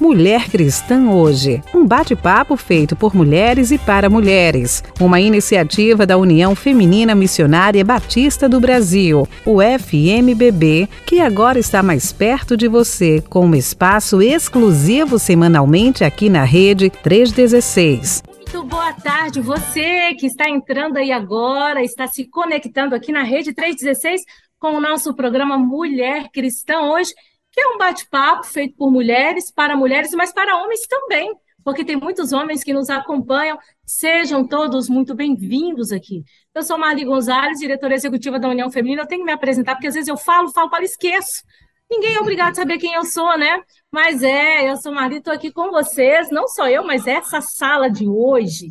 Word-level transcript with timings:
Mulher 0.00 0.48
Cristã 0.48 1.10
Hoje, 1.10 1.62
um 1.74 1.86
bate-papo 1.86 2.56
feito 2.56 2.96
por 2.96 3.14
mulheres 3.14 3.70
e 3.70 3.76
para 3.76 4.08
mulheres, 4.08 4.82
uma 4.98 5.20
iniciativa 5.20 6.06
da 6.06 6.16
União 6.16 6.54
Feminina 6.54 7.14
Missionária 7.14 7.84
Batista 7.84 8.48
do 8.48 8.58
Brasil, 8.58 9.28
o 9.44 9.58
FMBB, 9.60 10.88
que 11.04 11.20
agora 11.20 11.58
está 11.58 11.82
mais 11.82 12.12
perto 12.12 12.56
de 12.56 12.66
você, 12.66 13.22
com 13.28 13.44
um 13.44 13.54
espaço 13.54 14.22
exclusivo 14.22 15.18
semanalmente 15.18 16.02
aqui 16.02 16.30
na 16.30 16.44
Rede 16.44 16.88
316. 16.88 18.22
Muito 18.38 18.64
boa 18.64 18.94
tarde, 18.94 19.42
você 19.42 20.14
que 20.14 20.26
está 20.26 20.48
entrando 20.48 20.96
aí 20.96 21.12
agora, 21.12 21.84
está 21.84 22.06
se 22.06 22.24
conectando 22.24 22.94
aqui 22.94 23.12
na 23.12 23.22
Rede 23.22 23.52
316 23.52 24.22
com 24.58 24.74
o 24.74 24.80
nosso 24.80 25.14
programa 25.14 25.58
Mulher 25.58 26.30
Cristã 26.32 26.80
hoje 26.80 27.12
que 27.52 27.60
é 27.60 27.66
um 27.68 27.78
bate-papo 27.78 28.44
feito 28.44 28.76
por 28.76 28.90
mulheres, 28.90 29.50
para 29.50 29.76
mulheres, 29.76 30.12
mas 30.12 30.32
para 30.32 30.56
homens 30.56 30.86
também, 30.86 31.34
porque 31.64 31.84
tem 31.84 31.96
muitos 31.96 32.32
homens 32.32 32.62
que 32.62 32.72
nos 32.72 32.88
acompanham. 32.88 33.58
Sejam 33.84 34.46
todos 34.46 34.88
muito 34.88 35.14
bem-vindos 35.14 35.92
aqui. 35.92 36.22
Eu 36.54 36.62
sou 36.62 36.78
Marli 36.78 37.04
Gonzalez, 37.04 37.58
diretora 37.58 37.94
executiva 37.94 38.38
da 38.38 38.48
União 38.48 38.70
Feminina. 38.70 39.02
Eu 39.02 39.06
tenho 39.06 39.22
que 39.22 39.26
me 39.26 39.32
apresentar, 39.32 39.74
porque 39.74 39.88
às 39.88 39.94
vezes 39.94 40.08
eu 40.08 40.16
falo, 40.16 40.48
falo, 40.52 40.70
falo, 40.70 40.84
esqueço. 40.84 41.42
Ninguém 41.90 42.14
é 42.14 42.20
obrigado 42.20 42.52
a 42.52 42.54
saber 42.54 42.78
quem 42.78 42.94
eu 42.94 43.04
sou, 43.04 43.36
né? 43.36 43.60
Mas 43.90 44.22
é, 44.22 44.70
eu 44.70 44.76
sou 44.76 44.92
Marli, 44.92 45.16
estou 45.16 45.32
aqui 45.32 45.50
com 45.50 45.72
vocês. 45.72 46.30
Não 46.30 46.46
só 46.46 46.68
eu, 46.68 46.84
mas 46.84 47.06
essa 47.06 47.40
sala 47.40 47.90
de 47.90 48.06
hoje 48.06 48.68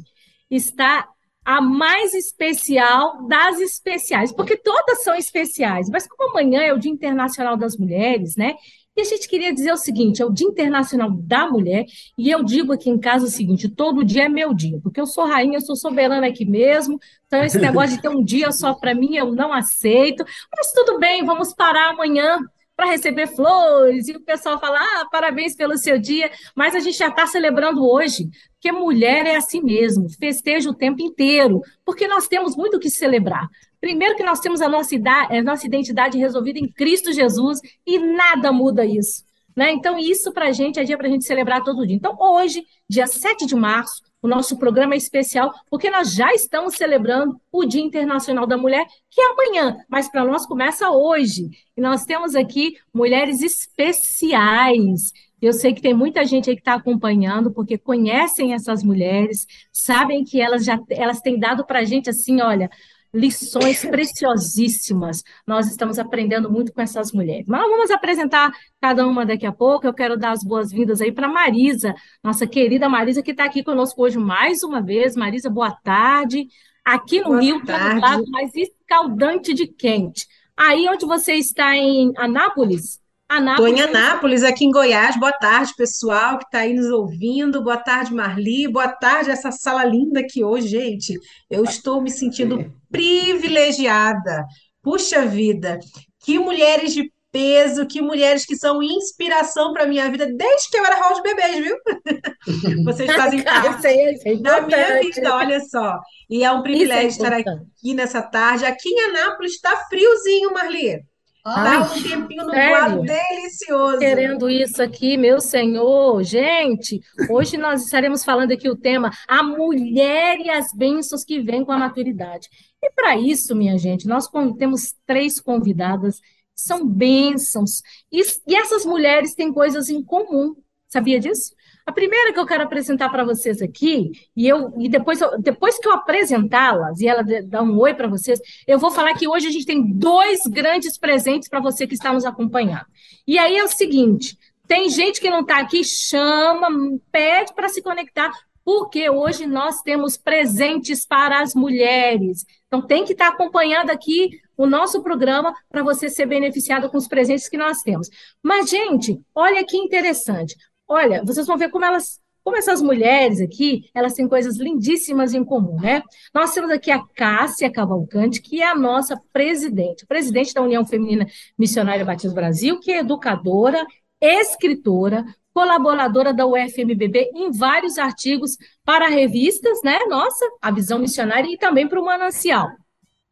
está 0.49 1.05
a 1.49 1.59
mais 1.61 2.13
especial 2.13 3.27
das 3.27 3.59
especiais, 3.59 4.31
porque 4.31 4.55
todas 4.55 5.03
são 5.03 5.15
especiais, 5.15 5.89
mas 5.89 6.07
como 6.07 6.29
amanhã 6.29 6.61
é 6.61 6.71
o 6.71 6.77
Dia 6.77 6.91
Internacional 6.91 7.57
das 7.57 7.75
Mulheres, 7.75 8.35
né? 8.35 8.53
E 8.95 9.01
a 9.01 9.03
gente 9.03 9.27
queria 9.27 9.51
dizer 9.51 9.71
o 9.71 9.77
seguinte: 9.77 10.21
é 10.21 10.25
o 10.25 10.31
Dia 10.31 10.45
Internacional 10.45 11.09
da 11.09 11.49
Mulher, 11.49 11.87
e 12.15 12.29
eu 12.29 12.43
digo 12.43 12.71
aqui 12.71 12.91
em 12.91 12.99
casa 12.99 13.25
o 13.25 13.29
seguinte: 13.29 13.67
todo 13.67 14.05
dia 14.05 14.25
é 14.25 14.29
meu 14.29 14.53
dia, 14.53 14.79
porque 14.83 15.01
eu 15.01 15.07
sou 15.07 15.25
rainha, 15.25 15.57
eu 15.57 15.61
sou 15.61 15.75
soberana 15.75 16.27
aqui 16.27 16.45
mesmo, 16.45 16.99
então 17.25 17.43
esse 17.43 17.57
negócio 17.59 17.95
de 17.95 18.01
ter 18.03 18.09
um 18.09 18.23
dia 18.23 18.51
só 18.51 18.75
para 18.75 18.93
mim 18.93 19.15
eu 19.15 19.33
não 19.33 19.51
aceito, 19.51 20.23
mas 20.55 20.71
tudo 20.71 20.99
bem, 20.99 21.25
vamos 21.25 21.51
parar 21.51 21.89
amanhã 21.89 22.37
para 22.79 22.91
receber 22.91 23.27
flores, 23.27 24.07
e 24.07 24.13
o 24.13 24.21
pessoal 24.21 24.57
fala, 24.57 24.79
ah, 24.79 25.05
parabéns 25.11 25.53
pelo 25.53 25.77
seu 25.77 25.99
dia, 25.99 26.31
mas 26.55 26.73
a 26.73 26.79
gente 26.79 26.97
já 26.97 27.09
está 27.09 27.27
celebrando 27.27 27.85
hoje, 27.85 28.29
porque 28.53 28.71
mulher 28.71 29.25
é 29.25 29.35
assim 29.35 29.61
mesmo, 29.61 30.07
festeja 30.17 30.69
o 30.69 30.73
tempo 30.73 31.01
inteiro, 31.01 31.61
porque 31.83 32.07
nós 32.07 32.29
temos 32.29 32.55
muito 32.55 32.77
o 32.77 32.79
que 32.79 32.89
celebrar. 32.89 33.49
Primeiro 33.81 34.15
que 34.15 34.23
nós 34.23 34.39
temos 34.39 34.61
a 34.61 34.69
nossa, 34.69 34.95
idade, 34.95 35.35
a 35.35 35.43
nossa 35.43 35.67
identidade 35.67 36.17
resolvida 36.17 36.57
em 36.57 36.71
Cristo 36.71 37.11
Jesus, 37.11 37.59
e 37.85 37.99
nada 37.99 38.49
muda 38.49 38.85
isso. 38.85 39.25
Né? 39.53 39.73
Então, 39.73 39.99
isso 39.99 40.31
para 40.31 40.47
a 40.47 40.51
gente 40.53 40.79
é 40.79 40.85
dia 40.85 40.97
para 40.97 41.07
a 41.07 41.11
gente 41.11 41.25
celebrar 41.25 41.61
todo 41.65 41.85
dia. 41.85 41.97
Então, 41.97 42.15
hoje, 42.17 42.63
dia 42.87 43.07
7 43.07 43.45
de 43.45 43.55
março, 43.55 44.01
o 44.21 44.27
nosso 44.27 44.57
programa 44.57 44.93
é 44.93 44.97
especial, 44.97 45.53
porque 45.69 45.89
nós 45.89 46.13
já 46.13 46.33
estamos 46.33 46.75
celebrando 46.75 47.39
o 47.51 47.65
Dia 47.65 47.81
Internacional 47.81 48.45
da 48.45 48.57
Mulher, 48.57 48.85
que 49.09 49.21
é 49.21 49.31
amanhã, 49.31 49.77
mas 49.87 50.09
para 50.09 50.25
nós 50.25 50.45
começa 50.45 50.89
hoje. 50.91 51.49
E 51.75 51.81
nós 51.81 52.03
temos 52.05 52.35
aqui 52.35 52.77
mulheres 52.93 53.41
especiais. 53.41 55.13
Eu 55.41 55.53
sei 55.53 55.73
que 55.73 55.81
tem 55.81 55.93
muita 55.93 56.25
gente 56.25 56.49
aí 56.49 56.55
que 56.55 56.61
está 56.61 56.73
acompanhando, 56.73 57.51
porque 57.51 57.77
conhecem 57.77 58.53
essas 58.53 58.83
mulheres, 58.83 59.47
sabem 59.71 60.25
que 60.25 60.41
elas 60.41 60.65
já 60.65 60.77
elas 60.89 61.21
têm 61.21 61.39
dado 61.39 61.65
para 61.65 61.79
a 61.79 61.85
gente 61.85 62.09
assim, 62.09 62.41
olha, 62.41 62.69
lições 63.13 63.83
preciosíssimas. 63.85 65.23
Nós 65.45 65.67
estamos 65.67 65.97
aprendendo 65.97 66.51
muito 66.51 66.71
com 66.73 66.81
essas 66.81 67.11
mulheres. 67.11 67.45
Mas 67.47 67.61
vamos 67.61 67.91
apresentar 67.91 68.51
cada 68.79 69.05
uma 69.07 69.25
daqui 69.25 69.45
a 69.45 69.51
pouco. 69.51 69.87
Eu 69.87 69.93
quero 69.93 70.17
dar 70.17 70.31
as 70.31 70.43
boas-vindas 70.43 71.01
aí 71.01 71.11
para 71.11 71.27
Marisa, 71.27 71.93
nossa 72.23 72.45
querida 72.45 72.87
Marisa, 72.87 73.23
que 73.23 73.31
está 73.31 73.45
aqui 73.45 73.63
conosco 73.63 74.01
hoje 74.01 74.17
mais 74.17 74.63
uma 74.63 74.81
vez. 74.81 75.15
Marisa, 75.15 75.49
boa 75.49 75.71
tarde. 75.71 76.47
Aqui 76.85 77.19
no 77.19 77.29
boa 77.29 77.41
Rio, 77.41 77.57
está 77.57 77.93
do 77.93 77.99
lado 77.99 78.23
mais 78.29 78.51
escaldante 78.55 79.53
de 79.53 79.67
quente. 79.67 80.27
Aí 80.55 80.87
onde 80.89 81.05
você 81.05 81.33
está 81.33 81.75
em 81.75 82.11
Anápolis, 82.17 82.98
Estou 83.31 83.67
em 83.67 83.79
Anápolis, 83.79 84.43
aqui 84.43 84.65
em 84.65 84.71
Goiás. 84.71 85.15
Boa 85.19 85.31
tarde, 85.31 85.71
pessoal 85.77 86.39
que 86.39 86.45
está 86.45 86.59
aí 86.59 86.73
nos 86.73 86.87
ouvindo. 86.87 87.63
Boa 87.63 87.77
tarde, 87.77 88.11
Marli. 88.11 88.67
Boa 88.67 88.87
tarde, 88.87 89.29
essa 89.29 89.51
sala 89.51 89.85
linda 89.85 90.19
aqui 90.19 90.43
hoje, 90.43 90.67
gente. 90.67 91.13
Eu 91.47 91.63
estou 91.63 92.01
me 92.01 92.09
sentindo 92.09 92.73
privilegiada. 92.89 94.45
Puxa 94.81 95.27
vida, 95.27 95.79
que 96.25 96.39
mulheres 96.39 96.91
de 96.91 97.13
peso, 97.31 97.85
que 97.85 98.01
mulheres 98.01 98.47
que 98.47 98.55
são 98.55 98.81
inspiração 98.81 99.73
para 99.73 99.85
minha 99.85 100.09
vida 100.09 100.25
desde 100.25 100.69
que 100.71 100.77
eu 100.77 100.85
era 100.85 100.95
hall 100.95 101.13
de 101.13 101.21
bebês, 101.21 101.63
viu? 101.63 101.77
Vocês 102.83 103.11
fazem 103.11 103.43
parte 103.43 103.85
é 104.25 104.35
da 104.37 104.61
minha 104.61 105.01
vida, 105.01 105.35
olha 105.35 105.59
só. 105.59 105.99
E 106.27 106.43
é 106.43 106.51
um 106.51 106.63
privilégio 106.63 107.05
é 107.05 107.07
estar 107.09 107.33
aqui 107.33 107.93
nessa 107.93 108.23
tarde. 108.23 108.65
Aqui 108.65 108.89
em 108.89 109.01
Anápolis 109.11 109.53
está 109.53 109.77
friozinho, 109.87 110.51
Marli. 110.51 110.99
Tá 111.43 111.91
um 111.95 112.03
tempinho 112.03 112.45
nublado 112.45 113.01
delicioso. 113.01 113.99
Querendo 113.99 114.49
isso 114.49 114.81
aqui, 114.81 115.17
meu 115.17 115.39
senhor. 115.39 116.21
Gente, 116.23 117.01
hoje 117.29 117.57
nós 117.57 117.83
estaremos 117.83 118.23
falando 118.23 118.51
aqui 118.51 118.69
o 118.69 118.75
tema 118.75 119.11
A 119.27 119.41
Mulher 119.41 120.39
e 120.39 120.49
as 120.49 120.73
Bênçãos 120.73 121.23
que 121.23 121.39
Vêm 121.39 121.63
com 121.63 121.71
a 121.71 121.77
Maturidade. 121.77 122.49
E 122.81 122.91
para 122.91 123.17
isso, 123.17 123.55
minha 123.55 123.77
gente, 123.77 124.07
nós 124.07 124.29
temos 124.57 124.93
três 125.05 125.39
convidadas, 125.39 126.19
são 126.53 126.85
bênçãos. 126.85 127.81
E, 128.11 128.21
e 128.47 128.55
essas 128.55 128.85
mulheres 128.85 129.33
têm 129.33 129.53
coisas 129.53 129.89
em 129.89 130.03
comum. 130.03 130.55
Sabia 130.87 131.19
disso? 131.19 131.53
A 131.89 131.91
primeira 131.91 132.31
que 132.31 132.39
eu 132.39 132.45
quero 132.45 132.63
apresentar 132.63 133.09
para 133.09 133.23
vocês 133.23 133.63
aqui, 133.63 134.11
e 134.37 134.47
eu 134.47 134.71
e 134.77 134.87
depois, 134.87 135.19
depois 135.39 135.79
que 135.79 135.87
eu 135.87 135.91
apresentá-las 135.91 137.01
e 137.01 137.07
ela 137.07 137.23
dá 137.47 137.63
um 137.63 137.79
oi 137.79 137.95
para 137.95 138.07
vocês, 138.07 138.39
eu 138.67 138.77
vou 138.77 138.91
falar 138.91 139.15
que 139.15 139.27
hoje 139.27 139.47
a 139.47 139.49
gente 139.49 139.65
tem 139.65 139.83
dois 139.83 140.41
grandes 140.45 140.99
presentes 140.99 141.49
para 141.49 141.59
você 141.59 141.87
que 141.87 141.95
está 141.95 142.13
nos 142.13 142.25
acompanhando. 142.25 142.85
E 143.27 143.39
aí 143.39 143.57
é 143.57 143.63
o 143.63 143.67
seguinte: 143.67 144.37
tem 144.67 144.87
gente 144.87 145.19
que 145.19 145.31
não 145.31 145.39
está 145.39 145.57
aqui, 145.57 145.83
chama, 145.83 146.67
pede 147.11 147.55
para 147.55 147.67
se 147.69 147.81
conectar, 147.81 148.31
porque 148.63 149.09
hoje 149.09 149.47
nós 149.47 149.81
temos 149.81 150.15
presentes 150.15 151.07
para 151.07 151.41
as 151.41 151.55
mulheres. 151.55 152.45
Então 152.67 152.85
tem 152.85 153.03
que 153.03 153.13
estar 153.13 153.29
tá 153.29 153.33
acompanhando 153.33 153.89
aqui 153.89 154.29
o 154.55 154.67
nosso 154.67 155.01
programa 155.01 155.55
para 155.69 155.81
você 155.81 156.07
ser 156.07 156.27
beneficiado 156.27 156.87
com 156.87 156.97
os 156.97 157.07
presentes 157.07 157.49
que 157.49 157.57
nós 157.57 157.81
temos. 157.81 158.09
Mas, 158.43 158.69
gente, 158.69 159.19
olha 159.33 159.65
que 159.65 159.75
interessante. 159.75 160.55
Olha, 160.89 161.23
vocês 161.23 161.45
vão 161.45 161.55
ver 161.55 161.69
como 161.69 161.85
elas, 161.85 162.19
como 162.43 162.57
essas 162.57 162.81
mulheres 162.81 163.39
aqui, 163.39 163.83
elas 163.93 164.15
têm 164.15 164.27
coisas 164.27 164.57
lindíssimas 164.57 165.35
em 165.35 165.43
comum, 165.43 165.79
né? 165.79 166.01
Nós 166.33 166.51
temos 166.51 166.71
aqui 166.71 166.89
a 166.89 167.05
Cássia 167.15 167.71
Cavalcante, 167.71 168.41
que 168.41 168.59
é 168.59 168.67
a 168.67 168.75
nossa 168.75 169.15
presidente, 169.31 170.07
presidente 170.07 170.51
da 170.51 170.63
União 170.63 170.83
Feminina 170.83 171.27
Missionária 171.55 172.03
Batista 172.03 172.33
Brasil, 172.33 172.79
que 172.79 172.91
é 172.91 173.01
educadora, 173.01 173.85
escritora, 174.19 175.23
colaboradora 175.53 176.33
da 176.33 176.47
UFMBB 176.47 177.33
em 177.35 177.51
vários 177.51 177.99
artigos 177.99 178.57
para 178.83 179.09
revistas, 179.09 179.83
né? 179.83 179.99
Nossa, 180.07 180.43
a 180.59 180.71
Visão 180.71 180.97
Missionária 180.97 181.53
e 181.53 181.57
também 181.57 181.87
para 181.87 182.01
o 182.01 182.05
Manancial. 182.05 182.67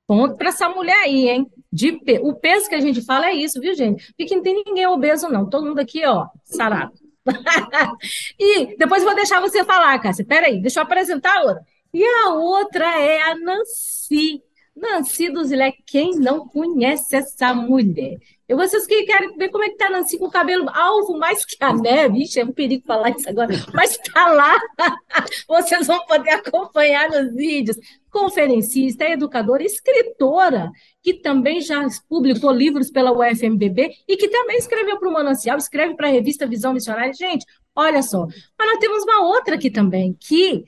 Ponto 0.05 0.37
para 0.37 0.49
essa 0.49 0.69
mulher 0.69 1.03
aí, 1.03 1.27
hein? 1.27 1.47
De. 1.73 1.99
O 2.21 2.35
peso 2.35 2.69
que 2.69 2.75
a 2.75 2.79
gente 2.79 3.03
fala 3.03 3.27
é 3.27 3.33
isso, 3.33 3.59
viu, 3.59 3.73
gente? 3.73 4.13
Porque 4.15 4.35
não 4.35 4.43
tem 4.43 4.63
ninguém 4.63 4.85
obeso, 4.85 5.27
não. 5.27 5.49
Todo 5.49 5.65
mundo 5.65 5.79
aqui, 5.79 6.05
ó, 6.05 6.27
sarado. 6.43 7.06
e 8.39 8.77
depois 8.77 9.03
vou 9.03 9.15
deixar 9.15 9.39
você 9.39 9.63
falar, 9.63 9.99
Cássia. 9.99 10.25
Peraí, 10.25 10.61
deixa 10.61 10.79
eu 10.79 10.83
apresentar 10.83 11.37
a 11.37 11.41
outra. 11.41 11.65
E 11.93 12.03
a 12.03 12.29
outra 12.33 12.85
é 12.99 13.21
a 13.21 13.35
Nancy. 13.35 14.41
Nancy 14.75 15.29
do 15.29 15.43
Zilé. 15.43 15.73
Quem 15.85 16.15
não 16.15 16.47
conhece 16.47 17.15
essa 17.15 17.53
mulher? 17.53 18.17
E 18.49 18.55
vocês 18.55 18.87
que 18.87 19.03
querem 19.03 19.35
ver 19.35 19.49
como 19.49 19.65
é 19.65 19.69
que 19.69 19.75
tá 19.75 19.89
Nancy 19.89 20.17
com 20.17 20.25
o 20.25 20.31
cabelo 20.31 20.69
alvo 20.69 21.17
mais 21.17 21.43
que 21.43 21.61
a 21.61 21.73
neve. 21.73 22.23
Ixi, 22.23 22.39
é 22.39 22.45
um 22.45 22.53
perigo 22.53 22.85
falar 22.87 23.09
isso 23.09 23.29
agora. 23.29 23.53
Mas 23.73 23.97
tá 23.97 24.31
lá. 24.31 24.57
Vocês 25.47 25.85
vão 25.85 26.05
poder 26.05 26.29
acompanhar 26.29 27.09
nos 27.09 27.35
vídeos. 27.35 27.77
Conferencista, 28.09 29.03
educadora, 29.03 29.63
escritora, 29.63 30.71
que 31.03 31.15
também 31.15 31.59
já 31.59 31.85
publicou 32.07 32.51
livros 32.51 32.89
pela 32.89 33.11
UFMBB 33.11 33.91
e 34.07 34.15
que 34.15 34.29
também 34.29 34.57
escreveu 34.57 34.97
para 34.97 35.09
o 35.09 35.13
Manancial, 35.13 35.57
escreve 35.57 35.95
para 35.95 36.07
a 36.07 36.11
revista 36.11 36.47
Visão 36.47 36.73
Missionária. 36.73 37.13
Gente, 37.13 37.45
olha 37.75 38.01
só. 38.01 38.25
Mas 38.57 38.67
nós 38.69 38.79
temos 38.79 39.03
uma 39.03 39.27
outra 39.27 39.55
aqui 39.55 39.69
também, 39.69 40.15
que 40.17 40.63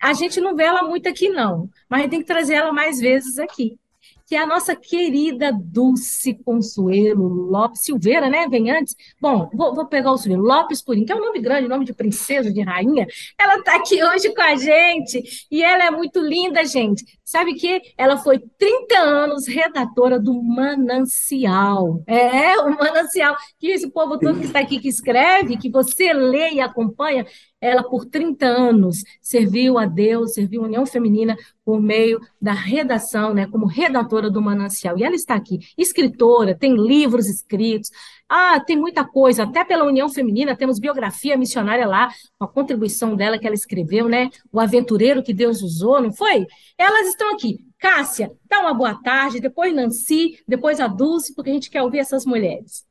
a 0.00 0.12
gente 0.12 0.40
não 0.40 0.56
vê 0.56 0.64
ela 0.64 0.82
muito 0.82 1.08
aqui, 1.08 1.28
não. 1.28 1.70
Mas 1.88 2.10
tem 2.10 2.20
que 2.20 2.26
trazer 2.26 2.54
ela 2.54 2.72
mais 2.72 2.98
vezes 2.98 3.38
aqui 3.38 3.78
que 4.26 4.34
é 4.34 4.38
a 4.38 4.46
nossa 4.46 4.74
querida 4.74 5.52
Dulce 5.52 6.34
Consuelo 6.44 7.26
Lopes 7.26 7.82
Silveira, 7.82 8.28
né? 8.28 8.46
Vem 8.48 8.70
antes. 8.70 8.94
Bom, 9.20 9.48
vou, 9.52 9.74
vou 9.74 9.86
pegar 9.86 10.12
o 10.12 10.18
Silveira. 10.18 10.42
Lopes 10.42 10.82
Purim, 10.82 11.04
que 11.04 11.12
é 11.12 11.16
um 11.16 11.20
nome 11.20 11.40
grande, 11.40 11.68
nome 11.68 11.84
de 11.84 11.92
princesa, 11.92 12.52
de 12.52 12.62
rainha. 12.62 13.06
Ela 13.38 13.58
está 13.58 13.76
aqui 13.76 14.02
hoje 14.02 14.34
com 14.34 14.42
a 14.42 14.56
gente 14.56 15.22
e 15.50 15.62
ela 15.62 15.84
é 15.84 15.90
muito 15.90 16.20
linda, 16.20 16.64
gente. 16.64 17.04
Sabe 17.32 17.54
que 17.54 17.80
ela 17.96 18.18
foi 18.18 18.38
30 18.58 18.94
anos 18.98 19.46
redatora 19.48 20.20
do 20.20 20.42
Manancial. 20.42 22.02
É, 22.06 22.58
o 22.58 22.76
Manancial, 22.76 23.34
que 23.58 23.68
esse 23.68 23.90
povo 23.90 24.18
todo 24.18 24.38
que 24.38 24.44
está 24.44 24.60
aqui 24.60 24.78
que 24.78 24.88
escreve, 24.88 25.56
que 25.56 25.70
você 25.70 26.12
lê 26.12 26.50
e 26.50 26.60
acompanha, 26.60 27.26
ela 27.58 27.82
por 27.82 28.04
30 28.04 28.44
anos 28.44 28.98
serviu 29.22 29.78
a 29.78 29.86
Deus, 29.86 30.34
serviu 30.34 30.60
a 30.60 30.66
União 30.66 30.84
Feminina 30.84 31.34
por 31.64 31.80
meio 31.80 32.20
da 32.38 32.52
redação, 32.52 33.32
né, 33.32 33.46
como 33.46 33.64
redatora 33.64 34.28
do 34.28 34.42
Manancial. 34.42 34.98
E 34.98 35.02
ela 35.02 35.14
está 35.14 35.34
aqui, 35.34 35.60
escritora, 35.78 36.54
tem 36.54 36.76
livros 36.76 37.30
escritos, 37.30 37.88
ah, 38.34 38.58
tem 38.58 38.78
muita 38.78 39.04
coisa, 39.04 39.42
até 39.42 39.62
pela 39.62 39.84
União 39.84 40.08
Feminina, 40.08 40.56
temos 40.56 40.78
biografia 40.78 41.36
missionária 41.36 41.86
lá, 41.86 42.10
com 42.38 42.46
a 42.46 42.48
contribuição 42.48 43.14
dela 43.14 43.38
que 43.38 43.46
ela 43.46 43.54
escreveu, 43.54 44.08
né? 44.08 44.30
O 44.50 44.58
aventureiro 44.58 45.22
que 45.22 45.34
Deus 45.34 45.60
usou, 45.60 46.00
não 46.00 46.10
foi? 46.10 46.46
Elas 46.78 47.08
estão 47.08 47.34
aqui. 47.34 47.58
Cássia, 47.78 48.32
dá 48.48 48.60
uma 48.60 48.72
boa 48.72 48.94
tarde, 49.02 49.38
depois 49.38 49.74
Nancy, 49.74 50.42
depois 50.48 50.80
a 50.80 50.86
Dulce, 50.86 51.34
porque 51.34 51.50
a 51.50 51.52
gente 51.52 51.68
quer 51.68 51.82
ouvir 51.82 51.98
essas 51.98 52.24
mulheres. 52.24 52.86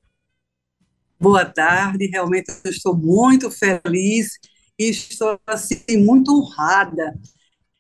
Boa 1.20 1.44
tarde, 1.44 2.06
realmente 2.06 2.52
eu 2.64 2.70
estou 2.70 2.96
muito 2.96 3.50
feliz 3.50 4.38
e 4.78 4.92
estou 4.92 5.40
assim 5.48 5.98
muito 6.06 6.32
honrada 6.38 7.20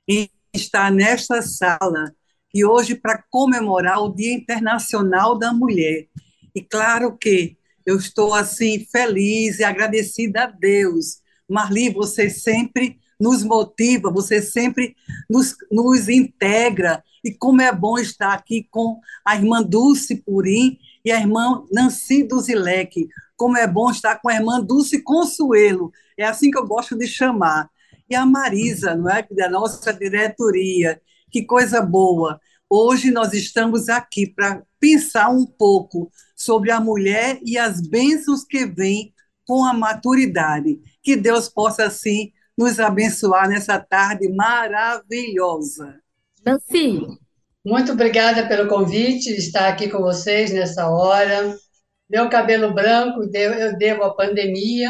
em 0.07 0.27
estar 0.51 0.91
nesta 0.91 1.43
sala 1.43 2.11
e 2.51 2.65
hoje 2.65 2.95
para 2.95 3.23
comemorar 3.29 4.01
o 4.01 4.09
Dia 4.09 4.33
Internacional 4.33 5.37
da 5.37 5.53
Mulher. 5.53 6.07
E 6.55 6.61
claro 6.61 7.17
que 7.17 7.57
eu 7.85 7.97
estou 7.97 8.33
assim 8.33 8.85
feliz 8.91 9.59
e 9.59 9.63
agradecida 9.63 10.43
a 10.43 10.47
Deus. 10.47 11.19
Marli, 11.49 11.89
você 11.89 12.29
sempre 12.29 12.99
nos 13.19 13.43
motiva, 13.43 14.11
você 14.11 14.41
sempre 14.41 14.95
nos, 15.29 15.55
nos 15.71 16.09
integra. 16.09 17.03
E 17.23 17.31
como 17.31 17.61
é 17.61 17.71
bom 17.71 17.99
estar 17.99 18.33
aqui 18.33 18.67
com 18.71 18.99
a 19.23 19.35
irmã 19.35 19.61
Dulce 19.61 20.15
Purim 20.15 20.79
e 21.05 21.11
a 21.11 21.19
irmã 21.19 21.63
Nancy 21.71 22.23
Duzilek. 22.23 23.07
Como 23.37 23.57
é 23.57 23.67
bom 23.67 23.91
estar 23.91 24.19
com 24.19 24.29
a 24.29 24.35
irmã 24.35 24.59
Dulce 24.59 25.01
Consuelo. 25.03 25.91
É 26.17 26.25
assim 26.25 26.49
que 26.49 26.57
eu 26.57 26.65
gosto 26.65 26.97
de 26.97 27.07
chamar. 27.07 27.69
E 28.09 28.15
a 28.15 28.25
Marisa, 28.25 28.95
não 28.95 29.09
é? 29.09 29.25
Da 29.31 29.49
nossa 29.49 29.93
diretoria. 29.93 31.01
Que 31.31 31.43
coisa 31.43 31.81
boa. 31.81 32.39
Hoje 32.69 33.11
nós 33.11 33.33
estamos 33.33 33.87
aqui 33.89 34.27
para 34.27 34.63
pensar 34.79 35.29
um 35.29 35.45
pouco 35.45 36.11
sobre 36.41 36.71
a 36.71 36.79
mulher 36.79 37.39
e 37.45 37.57
as 37.57 37.81
bênçãos 37.81 38.43
que 38.43 38.65
vêm 38.65 39.13
com 39.45 39.63
a 39.65 39.73
maturidade. 39.73 40.79
Que 41.01 41.15
Deus 41.15 41.49
possa, 41.49 41.85
assim, 41.85 42.31
nos 42.57 42.79
abençoar 42.79 43.47
nessa 43.47 43.79
tarde 43.79 44.29
maravilhosa. 44.29 45.99
Nancy. 46.45 47.01
Muito 47.63 47.91
obrigada 47.91 48.47
pelo 48.47 48.67
convite 48.67 49.25
de 49.33 49.39
estar 49.39 49.67
aqui 49.67 49.87
com 49.87 49.99
vocês 49.99 50.51
nessa 50.51 50.89
hora. 50.89 51.55
Meu 52.09 52.27
cabelo 52.29 52.73
branco 52.73 53.21
eu 53.33 53.77
devo 53.77 54.03
à 54.03 54.15
pandemia, 54.15 54.89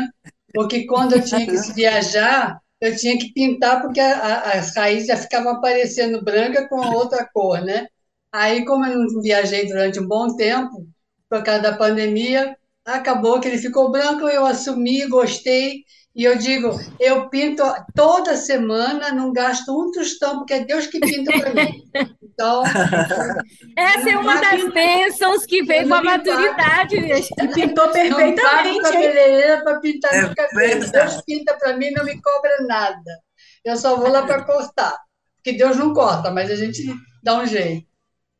porque 0.54 0.86
quando 0.86 1.14
eu 1.14 1.24
tinha 1.24 1.46
que 1.46 1.58
viajar, 1.74 2.60
eu 2.80 2.96
tinha 2.96 3.18
que 3.18 3.34
pintar, 3.34 3.82
porque 3.82 4.00
a, 4.00 4.16
a, 4.16 4.52
as 4.60 4.76
raízes 4.76 5.08
já 5.08 5.18
ficavam 5.18 5.52
aparecendo 5.52 6.24
branca 6.24 6.68
com 6.70 6.78
outra 6.96 7.30
cor, 7.32 7.62
né? 7.62 7.88
Aí, 8.32 8.64
como 8.66 8.86
eu 8.86 8.98
não 8.98 9.22
viajei 9.22 9.68
durante 9.68 10.00
um 10.00 10.08
bom 10.08 10.36
tempo, 10.36 10.88
por 11.32 11.42
causa 11.46 11.62
da 11.62 11.78
pandemia, 11.78 12.58
acabou 12.86 13.40
que 13.40 13.48
ele 13.48 13.58
ficou 13.58 13.90
branco, 13.90 14.28
eu 14.28 14.46
assumi, 14.46 15.08
gostei, 15.08 15.86
e 16.14 16.26
eu 16.26 16.38
digo, 16.38 16.78
eu 17.00 17.30
pinto 17.30 17.64
toda 17.96 18.36
semana, 18.36 19.14
não 19.14 19.32
gasto 19.32 19.72
um 19.72 19.94
tostão, 19.94 20.40
porque 20.40 20.56
é 20.56 20.66
Deus 20.66 20.88
que 20.88 21.00
pinta 21.00 21.32
para 21.40 21.54
mim. 21.54 21.84
Então, 22.22 22.64
essa 23.78 24.10
é 24.10 24.18
uma 24.18 24.42
das 24.42 24.74
bênçãos 24.74 25.46
que 25.46 25.64
vem 25.64 25.88
com 25.88 25.94
a 25.94 26.04
maturidade. 26.04 26.98
E 26.98 27.48
pintou 27.48 27.88
perfeitamente. 27.88 28.42
Não 28.42 28.52
pago 28.52 28.82
cabeleireira 28.82 29.64
para 29.64 29.80
pintar 29.80 30.14
é 30.14 30.22
meu 30.24 30.36
cabelo. 30.36 30.92
Deus 30.92 31.22
pinta 31.26 31.54
para 31.54 31.78
mim, 31.78 31.92
não 31.92 32.04
me 32.04 32.22
cobra 32.22 32.66
nada. 32.68 33.20
Eu 33.64 33.78
só 33.78 33.96
vou 33.96 34.10
lá 34.10 34.24
para 34.24 34.44
cortar. 34.44 34.98
Porque 35.38 35.58
Deus 35.58 35.78
não 35.78 35.94
corta, 35.94 36.30
mas 36.30 36.52
a 36.52 36.56
gente 36.58 36.84
dá 37.24 37.40
um 37.40 37.46
jeito. 37.46 37.88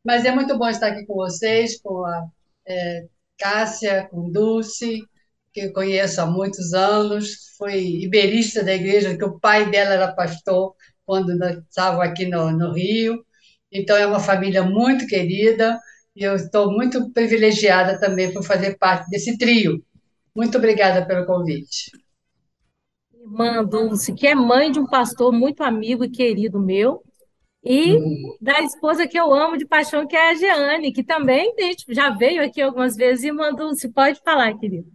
Mas 0.04 0.26
é 0.26 0.30
muito 0.30 0.58
bom 0.58 0.68
estar 0.68 0.88
aqui 0.88 1.06
com 1.06 1.14
vocês, 1.14 1.80
com 1.80 2.04
a 2.04 2.26
é, 2.66 3.06
Cássia, 3.38 4.08
com 4.10 4.30
Dulce, 4.30 5.02
que 5.52 5.60
eu 5.60 5.72
conheço 5.72 6.20
há 6.20 6.26
muitos 6.26 6.72
anos, 6.72 7.54
foi 7.58 7.82
iberista 7.84 8.64
da 8.64 8.74
igreja, 8.74 9.16
que 9.16 9.24
o 9.24 9.38
pai 9.38 9.70
dela 9.70 9.94
era 9.94 10.14
pastor 10.14 10.74
quando 11.04 11.32
estava 11.68 12.04
aqui 12.04 12.26
no, 12.26 12.50
no 12.50 12.72
Rio. 12.72 13.24
Então, 13.70 13.96
é 13.96 14.06
uma 14.06 14.20
família 14.20 14.62
muito 14.62 15.06
querida 15.06 15.78
e 16.14 16.22
eu 16.24 16.34
estou 16.34 16.70
muito 16.72 17.10
privilegiada 17.12 17.98
também 17.98 18.32
por 18.32 18.42
fazer 18.42 18.76
parte 18.78 19.08
desse 19.10 19.36
trio. 19.36 19.82
Muito 20.34 20.56
obrigada 20.58 21.06
pelo 21.06 21.26
convite. 21.26 21.90
Irmã 23.14 23.64
Dulce, 23.64 24.14
que 24.14 24.26
é 24.26 24.34
mãe 24.34 24.70
de 24.70 24.80
um 24.80 24.86
pastor 24.86 25.32
muito 25.32 25.62
amigo 25.62 26.04
e 26.04 26.10
querido 26.10 26.58
meu, 26.58 27.02
e 27.64 27.92
uhum. 27.92 28.36
da 28.40 28.60
esposa 28.60 29.06
que 29.06 29.18
eu 29.18 29.32
amo 29.32 29.56
de 29.56 29.66
paixão, 29.66 30.06
que 30.06 30.16
é 30.16 30.30
a 30.30 30.34
Jeane, 30.34 30.92
que 30.92 31.04
também 31.04 31.54
já 31.88 32.10
veio 32.10 32.44
aqui 32.44 32.60
algumas 32.60 32.96
vezes. 32.96 33.24
Irmã 33.24 33.52
Dulce, 33.54 33.88
pode 33.88 34.20
falar, 34.24 34.58
querida. 34.58 34.88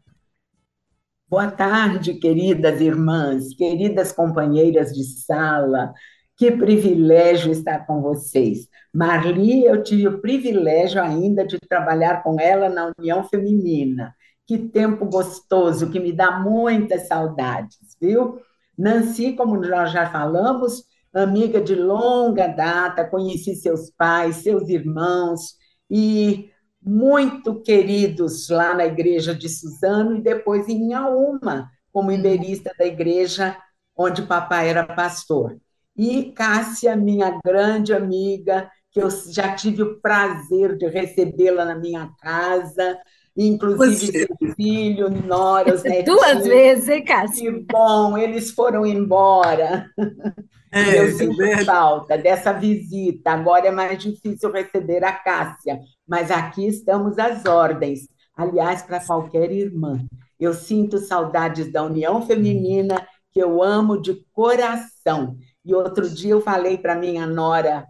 Boa 1.30 1.50
tarde, 1.50 2.14
queridas 2.16 2.80
irmãs, 2.82 3.54
queridas 3.54 4.12
companheiras 4.12 4.94
de 4.94 5.04
sala. 5.04 5.94
Que 6.38 6.52
privilégio 6.52 7.52
estar 7.52 7.86
com 7.88 8.02
vocês. 8.02 8.68
Marli, 8.94 9.66
eu 9.66 9.82
tive 9.82 10.08
o 10.08 10.22
privilégio 10.22 11.02
ainda 11.02 11.46
de 11.46 11.58
trabalhar 11.60 12.22
com 12.22 12.40
ela 12.40 12.70
na 12.70 12.94
União 12.98 13.24
Feminina. 13.24 14.16
Que 14.46 14.58
tempo 14.58 15.06
gostoso, 15.06 15.90
que 15.90 16.00
me 16.00 16.14
dá 16.14 16.40
muitas 16.40 17.08
saudades, 17.08 17.78
viu? 18.00 18.40
Nancy, 18.78 19.34
como 19.34 19.60
nós 19.60 19.92
já 19.92 20.10
falamos, 20.10 20.84
amiga 21.24 21.62
de 21.62 21.76
longa 21.76 22.48
data, 22.48 23.08
conheci 23.08 23.56
seus 23.56 23.92
pais, 23.92 24.38
seus 24.38 24.70
irmãos, 24.70 25.56
e 25.90 26.50
muito 26.82 27.62
queridos 27.62 28.50
lá 28.50 28.74
na 28.74 28.86
igreja 28.86 29.34
de 29.36 29.50
Suzano 29.50 30.16
e 30.16 30.22
depois 30.22 30.68
em 30.68 30.86
Inhaúma, 30.86 31.70
como 31.92 32.12
iberista 32.12 32.72
da 32.78 32.86
igreja 32.86 33.58
onde 33.96 34.22
papai 34.22 34.70
era 34.70 34.86
pastor. 34.86 35.58
E 35.98 36.32
Cássia, 36.32 36.96
minha 36.96 37.40
grande 37.44 37.94
amiga, 37.94 38.70
que 38.92 39.02
eu 39.02 39.10
já 39.10 39.56
tive 39.56 39.82
o 39.82 40.00
prazer 40.00 40.78
de 40.78 40.88
recebê-la 40.88 41.66
na 41.66 41.76
minha 41.76 42.12
casa, 42.22 42.98
inclusive 43.36 44.28
seu 44.28 44.56
filho, 44.56 45.10
Nora, 45.10 45.74
os 45.74 45.82
netinhos. 45.84 46.20
Duas 46.20 46.46
vezes, 46.46 46.90
hein, 46.90 47.04
Cássia? 47.04 47.52
Que 47.52 47.60
bom, 47.72 48.18
eles 48.18 48.52
foram 48.52 48.86
embora. 48.86 49.90
É, 50.72 51.00
eu 51.00 51.12
sinto 51.14 51.42
é 51.42 51.64
falta 51.64 52.18
dessa 52.18 52.52
visita. 52.52 53.32
Agora 53.32 53.68
é 53.68 53.72
mais 53.72 53.98
difícil 54.02 54.52
receber 54.52 55.04
a 55.04 55.12
Cássia, 55.12 55.80
mas 56.08 56.30
aqui 56.32 56.68
estamos 56.68 57.18
às 57.18 57.46
ordens. 57.46 58.08
Aliás, 58.36 58.82
para 58.82 59.00
qualquer 59.00 59.52
irmã. 59.52 60.06
Eu 60.40 60.54
sinto 60.54 61.00
saudades 61.00 61.72
da 61.72 61.84
união 61.84 62.22
feminina, 62.22 63.08
que 63.32 63.40
eu 63.40 63.64
amo 63.64 64.00
de 64.00 64.24
coração. 64.32 65.36
E 65.66 65.74
outro 65.74 66.10
dia 66.10 66.32
eu 66.32 66.42
falei 66.42 66.78
para 66.78 66.96
minha 66.96 67.26
nora 67.26 67.86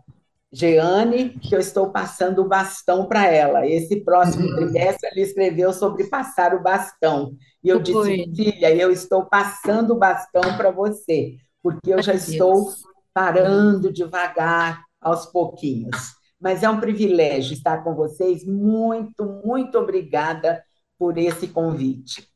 Jeane 0.51 1.29
que 1.41 1.53
eu 1.53 1.59
estou 1.59 1.91
passando 1.91 2.41
o 2.41 2.47
bastão 2.47 3.05
para 3.05 3.27
ela. 3.27 3.67
Esse 3.67 4.03
próximo 4.03 4.47
uhum. 4.47 4.55
trimestre 4.55 5.09
ele 5.11 5.21
escreveu 5.21 5.73
sobre 5.73 6.05
passar 6.05 6.53
o 6.53 6.63
bastão. 6.63 7.33
E 7.63 7.69
eu 7.69 7.79
disse, 7.79 8.31
filha, 8.35 8.73
eu 8.73 8.91
estou 8.91 9.25
passando 9.25 9.91
o 9.93 9.97
bastão 9.97 10.55
para 10.55 10.71
você, 10.71 11.35
porque 11.75 11.93
eu 11.93 12.01
já 12.01 12.13
estou 12.13 12.73
parando 13.13 13.91
devagar, 13.91 14.83
aos 15.01 15.25
pouquinhos 15.25 16.17
mas 16.39 16.63
é 16.63 16.69
um 16.69 16.79
privilégio 16.79 17.53
estar 17.53 17.83
com 17.83 17.95
vocês. 17.95 18.45
Muito, 18.45 19.41
muito 19.43 19.77
obrigada 19.77 20.63
por 20.97 21.17
esse 21.17 21.47
convite. 21.47 22.27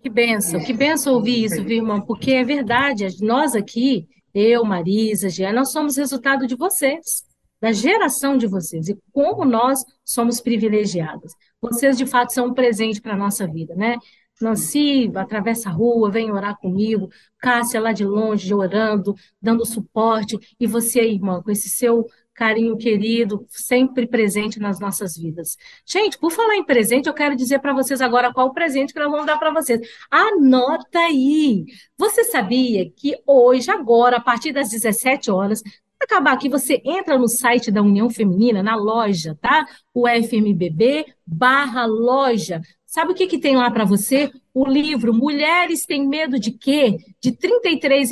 Que 0.00 0.08
benção, 0.08 0.60
que 0.60 0.72
benção 0.72 1.14
ouvir 1.14 1.44
isso, 1.44 1.62
viu, 1.64 1.78
irmão? 1.78 2.00
Porque 2.00 2.32
é 2.32 2.44
verdade, 2.44 3.08
nós 3.20 3.54
aqui, 3.56 4.06
eu, 4.32 4.64
Marisa, 4.64 5.28
Jean, 5.28 5.52
nós 5.52 5.72
somos 5.72 5.96
resultado 5.96 6.46
de 6.46 6.54
vocês, 6.54 7.24
da 7.60 7.72
geração 7.72 8.36
de 8.38 8.46
vocês, 8.46 8.88
e 8.88 8.96
como 9.12 9.44
nós 9.44 9.84
somos 10.04 10.40
privilegiados. 10.40 11.32
Vocês, 11.60 11.98
de 11.98 12.06
fato, 12.06 12.32
são 12.32 12.46
um 12.46 12.54
presente 12.54 13.00
para 13.00 13.14
a 13.14 13.16
nossa 13.16 13.46
vida, 13.48 13.74
né? 13.74 13.96
Nancy 14.40 15.10
atravessa 15.14 15.68
a 15.68 15.72
rua, 15.72 16.10
vem 16.10 16.30
orar 16.30 16.56
comigo, 16.58 17.08
Cássia 17.38 17.80
lá 17.80 17.92
de 17.92 18.04
longe 18.04 18.52
orando, 18.52 19.14
dando 19.40 19.64
suporte, 19.64 20.38
e 20.58 20.66
você, 20.66 21.02
irmã, 21.02 21.42
com 21.42 21.50
esse 21.50 21.68
seu 21.68 22.06
carinho 22.38 22.76
querido, 22.76 23.44
sempre 23.48 24.06
presente 24.06 24.60
nas 24.60 24.78
nossas 24.78 25.16
vidas. 25.16 25.56
Gente, 25.84 26.16
por 26.16 26.30
falar 26.30 26.56
em 26.56 26.64
presente, 26.64 27.08
eu 27.08 27.14
quero 27.14 27.34
dizer 27.34 27.58
para 27.58 27.74
vocês 27.74 28.00
agora 28.00 28.32
qual 28.32 28.46
o 28.46 28.54
presente 28.54 28.92
que 28.92 29.00
nós 29.00 29.10
vamos 29.10 29.26
dar 29.26 29.38
para 29.38 29.52
vocês. 29.52 29.80
Anota 30.08 31.00
aí! 31.00 31.64
Você 31.98 32.22
sabia 32.22 32.88
que 32.90 33.16
hoje, 33.26 33.68
agora, 33.72 34.18
a 34.18 34.20
partir 34.20 34.52
das 34.52 34.70
17 34.70 35.32
horas, 35.32 35.60
acabar 36.00 36.32
aqui, 36.32 36.48
você 36.48 36.80
entra 36.84 37.18
no 37.18 37.26
site 37.26 37.72
da 37.72 37.82
União 37.82 38.08
Feminina, 38.08 38.62
na 38.62 38.76
loja, 38.76 39.36
tá? 39.40 39.66
O 39.92 40.06
FMBB 40.08 41.06
barra 41.26 41.86
loja. 41.86 42.60
Sabe 42.88 43.12
o 43.12 43.14
que, 43.14 43.26
que 43.26 43.38
tem 43.38 43.54
lá 43.54 43.70
para 43.70 43.84
você? 43.84 44.32
O 44.54 44.66
livro 44.66 45.12
Mulheres 45.12 45.84
Têm 45.84 46.08
Medo 46.08 46.40
de 46.40 46.52
Quê? 46.52 46.96
De 47.22 47.28
R$ 47.28 47.36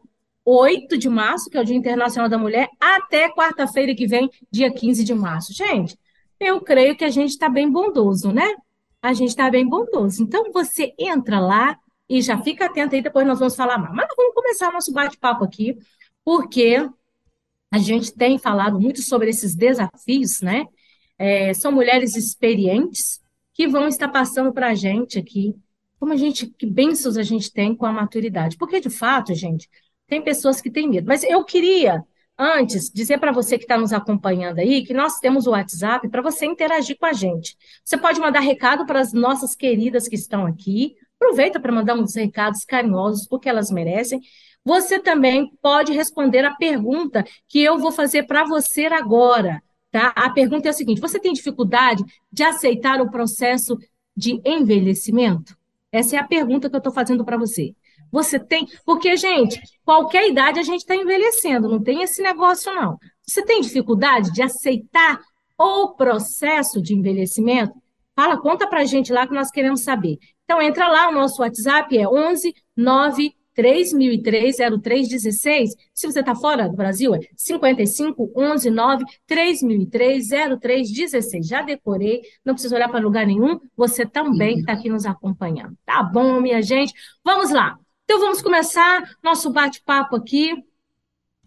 8 0.47 0.97
de 0.97 1.11
março, 1.11 1.51
que 1.51 1.59
é 1.59 1.61
o 1.61 1.65
Dia 1.65 1.77
Internacional 1.77 2.31
da 2.31 2.39
Mulher, 2.39 2.71
até 2.81 3.29
quarta-feira 3.29 3.95
que 3.95 4.07
vem, 4.07 4.31
dia 4.51 4.73
15 4.73 5.05
de 5.05 5.13
março. 5.13 5.53
Gente, 5.53 5.95
eu 6.41 6.61
creio 6.61 6.97
que 6.97 7.05
a 7.05 7.11
gente 7.11 7.31
está 7.31 7.49
bem 7.49 7.71
bondoso, 7.71 8.33
né? 8.33 8.55
A 9.03 9.13
gente 9.13 9.31
está 9.31 9.51
bem 9.51 9.69
bondoso. 9.69 10.23
Então, 10.23 10.53
você 10.53 10.95
entra 10.99 11.41
lá 11.41 11.79
e 12.09 12.23
já 12.23 12.39
fica 12.39 12.67
atento 12.67 12.95
aí, 12.95 13.03
depois 13.03 13.27
nós 13.27 13.39
vamos 13.39 13.57
falar 13.57 13.79
mais. 13.79 13.95
Mas 13.95 14.09
vamos 14.17 14.35
começar 14.35 14.73
nosso 14.73 14.93
bate-papo 14.93 15.45
aqui, 15.45 15.77
porque 16.25 16.77
a 17.71 17.79
gente 17.79 18.13
tem 18.15 18.39
falado 18.39 18.81
muito 18.81 19.03
sobre 19.03 19.31
esses 19.31 19.55
desafios, 19.55 20.41
né? 20.41 20.67
É, 21.19 21.53
são 21.53 21.73
mulheres 21.73 22.17
experientes 22.17 23.21
que 23.53 23.67
vão 23.67 23.89
estar 23.89 24.09
passando 24.09 24.53
para 24.53 24.69
a 24.69 24.75
gente 24.75 25.19
aqui 25.19 25.55
como 25.99 26.13
a 26.13 26.17
gente, 26.17 26.47
que 26.47 26.67
bênçãos 26.67 27.17
a 27.17 27.23
gente 27.23 27.53
tem 27.53 27.75
com 27.75 27.85
a 27.85 27.93
maturidade. 27.93 28.57
Porque, 28.57 28.81
de 28.81 28.91
fato, 28.91 29.35
gente, 29.35 29.69
tem 30.07 30.23
pessoas 30.23 30.61
que 30.61 30.71
têm 30.71 30.89
medo. 30.89 31.07
Mas 31.07 31.25
eu 31.25 31.45
queria, 31.45 32.05
antes, 32.39 32.91
dizer 32.91 33.19
para 33.19 33.33
você 33.33 33.59
que 33.59 33.65
está 33.65 33.77
nos 33.77 33.93
acompanhando 33.93 34.61
aí, 34.61 34.85
que 34.85 34.95
nós 34.95 35.19
temos 35.19 35.47
o 35.47 35.51
WhatsApp 35.51 36.09
para 36.09 36.23
você 36.23 36.47
interagir 36.47 36.97
com 36.99 37.07
a 37.07 37.13
gente. 37.13 37.57
Você 37.85 37.99
pode 37.99 38.21
mandar 38.21 38.41
recado 38.41 38.87
para 38.87 39.01
as 39.01 39.13
nossas 39.13 39.55
queridas 39.57 40.07
que 40.07 40.15
estão 40.15 40.47
aqui. 40.47 40.95
Aproveita 41.21 41.59
para 41.59 41.73
mandar 41.73 41.95
uns 41.95 42.15
recados 42.15 42.65
carinhosos, 42.65 43.27
porque 43.27 43.49
elas 43.49 43.71
merecem. 43.71 44.21
Você 44.65 44.99
também 44.99 45.51
pode 45.61 45.93
responder 45.93 46.45
a 46.45 46.55
pergunta 46.55 47.25
que 47.49 47.61
eu 47.61 47.79
vou 47.79 47.91
fazer 47.91 48.25
para 48.25 48.45
você 48.45 48.87
agora. 48.87 49.63
Tá? 49.91 50.13
A 50.15 50.31
pergunta 50.31 50.69
é 50.69 50.71
a 50.71 50.75
seguinte: 50.75 51.01
você 51.01 51.19
tem 51.19 51.33
dificuldade 51.33 52.05
de 52.31 52.43
aceitar 52.43 53.01
o 53.01 53.11
processo 53.11 53.77
de 54.17 54.41
envelhecimento? 54.45 55.57
Essa 55.91 56.17
é 56.17 56.19
a 56.19 56.27
pergunta 56.27 56.69
que 56.69 56.77
eu 56.77 56.79
estou 56.79 56.93
fazendo 56.93 57.25
para 57.25 57.39
você. 57.39 57.75
Você 58.11 58.39
tem. 58.39 58.67
Porque, 58.85 59.17
gente, 59.17 59.61
qualquer 59.85 60.29
idade 60.29 60.59
a 60.59 60.63
gente 60.63 60.81
está 60.81 60.95
envelhecendo, 60.95 61.69
não 61.69 61.83
tem 61.83 62.03
esse 62.03 62.23
negócio, 62.23 62.75
não. 62.75 62.99
Você 63.27 63.43
tem 63.43 63.61
dificuldade 63.61 64.33
de 64.33 64.43
aceitar 64.43 65.21
o 65.59 65.95
processo 65.95 66.81
de 66.81 66.95
envelhecimento? 66.95 67.75
Fala, 68.15 68.37
conta 68.37 68.67
para 68.67 68.81
a 68.81 68.85
gente 68.85 69.13
lá 69.13 69.27
que 69.27 69.35
nós 69.35 69.51
queremos 69.51 69.83
saber. 69.83 70.19
Então, 70.45 70.63
entra 70.63 70.89
lá, 70.89 71.09
o 71.09 71.13
nosso 71.13 71.43
WhatsApp 71.43 71.97
é 71.97 72.09
11 72.09 72.55
9 72.77 73.35
3003 73.59 74.57
0316. 74.81 75.75
Se 75.93 76.07
você 76.07 76.21
está 76.21 76.33
fora 76.33 76.69
do 76.69 76.77
Brasil, 76.77 77.13
é 77.13 77.19
55 77.37 78.33
11 78.37 78.71
9 78.71 79.05
3003 79.27 80.29
0316. 80.61 81.47
Já 81.47 81.63
decorei, 81.63 82.23
não 82.45 82.55
precisa 82.55 82.77
olhar 82.77 82.89
para 82.89 83.01
lugar 83.01 83.27
nenhum. 83.27 83.59
Você 83.77 84.07
também 84.07 84.61
está 84.61 84.75
aqui 84.75 84.89
nos 84.89 85.05
acompanhando. 85.05 85.77
Tá 85.85 86.03
bom, 86.03 86.41
minha 86.41 86.63
gente? 86.63 86.95
Vamos 87.25 87.51
lá. 87.51 87.77
Então 88.09 88.21
vamos 88.21 88.41
começar 88.41 89.05
nosso 89.23 89.51
bate-papo 89.51 90.17
aqui, 90.17 90.65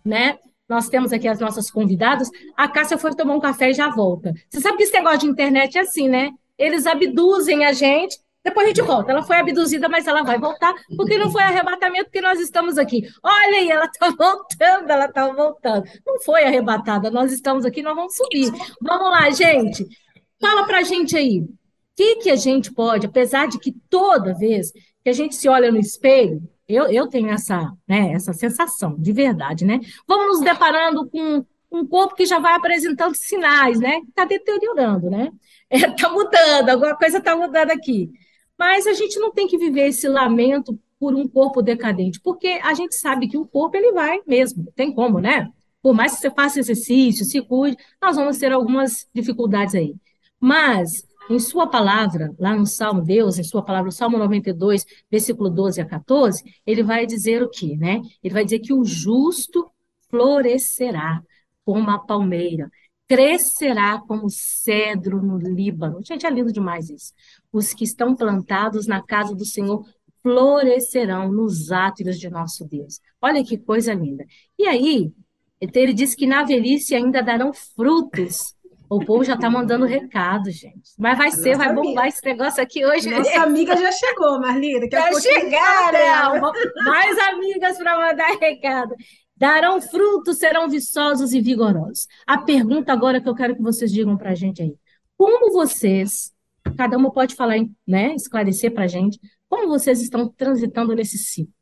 né? 0.06 0.38
Nós 0.70 0.88
temos 0.88 1.12
aqui 1.12 1.28
as 1.28 1.40
nossas 1.40 1.72
convidadas. 1.72 2.30
A 2.56 2.68
Cássia 2.68 3.00
foi 3.00 3.16
tomar 3.16 3.34
um 3.34 3.40
café 3.40 3.72
e 3.72 3.74
já 3.74 3.90
volta. 3.90 4.32
Você 4.48 4.62
sabe 4.62 4.78
que 4.78 4.84
esse 4.84 4.94
negócio 4.94 5.22
de 5.22 5.26
internet 5.26 5.76
é 5.76 5.82
assim, 5.82 6.08
né? 6.08 6.30
Eles 6.60 6.86
abduzem 6.86 7.66
a 7.66 7.74
gente 7.74 8.20
depois 8.44 8.66
a 8.66 8.70
gente 8.70 8.82
volta. 8.84 9.12
Ela 9.12 9.24
foi 9.24 9.38
abduzida, 9.38 9.90
mas 9.90 10.06
ela 10.06 10.22
vai 10.22 10.38
voltar, 10.38 10.74
porque 10.96 11.18
não 11.18 11.32
foi 11.32 11.42
arrebatamento, 11.42 12.06
porque 12.06 12.22
nós 12.22 12.40
estamos 12.40 12.78
aqui. 12.78 13.08
Olha 13.24 13.58
aí, 13.58 13.70
ela 13.70 13.86
está 13.86 14.10
voltando, 14.16 14.90
ela 14.90 15.06
está 15.06 15.32
voltando. 15.32 15.84
Não 16.06 16.20
foi 16.22 16.44
arrebatada, 16.44 17.10
nós 17.10 17.32
estamos 17.32 17.66
aqui, 17.66 17.82
nós 17.82 17.96
vamos 17.96 18.16
subir. 18.16 18.52
Vamos 18.82 19.12
lá, 19.12 19.30
gente. 19.32 19.88
Fala 20.40 20.66
para 20.66 20.80
a 20.80 20.84
gente 20.84 21.18
aí. 21.18 21.40
O 21.40 21.50
que, 21.96 22.18
que 22.18 22.30
a 22.30 22.36
gente 22.36 22.72
pode, 22.72 23.08
apesar 23.08 23.48
de 23.48 23.60
que 23.60 23.72
toda 23.90 24.34
vez 24.34 24.72
que 25.04 25.10
a 25.10 25.14
gente 25.14 25.36
se 25.36 25.48
olha 25.50 25.72
no 25.72 25.80
espelho, 25.80 26.42
eu, 26.68 26.90
eu 26.90 27.08
tenho 27.08 27.30
essa, 27.30 27.72
né, 27.88 28.14
essa 28.14 28.34
sensação, 28.34 28.96
de 28.98 29.12
verdade, 29.12 29.66
né? 29.66 29.80
Vamos 30.08 30.38
nos 30.38 30.42
deparando 30.42 31.10
com 31.10 31.46
um 31.72 31.86
corpo 31.86 32.16
que 32.16 32.26
já 32.26 32.40
vai 32.40 32.54
apresentando 32.54 33.16
sinais, 33.16 33.80
né? 33.80 34.02
Está 34.08 34.26
deteriorando, 34.26 35.10
né? 35.10 35.32
Está 35.70 35.88
é, 35.88 35.96
tá 35.96 36.10
mudando, 36.10 36.70
alguma 36.70 36.96
coisa 36.96 37.18
está 37.18 37.36
mudando 37.36 37.72
aqui. 37.72 38.10
Mas 38.58 38.86
a 38.86 38.94
gente 38.94 39.20
não 39.20 39.32
tem 39.32 39.48
que 39.48 39.58
viver 39.58 39.88
esse 39.88 40.08
lamento 40.08 40.78
por 41.00 41.16
um 41.16 41.28
corpo 41.28 41.62
decadente, 41.62 42.20
porque 42.22 42.60
a 42.64 42.74
gente 42.74 42.96
sabe 42.96 43.28
que 43.28 43.38
o 43.38 43.48
corpo 43.48 43.76
ele 43.76 43.92
vai 43.92 44.20
mesmo, 44.28 44.72
tem 44.76 44.94
como, 44.94 45.20
né? 45.20 45.50
Por 45.82 45.96
mais 45.96 46.14
que 46.14 46.20
você 46.20 46.30
faça 46.30 46.60
exercício, 46.60 47.26
se 47.26 47.42
cuide, 47.42 47.76
nós 48.00 48.16
vamos 48.16 48.38
ter 48.38 48.52
algumas 48.52 49.10
dificuldades 49.14 49.74
aí. 49.74 49.96
Mas, 50.40 51.04
em 51.30 51.40
sua 51.40 51.68
palavra, 51.68 52.34
lá 52.40 52.56
no 52.56 52.66
Salmo 52.66 53.02
Deus, 53.02 53.38
em 53.38 53.44
sua 53.44 53.64
palavra, 53.64 53.92
Salmo 53.92 54.18
92, 54.18 54.86
versículo 55.10 55.50
12 55.50 55.82
a 55.82 55.86
14, 55.86 56.44
ele 56.66 56.84
vai 56.84 57.06
dizer 57.06 57.42
o 57.42 57.50
quê, 57.50 57.78
né? 57.78 58.02
Ele 58.24 58.34
vai 58.34 58.44
dizer 58.44 58.60
que 58.60 58.74
o 58.74 58.84
justo 58.84 59.72
florescerá 60.10 61.22
como 61.64 61.90
a 61.90 62.00
palmeira, 62.00 62.70
crescerá 63.08 64.00
como 64.00 64.30
cedro 64.30 65.22
no 65.22 65.38
Líbano. 65.38 66.02
Gente, 66.04 66.26
é 66.26 66.30
lindo 66.30 66.52
demais 66.52 66.90
isso 66.90 67.14
os 67.52 67.74
que 67.74 67.84
estão 67.84 68.16
plantados 68.16 68.88
na 68.88 69.02
casa 69.02 69.36
do 69.36 69.46
Senhor 69.46 69.86
florescerão 70.22 71.32
nos 71.32 71.72
átrios 71.72 72.20
de 72.20 72.30
nosso 72.30 72.66
Deus. 72.66 73.00
Olha 73.22 73.44
que 73.44 73.58
coisa 73.58 73.94
linda. 73.94 74.26
E 74.58 74.66
aí, 74.66 75.12
ele 75.60 75.94
diz 75.94 76.16
que 76.16 76.28
na 76.28 76.44
velhice 76.44 76.96
ainda 76.96 77.22
darão 77.22 77.52
frutos. 77.54 78.56
O 78.92 79.00
povo 79.00 79.24
já 79.24 79.36
está 79.36 79.50
mandando 79.50 79.86
recado, 79.86 80.52
gente. 80.52 80.92
Mas 81.00 81.18
vai 81.18 81.32
ser, 81.32 81.56
vai 81.56 81.74
bombar 81.74 82.04
amiga. 82.04 82.08
esse 82.08 82.26
negócio 82.26 82.62
aqui 82.62 82.86
hoje. 82.86 83.10
Nossa 83.10 83.42
amiga 83.42 83.78
já 83.78 83.92
chegou, 83.92 84.40
Marlene. 84.40 84.90
Já 84.92 85.12
chegaram. 85.14 86.52
Mais 86.84 87.18
amigas 87.18 87.78
para 87.78 87.98
mandar 87.98 88.38
recado. 88.40 88.94
Darão 89.36 89.82
frutos, 89.82 90.38
serão 90.38 90.70
viçosos 90.70 91.34
e 91.34 91.42
vigorosos. 91.42 92.06
A 92.28 92.38
pergunta 92.38 92.92
agora 92.92 93.22
que 93.22 93.30
eu 93.30 93.36
quero 93.36 93.56
que 93.56 93.62
vocês 93.62 93.92
digam 93.92 94.18
para 94.18 94.32
a 94.32 94.36
gente 94.36 94.62
aí. 94.62 94.76
Como 95.18 95.52
vocês 95.54 96.34
Cada 96.78 96.98
uma 96.98 97.12
pode 97.12 97.36
falar, 97.36 97.58
né, 97.88 98.14
esclarecer 98.16 98.74
para 98.74 98.84
a 98.84 98.88
gente 98.88 99.20
como 99.50 99.68
vocês 99.68 100.02
estão 100.02 100.30
transitando 100.30 100.96
nesse 100.96 101.18
ciclo. 101.18 101.54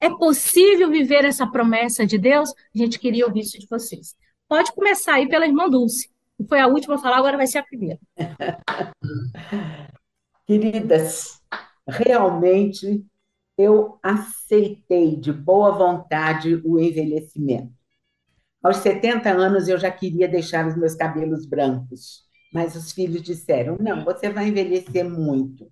É 0.00 0.08
possível 0.08 0.88
viver 0.90 1.24
essa 1.24 1.46
promessa 1.46 2.06
de 2.06 2.16
Deus? 2.16 2.50
A 2.50 2.78
gente 2.78 2.98
queria 2.98 3.26
ouvir 3.26 3.40
isso 3.40 3.58
de 3.58 3.66
vocês. 3.68 4.14
Pode 4.48 4.72
começar 4.72 5.14
aí 5.14 5.28
pela 5.28 5.46
irmã 5.46 5.68
Dulce, 5.68 6.08
foi 6.46 6.60
a 6.60 6.66
última 6.66 6.96
a 6.96 6.98
falar, 6.98 7.18
agora 7.18 7.36
vai 7.36 7.46
ser 7.46 7.58
a 7.58 7.64
primeira. 7.64 7.98
Queridas, 10.46 11.40
realmente 11.86 13.04
eu 13.56 13.98
aceitei 14.02 15.16
de 15.16 15.32
boa 15.32 15.72
vontade 15.72 16.60
o 16.64 16.78
envelhecimento. 16.78 17.72
Aos 18.62 18.78
70 18.78 19.30
anos 19.30 19.68
eu 19.68 19.78
já 19.78 19.90
queria 19.90 20.28
deixar 20.28 20.66
os 20.66 20.76
meus 20.76 20.94
cabelos 20.94 21.46
brancos, 21.46 22.24
mas 22.52 22.74
os 22.76 22.92
filhos 22.92 23.22
disseram: 23.22 23.76
não, 23.80 24.04
você 24.04 24.30
vai 24.30 24.48
envelhecer 24.48 25.08
muito. 25.08 25.70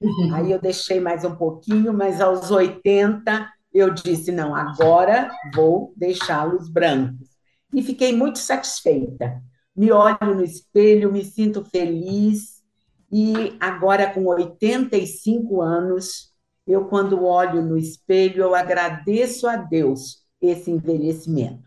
Uhum. 0.00 0.34
Aí 0.34 0.50
eu 0.50 0.60
deixei 0.60 1.00
mais 1.00 1.24
um 1.24 1.34
pouquinho, 1.34 1.92
mas 1.92 2.20
aos 2.20 2.50
80 2.50 3.50
eu 3.72 3.92
disse: 3.92 4.30
não, 4.30 4.54
agora 4.54 5.30
vou 5.54 5.92
deixá-los 5.96 6.68
brancos. 6.68 7.28
E 7.72 7.82
fiquei 7.82 8.14
muito 8.14 8.38
satisfeita. 8.38 9.42
Me 9.76 9.90
olho 9.90 10.34
no 10.34 10.44
espelho, 10.44 11.12
me 11.12 11.24
sinto 11.24 11.64
feliz. 11.64 12.62
E 13.10 13.56
agora, 13.60 14.12
com 14.12 14.24
85 14.26 15.60
anos, 15.60 16.32
eu, 16.66 16.86
quando 16.86 17.24
olho 17.24 17.62
no 17.62 17.76
espelho, 17.76 18.42
eu 18.42 18.54
agradeço 18.54 19.46
a 19.46 19.56
Deus 19.56 20.24
esse 20.40 20.70
envelhecimento. 20.70 21.64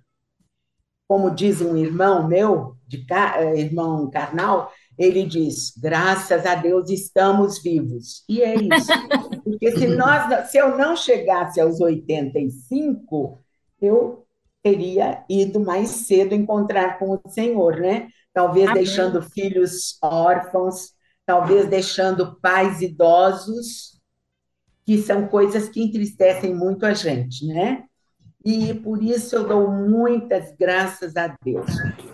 Como 1.08 1.32
diz 1.32 1.62
um 1.62 1.78
irmão 1.78 2.28
meu, 2.28 2.76
de, 2.88 3.06
eh, 3.10 3.60
irmão 3.60 4.10
carnal, 4.10 4.72
ele 4.98 5.26
diz: 5.26 5.72
graças 5.78 6.46
a 6.46 6.56
Deus 6.56 6.90
estamos 6.90 7.62
vivos. 7.62 8.24
E 8.28 8.42
é 8.42 8.56
isso. 8.56 8.92
Porque 9.44 9.72
se, 9.72 9.88
nós, 9.88 10.50
se 10.50 10.58
eu 10.58 10.78
não 10.78 10.96
chegasse 10.96 11.62
aos 11.62 11.80
85, 11.80 13.40
eu 13.82 14.27
teria 14.64 15.24
ido 15.30 15.60
mais 15.60 15.90
cedo 15.90 16.34
encontrar 16.34 17.00
com 17.00 17.12
o 17.12 17.30
Senhor, 17.30 17.78
né? 17.80 18.10
Talvez 18.34 18.70
Amém. 18.70 18.84
deixando 18.84 19.22
filhos 19.22 19.98
órfãos, 20.02 20.92
talvez 21.26 21.68
deixando 21.68 22.40
pais 22.40 22.82
idosos, 22.82 24.00
que 24.86 24.98
são 24.98 25.28
coisas 25.28 25.68
que 25.70 25.84
entristecem 25.84 26.54
muito 26.56 26.86
a 26.86 26.94
gente, 26.94 27.46
né? 27.46 27.84
E 28.46 28.74
por 28.74 29.04
isso 29.04 29.36
eu 29.36 29.46
dou 29.46 29.70
muitas 29.70 30.56
graças 30.58 31.18
a 31.18 31.36
Deus. 31.44 31.66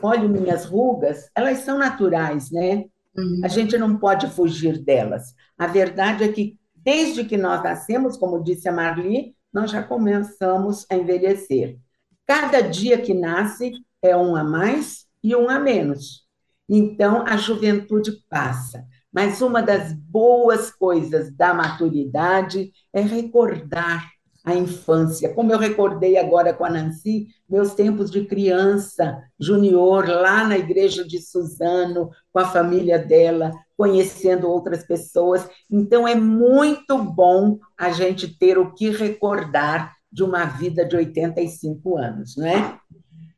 Olha, 0.01 0.27
minhas 0.27 0.65
rugas, 0.65 1.29
elas 1.35 1.59
são 1.59 1.77
naturais, 1.77 2.50
né? 2.50 2.85
Uhum. 3.15 3.41
A 3.43 3.47
gente 3.47 3.77
não 3.77 3.97
pode 3.97 4.27
fugir 4.31 4.83
delas. 4.83 5.35
A 5.55 5.67
verdade 5.67 6.23
é 6.23 6.27
que, 6.29 6.57
desde 6.75 7.23
que 7.23 7.38
nós 7.38 7.62
nascemos, 7.63 8.17
como 8.17 8.43
disse 8.43 8.67
a 8.67 8.71
Marli, 8.71 9.35
nós 9.53 9.69
já 9.69 9.83
começamos 9.83 10.85
a 10.89 10.95
envelhecer. 10.95 11.77
Cada 12.25 12.62
dia 12.62 13.01
que 13.01 13.13
nasce 13.13 13.74
é 14.01 14.15
um 14.15 14.36
a 14.36 14.44
mais 14.44 15.06
e 15.24 15.36
um 15.36 15.50
a 15.50 15.60
menos. 15.60 16.24
Então, 16.68 17.24
a 17.25 17.36
juventude 17.38 18.12
passa. 18.30 18.86
Mas 19.12 19.42
uma 19.42 19.62
das 19.62 19.94
boas 19.94 20.72
coisas 20.72 21.36
da 21.36 21.53
maturidade 21.53 22.72
é 22.92 23.01
recordar 23.01 24.10
a 24.44 24.56
infância. 24.56 25.34
Como 25.34 25.53
eu 25.53 25.58
recordei 25.58 26.18
agora 26.18 26.53
com 26.53 26.65
a 26.65 26.70
Nancy, 26.70 27.27
meus 27.48 27.74
tempos 27.74 28.12
de 28.12 28.25
criança, 28.25 29.22
junior, 29.39 30.08
lá 30.08 30.46
na 30.46 30.58
igreja 30.58 31.06
de 31.08 31.22
Suzano, 31.22 32.10
com 32.32 32.39
a 32.39 32.46
família 32.46 33.00
dela, 33.00 33.51
conhecendo 33.77 34.50
outras 34.50 34.86
pessoas. 34.86 35.48
Então, 35.72 36.08
é 36.08 36.15
muito 36.15 36.98
bom 37.01 37.58
a 37.77 37.92
gente 37.92 38.38
ter 38.38 38.58
o 38.58 38.74
que 38.74 38.89
recordar 38.89 39.94
de 40.13 40.24
uma 40.24 40.46
vida 40.46 40.86
de 40.86 40.96
85 40.96 41.98
anos, 41.98 42.38
não 42.38 42.46
é? 42.46 42.79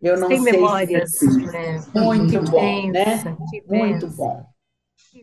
Eu 0.01 0.19
não 0.19 0.27
Tem 0.27 0.41
sei 0.41 0.51
memórias, 0.51 1.17
se... 1.17 1.25
né? 1.25 1.83
Muito 1.95 2.29
que 2.43 2.51
bom, 2.51 2.91
né? 2.91 3.37
Muito 3.67 4.07
bom. 4.09 4.45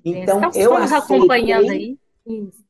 Então, 0.05 0.39
então 0.39 0.51
eu 0.55 0.75
aceitei, 0.75 1.99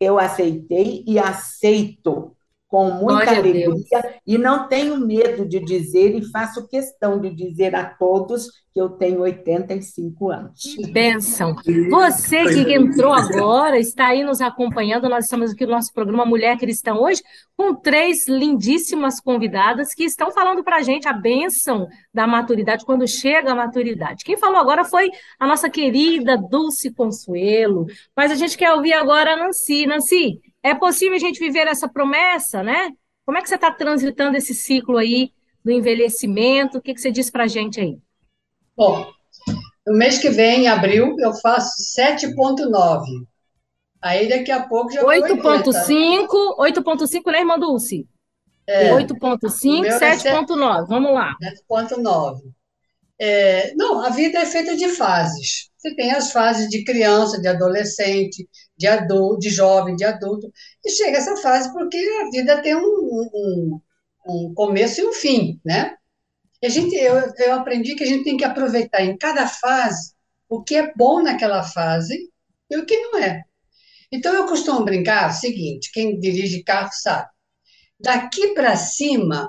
eu 0.00 0.18
aceitei 0.18 1.04
e 1.06 1.18
aceito 1.18 2.36
com 2.72 2.90
muita 2.90 3.02
Glória 3.02 3.38
alegria 3.38 3.68
e 4.26 4.38
não 4.38 4.66
tenho 4.66 4.96
medo 4.96 5.46
de 5.46 5.60
dizer 5.60 6.16
e 6.16 6.24
faço 6.30 6.66
questão 6.66 7.20
de 7.20 7.28
dizer 7.28 7.74
a 7.74 7.84
todos 7.84 8.48
que 8.72 8.80
eu 8.80 8.88
tenho 8.88 9.20
85 9.20 10.30
anos. 10.30 10.62
Que 10.62 10.90
bênção! 10.90 11.54
Você 11.90 12.64
que 12.64 12.72
entrou 12.72 13.12
agora, 13.12 13.78
está 13.78 14.06
aí 14.06 14.24
nos 14.24 14.40
acompanhando, 14.40 15.06
nós 15.06 15.24
estamos 15.24 15.50
aqui 15.50 15.66
no 15.66 15.72
nosso 15.72 15.92
programa 15.92 16.24
Mulher 16.24 16.56
Cristã 16.56 16.94
hoje, 16.94 17.22
com 17.54 17.74
três 17.74 18.26
lindíssimas 18.26 19.20
convidadas 19.20 19.92
que 19.92 20.04
estão 20.04 20.32
falando 20.32 20.64
para 20.64 20.76
a 20.76 20.82
gente 20.82 21.06
a 21.06 21.12
bênção 21.12 21.86
da 22.14 22.26
maturidade, 22.26 22.86
quando 22.86 23.06
chega 23.06 23.52
a 23.52 23.54
maturidade. 23.54 24.24
Quem 24.24 24.38
falou 24.38 24.58
agora 24.58 24.82
foi 24.82 25.10
a 25.38 25.46
nossa 25.46 25.68
querida 25.68 26.38
Dulce 26.38 26.90
Consuelo, 26.90 27.84
mas 28.16 28.30
a 28.30 28.34
gente 28.34 28.56
quer 28.56 28.72
ouvir 28.72 28.94
agora 28.94 29.34
a 29.34 29.36
Nancy. 29.36 29.86
Nancy, 29.86 30.40
é 30.62 30.74
possível 30.74 31.16
a 31.16 31.18
gente 31.18 31.40
viver 31.40 31.66
essa 31.66 31.88
promessa, 31.88 32.62
né? 32.62 32.90
Como 33.24 33.38
é 33.38 33.42
que 33.42 33.48
você 33.48 33.54
está 33.56 33.70
transitando 33.70 34.36
esse 34.36 34.54
ciclo 34.54 34.96
aí 34.96 35.32
do 35.64 35.70
envelhecimento? 35.70 36.78
O 36.78 36.82
que, 36.82 36.94
que 36.94 37.00
você 37.00 37.10
diz 37.10 37.30
para 37.30 37.44
a 37.44 37.48
gente 37.48 37.80
aí? 37.80 37.98
Bom, 38.76 39.10
no 39.86 39.96
mês 39.96 40.18
que 40.18 40.30
vem, 40.30 40.64
em 40.64 40.68
abril, 40.68 41.16
eu 41.18 41.32
faço 41.34 41.70
7,9. 41.98 43.04
Aí 44.00 44.28
daqui 44.28 44.50
a 44.50 44.62
pouco 44.66 44.90
já 44.90 45.02
8,5, 45.02 46.56
8,5, 46.58 47.32
né, 47.32 47.38
irmã 47.38 47.58
Dulce? 47.58 48.08
É, 48.66 48.92
8,5, 48.92 49.86
7,9. 49.98 50.84
É 50.84 50.86
Vamos 50.86 51.12
lá. 51.12 51.36
7,9. 51.70 52.40
É, 53.20 53.74
não, 53.76 54.00
a 54.00 54.10
vida 54.10 54.38
é 54.38 54.46
feita 54.46 54.76
de 54.76 54.88
fases. 54.88 55.70
Você 55.76 55.94
tem 55.94 56.10
as 56.12 56.32
fases 56.32 56.68
de 56.68 56.84
criança, 56.84 57.40
de 57.40 57.46
adolescente, 57.46 58.48
de 58.82 58.88
adulto, 58.88 59.38
de 59.38 59.48
jovem, 59.48 59.94
de 59.94 60.04
adulto, 60.04 60.52
e 60.84 60.90
chega 60.90 61.18
essa 61.18 61.36
fase 61.36 61.72
porque 61.72 61.96
a 61.96 62.30
vida 62.30 62.60
tem 62.60 62.74
um, 62.74 62.80
um, 62.80 63.80
um 64.26 64.54
começo 64.54 65.00
e 65.00 65.06
um 65.06 65.12
fim, 65.12 65.60
né? 65.64 65.94
E 66.60 66.66
a 66.66 66.68
gente, 66.68 66.96
eu, 66.96 67.14
eu 67.38 67.54
aprendi 67.54 67.94
que 67.94 68.02
a 68.02 68.06
gente 68.06 68.24
tem 68.24 68.36
que 68.36 68.44
aproveitar 68.44 69.04
em 69.04 69.16
cada 69.16 69.46
fase 69.46 70.14
o 70.48 70.64
que 70.64 70.74
é 70.74 70.92
bom 70.96 71.22
naquela 71.22 71.62
fase 71.62 72.28
e 72.68 72.76
o 72.76 72.84
que 72.84 72.98
não 72.98 73.20
é. 73.20 73.44
Então, 74.10 74.34
eu 74.34 74.46
costumo 74.46 74.84
brincar 74.84 75.30
o 75.30 75.32
seguinte: 75.32 75.90
quem 75.92 76.18
dirige 76.18 76.64
carro 76.64 76.90
sabe. 76.92 77.28
Daqui 78.00 78.48
para 78.52 78.74
cima, 78.74 79.48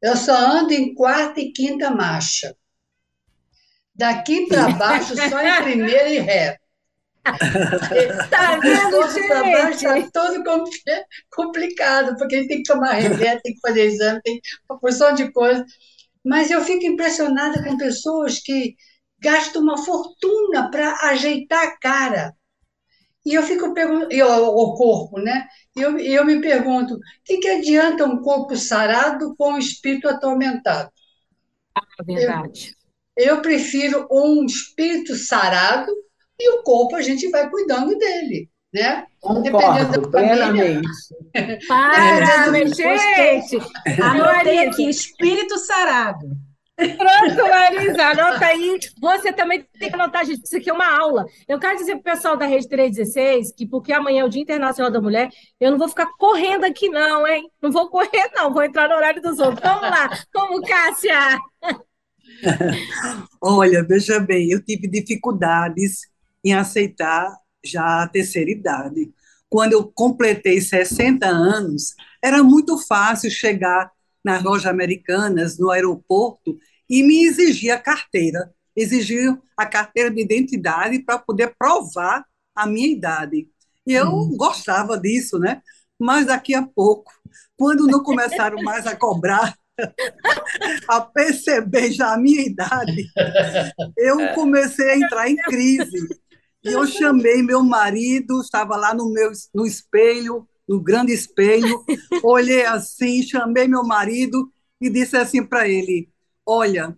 eu 0.00 0.16
só 0.16 0.32
ando 0.32 0.72
em 0.72 0.94
quarta 0.94 1.40
e 1.40 1.52
quinta 1.52 1.90
marcha. 1.90 2.56
Daqui 3.92 4.46
para 4.46 4.70
baixo, 4.70 5.16
só 5.16 5.40
em 5.40 5.62
primeira 5.62 6.08
e 6.08 6.18
ré. 6.20 6.61
Tá 8.30 8.58
vendo, 8.58 9.08
gente? 9.78 10.06
Está 10.06 10.10
todo 10.12 10.42
complicado, 11.30 12.16
porque 12.16 12.34
a 12.34 12.38
gente 12.38 12.48
tem 12.48 12.62
que 12.62 12.72
tomar 12.72 12.92
remédio, 12.92 13.42
tem 13.42 13.54
que 13.54 13.60
fazer 13.60 13.84
exame, 13.84 14.20
tem 14.22 14.40
uma 14.68 14.78
porção 14.78 15.14
de 15.14 15.30
coisas. 15.30 15.64
Mas 16.24 16.50
eu 16.50 16.60
fico 16.62 16.84
impressionada 16.84 17.62
com 17.62 17.76
pessoas 17.76 18.38
que 18.38 18.74
gastam 19.20 19.62
uma 19.62 19.78
fortuna 19.78 20.70
para 20.70 20.94
ajeitar 21.10 21.62
a 21.64 21.78
cara. 21.78 22.34
E 23.24 23.34
eu 23.34 23.42
fico 23.44 23.72
perguntando, 23.72 24.12
o 24.12 24.74
corpo, 24.74 25.20
né? 25.20 25.46
E 25.76 25.80
eu, 25.80 25.96
eu 25.98 26.24
me 26.24 26.40
pergunto, 26.40 26.94
o 26.94 27.00
que, 27.24 27.38
que 27.38 27.48
adianta 27.48 28.04
um 28.04 28.20
corpo 28.20 28.56
sarado 28.56 29.34
com 29.36 29.52
um 29.52 29.58
espírito 29.58 30.08
atormentado? 30.08 30.90
Ah, 31.76 32.02
verdade. 32.04 32.74
Eu, 33.16 33.36
eu 33.36 33.42
prefiro 33.42 34.08
um 34.10 34.44
espírito 34.44 35.14
sarado 35.14 35.92
e 36.42 36.58
o 36.58 36.62
corpo 36.62 36.96
a 36.96 37.02
gente 37.02 37.28
vai 37.30 37.48
cuidando 37.48 37.96
dele, 37.96 38.48
né? 38.72 39.04
Concordo 39.20 40.10
plenamente. 40.10 40.88
Para, 41.68 42.66
gente! 42.66 43.58
Anotei 44.02 44.66
aqui, 44.66 44.88
espírito 44.88 45.56
sarado. 45.58 46.26
Pronto, 46.74 47.48
Marisa, 47.48 48.02
anota 48.06 48.46
aí. 48.46 48.78
Você 49.00 49.32
também 49.32 49.64
tem 49.78 49.88
que 49.88 49.94
anotar, 49.94 50.24
gente, 50.24 50.44
isso 50.44 50.56
aqui 50.56 50.70
é 50.70 50.72
uma 50.72 50.98
aula. 50.98 51.26
Eu 51.46 51.58
quero 51.58 51.76
dizer 51.76 51.92
para 51.92 52.00
o 52.00 52.16
pessoal 52.16 52.36
da 52.36 52.46
Rede 52.46 52.68
316 52.68 53.52
que, 53.52 53.66
porque 53.66 53.92
amanhã 53.92 54.22
é 54.22 54.24
o 54.24 54.28
Dia 54.28 54.42
Internacional 54.42 54.90
da 54.90 55.00
Mulher, 55.00 55.28
eu 55.60 55.70
não 55.70 55.78
vou 55.78 55.88
ficar 55.88 56.06
correndo 56.18 56.64
aqui, 56.64 56.88
não, 56.88 57.26
hein? 57.26 57.48
Não 57.60 57.70
vou 57.70 57.88
correr, 57.88 58.30
não, 58.34 58.52
vou 58.52 58.62
entrar 58.62 58.88
no 58.88 58.96
horário 58.96 59.22
dos 59.22 59.38
outros. 59.38 59.60
Vamos 59.62 59.82
lá, 59.82 60.10
como 60.32 60.62
Cássia? 60.62 61.38
Olha, 63.40 63.84
veja 63.86 64.18
bem, 64.18 64.50
eu 64.50 64.64
tive 64.64 64.88
dificuldades 64.88 66.11
em 66.44 66.54
aceitar 66.54 67.36
já 67.64 68.02
a 68.02 68.08
terceira 68.08 68.50
idade. 68.50 69.12
Quando 69.48 69.74
eu 69.74 69.84
completei 69.84 70.60
60 70.60 71.26
anos, 71.26 71.94
era 72.22 72.42
muito 72.42 72.78
fácil 72.78 73.30
chegar 73.30 73.90
nas 74.24 74.42
lojas 74.42 74.66
americanas, 74.66 75.58
no 75.58 75.70
aeroporto, 75.70 76.58
e 76.88 77.02
me 77.02 77.24
exigir 77.24 77.70
a 77.70 77.78
carteira, 77.78 78.52
exigir 78.74 79.36
a 79.56 79.66
carteira 79.66 80.10
de 80.10 80.22
identidade 80.22 80.98
para 81.00 81.18
poder 81.18 81.54
provar 81.58 82.24
a 82.54 82.66
minha 82.66 82.88
idade. 82.88 83.48
E 83.86 83.92
eu 83.92 84.08
hum. 84.08 84.36
gostava 84.36 84.98
disso, 84.98 85.38
né? 85.38 85.60
Mas 85.98 86.26
daqui 86.26 86.54
a 86.54 86.62
pouco, 86.62 87.12
quando 87.56 87.86
não 87.86 88.02
começaram 88.02 88.62
mais 88.62 88.86
a 88.86 88.96
cobrar, 88.96 89.54
a 90.88 91.00
perceber 91.00 91.92
já 91.92 92.12
a 92.12 92.18
minha 92.18 92.42
idade, 92.42 93.06
eu 93.96 94.34
comecei 94.34 94.90
a 94.90 94.96
entrar 94.96 95.28
em 95.28 95.36
crise. 95.36 96.21
E 96.64 96.68
eu 96.72 96.86
chamei 96.86 97.42
meu 97.42 97.62
marido, 97.62 98.40
estava 98.40 98.76
lá 98.76 98.94
no 98.94 99.12
meu 99.12 99.32
no 99.54 99.66
espelho, 99.66 100.46
no 100.68 100.80
grande 100.80 101.12
espelho, 101.12 101.84
olhei 102.22 102.64
assim, 102.64 103.22
chamei 103.22 103.66
meu 103.66 103.82
marido 103.84 104.50
e 104.80 104.88
disse 104.88 105.16
assim 105.16 105.44
para 105.44 105.68
ele: 105.68 106.08
Olha, 106.46 106.96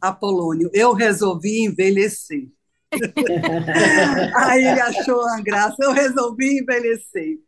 Apolônio, 0.00 0.70
eu 0.72 0.92
resolvi 0.92 1.64
envelhecer. 1.64 2.48
Aí 4.36 4.64
ele 4.64 4.80
achou 4.80 5.20
uma 5.20 5.40
graça, 5.40 5.76
eu 5.80 5.92
resolvi 5.92 6.58
envelhecer. 6.60 7.38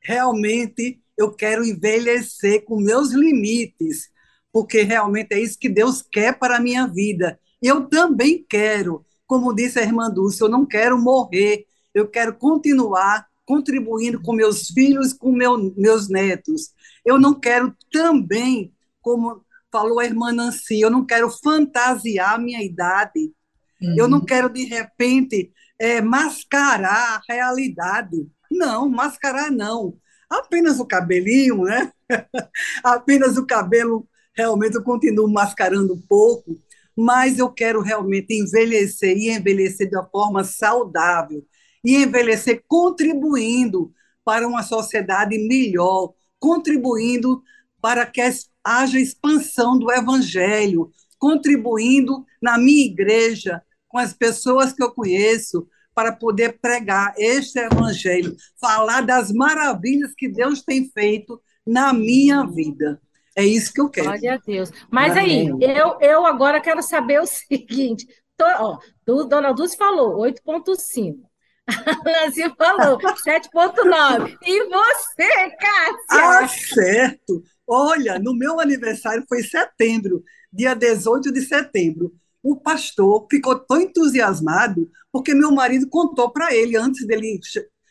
Realmente, 0.00 1.00
eu 1.16 1.32
quero 1.32 1.64
envelhecer 1.64 2.64
com 2.64 2.76
meus 2.80 3.12
limites, 3.12 4.10
porque 4.52 4.82
realmente 4.82 5.32
é 5.32 5.40
isso 5.40 5.58
que 5.58 5.68
Deus 5.68 6.02
quer 6.02 6.38
para 6.38 6.56
a 6.56 6.60
minha 6.60 6.86
vida. 6.86 7.38
Eu 7.60 7.88
também 7.88 8.44
quero, 8.48 9.04
como 9.32 9.54
disse 9.54 9.78
a 9.78 9.82
irmã 9.82 10.10
Dulce, 10.10 10.42
eu 10.42 10.48
não 10.50 10.66
quero 10.66 11.00
morrer, 11.00 11.64
eu 11.94 12.06
quero 12.06 12.34
continuar 12.34 13.26
contribuindo 13.46 14.20
com 14.20 14.34
meus 14.34 14.68
filhos, 14.68 15.14
com 15.14 15.32
meu, 15.32 15.72
meus 15.74 16.06
netos. 16.06 16.74
Eu 17.02 17.18
não 17.18 17.32
quero 17.32 17.74
também, 17.90 18.74
como 19.00 19.42
falou 19.72 20.00
a 20.00 20.04
irmã 20.04 20.32
Nancy, 20.32 20.82
eu 20.82 20.90
não 20.90 21.06
quero 21.06 21.30
fantasiar 21.30 22.34
a 22.34 22.38
minha 22.38 22.62
idade. 22.62 23.32
Uhum. 23.80 23.94
Eu 23.96 24.06
não 24.06 24.20
quero, 24.22 24.50
de 24.50 24.64
repente, 24.64 25.50
é, 25.78 26.02
mascarar 26.02 27.16
a 27.16 27.22
realidade. 27.26 28.28
Não, 28.50 28.86
mascarar 28.86 29.50
não. 29.50 29.96
Apenas 30.28 30.78
o 30.78 30.84
cabelinho, 30.84 31.62
né? 31.62 31.90
Apenas 32.84 33.38
o 33.38 33.46
cabelo, 33.46 34.06
realmente 34.36 34.74
eu 34.74 34.82
continuo 34.82 35.26
mascarando 35.26 35.94
um 35.94 36.02
pouco, 36.06 36.60
mas 36.96 37.38
eu 37.38 37.50
quero 37.50 37.80
realmente 37.80 38.34
envelhecer 38.34 39.16
e 39.16 39.30
envelhecer 39.30 39.88
de 39.88 39.96
uma 39.96 40.06
forma 40.06 40.44
saudável 40.44 41.44
e 41.84 41.96
envelhecer 41.96 42.62
contribuindo 42.68 43.92
para 44.24 44.46
uma 44.46 44.62
sociedade 44.62 45.36
melhor, 45.38 46.12
contribuindo 46.38 47.42
para 47.80 48.06
que 48.06 48.20
haja 48.64 49.00
expansão 49.00 49.78
do 49.78 49.90
evangelho, 49.90 50.90
contribuindo 51.18 52.24
na 52.40 52.56
minha 52.56 52.86
igreja, 52.86 53.60
com 53.88 53.98
as 53.98 54.12
pessoas 54.12 54.72
que 54.72 54.82
eu 54.82 54.92
conheço, 54.92 55.66
para 55.94 56.12
poder 56.12 56.58
pregar 56.60 57.12
este 57.18 57.58
evangelho, 57.58 58.34
falar 58.60 59.02
das 59.02 59.30
maravilhas 59.30 60.12
que 60.16 60.28
Deus 60.28 60.62
tem 60.62 60.88
feito 60.90 61.40
na 61.66 61.92
minha 61.92 62.44
vida. 62.46 63.00
É 63.36 63.44
isso 63.44 63.72
que 63.72 63.80
eu 63.80 63.88
quero. 63.88 64.06
Glória 64.06 64.34
a 64.34 64.36
Deus. 64.38 64.70
Mas 64.90 65.12
Amém. 65.16 65.52
aí, 65.52 65.76
eu, 65.76 65.98
eu 66.00 66.26
agora 66.26 66.60
quero 66.60 66.82
saber 66.82 67.20
o 67.20 67.26
seguinte: 67.26 68.06
tô, 68.36 68.44
ó, 68.44 68.78
do, 69.06 69.24
Dona 69.24 69.52
Dulce 69.52 69.76
falou 69.76 70.18
8,5. 70.18 71.18
A 71.66 72.24
Nancy 72.24 72.42
falou 72.56 72.98
7,9. 73.24 74.36
E 74.42 74.64
você, 74.68 75.50
Cássia? 75.56 76.04
Ah, 76.10 76.48
certo. 76.48 77.42
Olha, 77.66 78.18
no 78.18 78.34
meu 78.34 78.60
aniversário 78.60 79.24
foi 79.28 79.42
setembro, 79.42 80.22
dia 80.52 80.74
18 80.74 81.32
de 81.32 81.40
setembro. 81.42 82.12
O 82.42 82.56
pastor 82.56 83.26
ficou 83.30 83.58
tão 83.58 83.80
entusiasmado 83.80 84.90
porque 85.12 85.34
meu 85.34 85.52
marido 85.52 85.88
contou 85.88 86.30
para 86.32 86.54
ele 86.54 86.76
antes 86.76 87.06
dele 87.06 87.38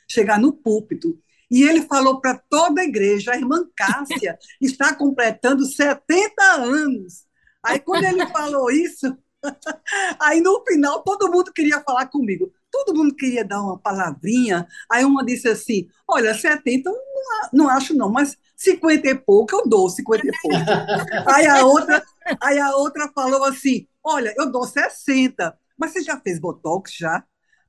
chegar 0.10 0.40
no 0.40 0.52
púlpito. 0.52 1.18
E 1.52 1.64
ele 1.64 1.82
falou 1.82 2.22
para 2.22 2.42
toda 2.50 2.82
a 2.82 2.86
igreja: 2.86 3.34
a 3.34 3.38
irmã 3.38 3.64
Cássia 3.76 4.40
está 4.62 4.96
completando 4.96 5.66
70 5.66 6.44
anos. 6.44 7.26
Aí, 7.64 7.80
quando 7.80 8.06
ele 8.06 8.26
falou 8.28 8.72
isso, 8.72 9.16
aí 10.20 10.42
no 10.42 10.64
final 10.68 11.04
todo 11.04 11.30
mundo 11.30 11.52
queria 11.54 11.82
falar 11.82 12.08
comigo 12.08 12.52
todo 12.72 12.96
mundo 12.96 13.14
queria 13.14 13.44
dar 13.44 13.62
uma 13.62 13.78
palavrinha. 13.78 14.66
Aí 14.90 15.04
uma 15.04 15.24
disse 15.24 15.48
assim: 15.50 15.88
Olha, 16.08 16.34
70 16.34 16.90
não, 16.90 17.00
não 17.54 17.70
acho 17.70 17.94
não, 17.94 18.10
mas 18.10 18.38
50 18.56 19.08
e 19.08 19.16
pouco 19.16 19.56
eu 19.56 19.68
dou, 19.68 19.90
50 19.90 20.26
e 20.26 20.32
pouco. 20.42 20.58
aí, 21.30 21.46
a 21.46 21.66
outra, 21.66 22.04
aí 22.42 22.58
a 22.58 22.76
outra 22.76 23.12
falou 23.14 23.44
assim: 23.44 23.86
Olha, 24.04 24.34
eu 24.38 24.50
dou 24.50 24.66
60, 24.66 25.56
mas 25.78 25.92
você 25.92 26.02
já 26.02 26.20
fez 26.20 26.40
botox 26.40 26.96
já? 26.96 27.24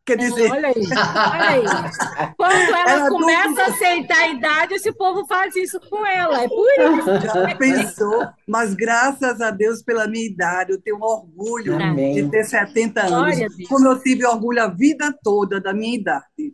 Quer 0.04 0.14
é, 0.14 0.16
dizer. 0.16 0.50
olha 0.50 0.68
aí, 0.68 0.74
olha 0.76 1.48
aí. 1.48 1.62
Quando 2.36 2.54
ela, 2.54 2.90
ela 2.90 3.08
começa 3.08 3.62
a 3.62 3.66
aceitar 3.66 4.18
a 4.18 4.28
idade, 4.28 4.74
esse 4.74 4.92
povo 4.92 5.24
faz 5.26 5.54
isso 5.54 5.78
com 5.88 6.04
ela. 6.04 6.42
É 6.42 6.48
por 6.48 6.66
isso. 6.66 7.32
Já 7.32 7.56
pensou, 7.56 8.26
mas 8.46 8.74
graças 8.74 9.40
a 9.40 9.52
Deus 9.52 9.80
pela 9.82 10.08
minha 10.08 10.26
idade, 10.26 10.72
eu 10.72 10.80
tenho 10.80 10.96
um 10.96 11.02
orgulho 11.02 11.80
Amém. 11.80 12.14
de 12.14 12.28
ter 12.30 12.44
70 12.44 13.00
anos. 13.00 13.38
Como 13.68 13.86
eu 13.86 14.02
tive 14.02 14.26
orgulho 14.26 14.62
a 14.62 14.68
vida 14.68 15.16
toda 15.22 15.60
da 15.60 15.72
minha 15.72 15.94
idade. 15.94 16.52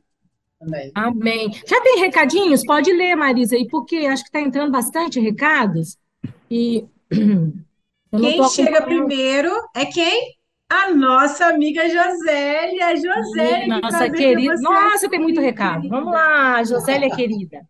Amém. 0.60 0.90
Amém. 0.94 1.50
Já 1.66 1.80
tem 1.80 2.00
recadinhos? 2.00 2.64
Pode 2.66 2.92
ler, 2.92 3.14
Marisa, 3.14 3.56
aí, 3.56 3.66
porque 3.68 3.96
acho 3.98 4.24
que 4.24 4.28
está 4.28 4.40
entrando 4.40 4.72
bastante 4.72 5.18
recados. 5.20 5.96
E. 6.50 6.84
Quem 8.10 8.42
chega 8.48 8.82
primeiro 8.82 9.50
é 9.76 9.84
quem? 9.84 10.37
A 10.68 10.94
nossa 10.94 11.46
amiga 11.46 11.88
Josélia. 11.88 12.96
Josélia, 12.96 13.80
nossa 13.80 14.10
querida. 14.10 14.54
Nossa, 14.60 15.08
tem 15.08 15.20
muito 15.20 15.40
recado. 15.40 15.82
Querida. 15.82 15.96
Vamos 15.96 16.12
lá, 16.12 16.62
Josélia 16.62 17.10
querida. 17.14 17.62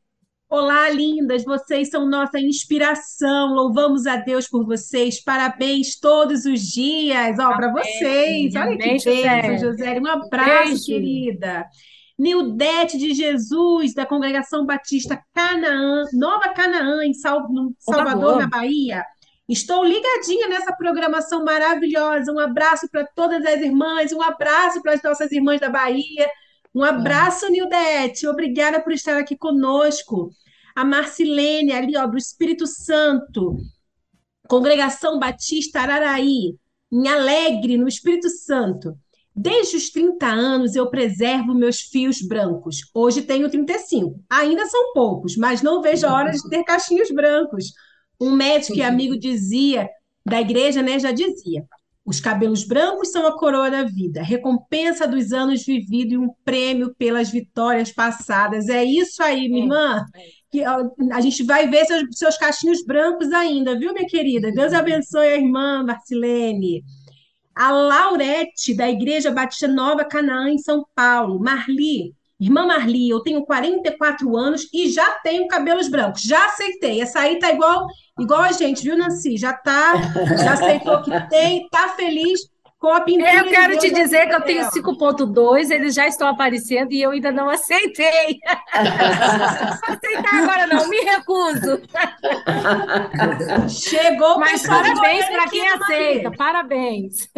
Olá, 0.50 0.88
lindas, 0.88 1.44
vocês 1.44 1.90
são 1.90 2.08
nossa 2.08 2.40
inspiração. 2.40 3.54
Louvamos 3.54 4.06
a 4.06 4.16
Deus 4.16 4.48
por 4.48 4.64
vocês. 4.64 5.22
Parabéns 5.22 6.00
todos 6.00 6.46
os 6.46 6.60
dias. 6.60 7.38
Ó, 7.38 7.54
para 7.54 7.70
vocês. 7.70 8.54
Olha 8.56 8.76
que 8.76 9.04
beijo, 9.04 9.58
Josélia. 9.60 10.00
Um 10.00 10.06
abraço, 10.06 10.68
beijo. 10.68 10.86
querida. 10.86 11.66
Nildete 12.18 12.98
de 12.98 13.14
Jesus, 13.14 13.94
da 13.94 14.04
Congregação 14.04 14.66
Batista 14.66 15.22
Canaã, 15.32 16.02
Nova 16.14 16.48
Canaã, 16.48 17.04
em 17.04 17.12
Salvador, 17.12 18.38
na 18.40 18.48
Bahia. 18.48 19.04
Estou 19.48 19.82
ligadinha 19.82 20.46
nessa 20.48 20.74
programação 20.74 21.42
maravilhosa. 21.42 22.30
Um 22.32 22.38
abraço 22.38 22.86
para 22.90 23.06
todas 23.06 23.44
as 23.46 23.60
irmãs, 23.60 24.12
um 24.12 24.20
abraço 24.20 24.82
para 24.82 24.92
as 24.92 25.02
nossas 25.02 25.32
irmãs 25.32 25.60
da 25.60 25.70
Bahia. 25.70 26.28
Um 26.74 26.84
abraço, 26.84 27.46
é. 27.46 27.50
Nildete. 27.50 28.26
Obrigada 28.26 28.80
por 28.80 28.92
estar 28.92 29.16
aqui 29.16 29.36
conosco. 29.36 30.30
A 30.76 30.84
Marcilene, 30.84 31.72
ali, 31.72 31.96
ó, 31.96 32.06
do 32.06 32.18
Espírito 32.18 32.66
Santo. 32.66 33.56
Congregação 34.46 35.18
Batista 35.18 35.80
Araraí, 35.80 36.56
em 36.92 37.08
Alegre, 37.08 37.76
no 37.76 37.88
Espírito 37.88 38.28
Santo. 38.28 38.94
Desde 39.34 39.76
os 39.76 39.90
30 39.90 40.26
anos 40.26 40.74
eu 40.74 40.90
preservo 40.90 41.54
meus 41.54 41.80
fios 41.80 42.20
brancos. 42.20 42.78
Hoje 42.92 43.22
tenho 43.22 43.50
35. 43.50 44.20
Ainda 44.28 44.66
são 44.66 44.92
poucos, 44.92 45.36
mas 45.36 45.62
não 45.62 45.80
vejo 45.80 46.06
a 46.06 46.12
hora 46.12 46.32
de 46.32 46.48
ter 46.48 46.64
cachinhos 46.64 47.10
brancos. 47.10 47.72
Um 48.20 48.32
médico 48.32 48.76
e 48.76 48.82
amigo 48.82 49.18
dizia, 49.18 49.88
da 50.26 50.40
igreja, 50.40 50.82
né, 50.82 50.98
já 50.98 51.12
dizia: 51.12 51.64
os 52.08 52.20
cabelos 52.20 52.64
brancos 52.64 53.10
são 53.10 53.26
a 53.26 53.38
coroa 53.38 53.70
da 53.70 53.82
vida, 53.82 54.22
recompensa 54.22 55.06
dos 55.06 55.30
anos 55.30 55.62
vividos 55.64 56.14
e 56.14 56.16
um 56.16 56.30
prêmio 56.42 56.94
pelas 56.96 57.30
vitórias 57.30 57.92
passadas. 57.92 58.70
É 58.70 58.82
isso 58.82 59.22
aí, 59.22 59.46
minha 59.46 59.60
é, 59.60 59.64
irmã. 59.64 60.06
É. 60.16 60.38
Que 60.50 60.64
a 60.64 61.20
gente 61.20 61.42
vai 61.42 61.68
ver 61.68 61.84
seus, 61.84 62.04
seus 62.12 62.38
cachinhos 62.38 62.82
brancos 62.82 63.30
ainda, 63.30 63.78
viu, 63.78 63.92
minha 63.92 64.06
querida? 64.06 64.50
Deus 64.50 64.72
abençoe 64.72 65.26
a 65.26 65.36
irmã 65.36 65.84
Marcilene. 65.84 66.82
A 67.54 67.70
Laurete, 67.72 68.74
da 68.74 68.88
Igreja 68.88 69.30
Batista 69.30 69.68
Nova 69.68 70.02
Canaã, 70.02 70.48
em 70.48 70.56
São 70.56 70.86
Paulo. 70.94 71.38
Marli, 71.38 72.14
Irmã 72.40 72.66
Marli, 72.66 73.10
eu 73.10 73.20
tenho 73.20 73.44
44 73.44 74.36
anos 74.36 74.68
e 74.72 74.88
já 74.88 75.10
tenho 75.22 75.48
cabelos 75.48 75.88
brancos. 75.88 76.22
Já 76.22 76.46
aceitei. 76.46 77.00
Essa 77.00 77.20
aí 77.20 77.38
tá 77.38 77.50
igual, 77.50 77.86
igual 78.18 78.42
a 78.42 78.52
gente, 78.52 78.82
viu, 78.82 78.96
Nancy? 78.96 79.36
Já 79.36 79.52
tá, 79.52 79.94
já 80.38 80.52
aceitou 80.52 81.02
que 81.02 81.10
tem, 81.28 81.68
tá 81.68 81.88
feliz 81.96 82.40
com 82.78 82.92
a 82.92 83.00
pintura. 83.00 83.34
Eu 83.38 83.48
quero 83.48 83.78
te 83.78 83.90
dizer 83.90 84.28
que 84.28 84.34
eu 84.34 84.40
tenho 84.42 84.64
5.2, 84.66 85.70
eles 85.70 85.94
já 85.94 86.06
estão 86.06 86.28
aparecendo 86.28 86.92
e 86.92 87.02
eu 87.02 87.10
ainda 87.10 87.32
não 87.32 87.50
aceitei. 87.50 88.38
não 88.72 89.96
aceitar 89.96 90.34
agora 90.34 90.66
não, 90.68 90.88
me 90.88 90.98
recuso. 90.98 91.82
Chegou, 93.68 94.38
mas 94.38 94.64
parabéns 94.64 95.26
para 95.26 95.48
quem 95.48 95.68
aceita. 95.68 96.30
Parabéns. 96.36 97.28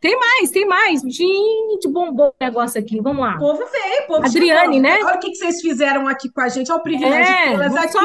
Tem 0.00 0.16
mais, 0.16 0.50
tem 0.50 0.64
mais. 0.64 1.00
Gente, 1.00 1.88
bombou 1.88 2.28
o 2.28 2.44
negócio 2.44 2.80
aqui. 2.80 3.00
Vamos 3.00 3.24
lá. 3.24 3.34
O 3.34 3.38
povo 3.38 3.64
veio, 3.66 4.06
povo 4.06 4.24
Adriane, 4.24 4.76
chegou. 4.76 4.80
né? 4.80 4.98
Olha 5.04 5.16
o 5.16 5.18
que 5.18 5.34
vocês 5.34 5.60
fizeram 5.60 6.06
aqui 6.06 6.30
com 6.30 6.40
a 6.40 6.48
gente. 6.48 6.70
Olha 6.70 6.80
o 6.80 6.82
privilégio 6.82 7.34
é, 7.34 7.50
delas 7.50 7.76
aqui. 7.76 7.92
Só 7.92 8.00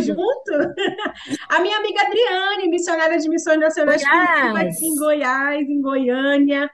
junto. 0.00 0.52
A 1.48 1.60
minha 1.60 1.78
amiga 1.78 2.02
Adriane, 2.02 2.68
missionária 2.68 3.18
de 3.18 3.28
Missões 3.28 3.58
Nacionais, 3.58 4.02
aqui 4.04 4.86
em 4.86 4.96
Goiás, 4.96 5.68
em 5.68 5.80
Goiânia. 5.80 6.70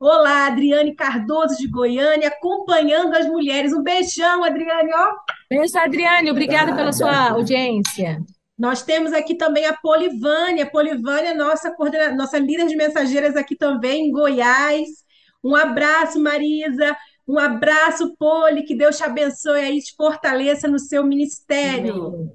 Olá, 0.00 0.46
Adriane 0.46 0.94
Cardoso 0.94 1.56
de 1.56 1.68
Goiânia, 1.68 2.28
acompanhando 2.28 3.16
as 3.16 3.26
mulheres. 3.26 3.72
Um 3.72 3.82
beijão, 3.82 4.44
Adriane, 4.44 4.90
ó. 4.94 5.12
Beijo, 5.50 5.76
Adriane, 5.76 6.30
obrigada 6.30 6.74
pela 6.74 6.92
sua 6.92 7.30
audiência. 7.30 8.22
Nós 8.58 8.82
temos 8.82 9.12
aqui 9.12 9.36
também 9.36 9.66
a 9.66 9.76
Polivânia. 9.76 10.68
Polivânia, 10.68 11.34
nossa, 11.34 11.70
coordena... 11.70 12.14
nossa 12.14 12.38
líder 12.38 12.66
de 12.66 12.76
mensageiras 12.76 13.36
aqui 13.36 13.54
também, 13.54 14.08
em 14.08 14.10
Goiás. 14.10 14.88
Um 15.44 15.54
abraço, 15.54 16.20
Marisa. 16.20 16.96
Um 17.26 17.38
abraço, 17.38 18.16
Poli. 18.18 18.64
Que 18.64 18.74
Deus 18.74 18.96
te 18.96 19.04
abençoe 19.04 19.60
aí, 19.60 19.80
te 19.80 19.94
fortaleça 19.94 20.66
no 20.66 20.78
seu 20.78 21.04
ministério. 21.04 22.32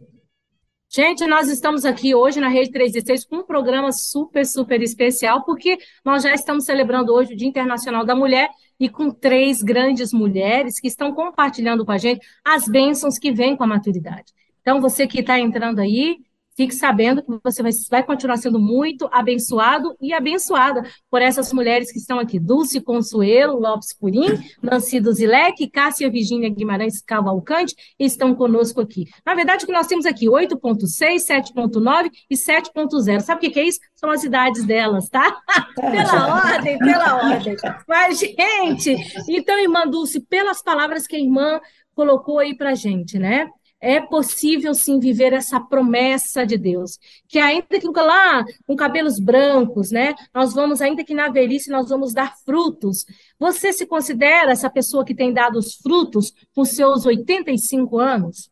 Gente, 0.96 1.26
nós 1.26 1.50
estamos 1.50 1.86
aqui 1.86 2.14
hoje 2.14 2.40
na 2.40 2.48
Rede 2.48 2.72
316 2.72 3.26
com 3.26 3.38
um 3.38 3.44
programa 3.44 3.92
super, 3.92 4.46
super 4.46 4.80
especial, 4.80 5.44
porque 5.44 5.80
nós 6.06 6.22
já 6.22 6.32
estamos 6.36 6.66
celebrando 6.66 7.12
hoje 7.12 7.34
o 7.34 7.36
Dia 7.36 7.48
Internacional 7.48 8.06
da 8.06 8.16
Mulher 8.16 8.48
e 8.80 8.88
com 8.88 9.10
três 9.10 9.64
grandes 9.64 10.14
mulheres 10.14 10.80
que 10.80 10.88
estão 10.88 11.12
compartilhando 11.12 11.84
com 11.84 11.92
a 11.92 11.98
gente 11.98 12.24
as 12.46 12.68
bênçãos 12.68 13.18
que 13.18 13.32
vêm 13.32 13.58
com 13.58 13.64
a 13.64 13.68
maturidade. 13.68 14.32
Então, 14.64 14.82
você 14.82 15.06
que 15.06 15.20
está 15.20 15.40
entrando 15.40 15.80
aí, 15.80 16.18
Fique 16.56 16.76
sabendo 16.76 17.24
que 17.24 17.32
você 17.44 17.64
vai, 17.64 17.72
vai, 17.90 18.04
continuar 18.04 18.38
sendo 18.38 18.60
muito 18.60 19.10
abençoado 19.12 19.96
e 20.00 20.14
abençoada 20.14 20.84
por 21.10 21.20
essas 21.20 21.52
mulheres 21.52 21.92
que 21.92 21.98
estão 21.98 22.20
aqui. 22.20 22.40
Dulce 22.40 22.80
Consuelo 22.80 23.60
Lopes 23.60 23.92
Purim, 23.92 24.28
Nancy 24.62 25.00
Duzilek, 25.00 25.68
Cássia 25.72 26.12
Virginia 26.12 26.50
Guimarães 26.50 27.02
Cavalcante 27.02 27.76
estão 27.98 28.36
conosco 28.36 28.82
aqui. 28.82 29.06
Na 29.26 29.34
verdade, 29.34 29.64
o 29.64 29.68
que 29.68 29.74
nós 29.74 29.88
temos 29.88 30.06
aqui, 30.06 30.28
8.6, 30.28 31.26
7.9 31.56 32.12
e 32.30 32.36
7.0. 32.36 33.20
Sabe 33.22 33.40
o 33.40 33.42
que, 33.42 33.50
que 33.50 33.60
é 33.60 33.68
isso? 33.68 33.80
São 33.96 34.12
as 34.12 34.24
idades 34.24 34.64
delas, 34.64 35.10
tá? 35.10 35.36
pela 35.76 36.36
ordem, 36.36 36.78
pela 36.78 37.16
ordem. 37.16 37.56
Mas, 37.88 38.20
gente, 38.20 38.96
então, 39.28 39.58
irmã 39.58 39.88
Dulce, 39.88 40.20
pelas 40.20 40.62
palavras 40.62 41.08
que 41.08 41.16
a 41.16 41.20
irmã 41.20 41.60
colocou 41.96 42.38
aí 42.38 42.56
pra 42.56 42.76
gente, 42.76 43.18
né? 43.18 43.50
É 43.84 44.00
possível 44.00 44.74
sim 44.74 44.98
viver 44.98 45.34
essa 45.34 45.60
promessa 45.60 46.46
de 46.46 46.58
Deus, 46.58 46.98
que 47.28 47.38
ainda 47.38 47.68
que 47.68 48.00
lá 48.00 48.46
com 48.66 48.78
cabelos 48.78 49.20
brancos, 49.20 49.92
né, 49.92 50.16
nós 50.34 50.54
vamos 50.54 50.82
ainda 50.82 51.04
que 51.04 51.14
na 51.14 51.28
velhice 51.28 51.70
nós 51.70 51.90
vamos 51.90 52.14
dar 52.14 52.34
frutos. 52.46 53.06
Você 53.38 53.74
se 53.74 53.86
considera 53.86 54.54
essa 54.54 54.70
pessoa 54.70 55.04
que 55.04 55.14
tem 55.14 55.34
dado 55.34 55.60
os 55.60 55.76
frutos 55.76 56.34
com 56.56 56.64
seus 56.64 57.06
85 57.06 58.00
anos? 58.00 58.50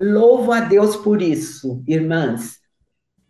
Louvo 0.00 0.50
a 0.50 0.58
Deus 0.58 0.96
por 0.96 1.22
isso, 1.22 1.80
irmãs. 1.86 2.58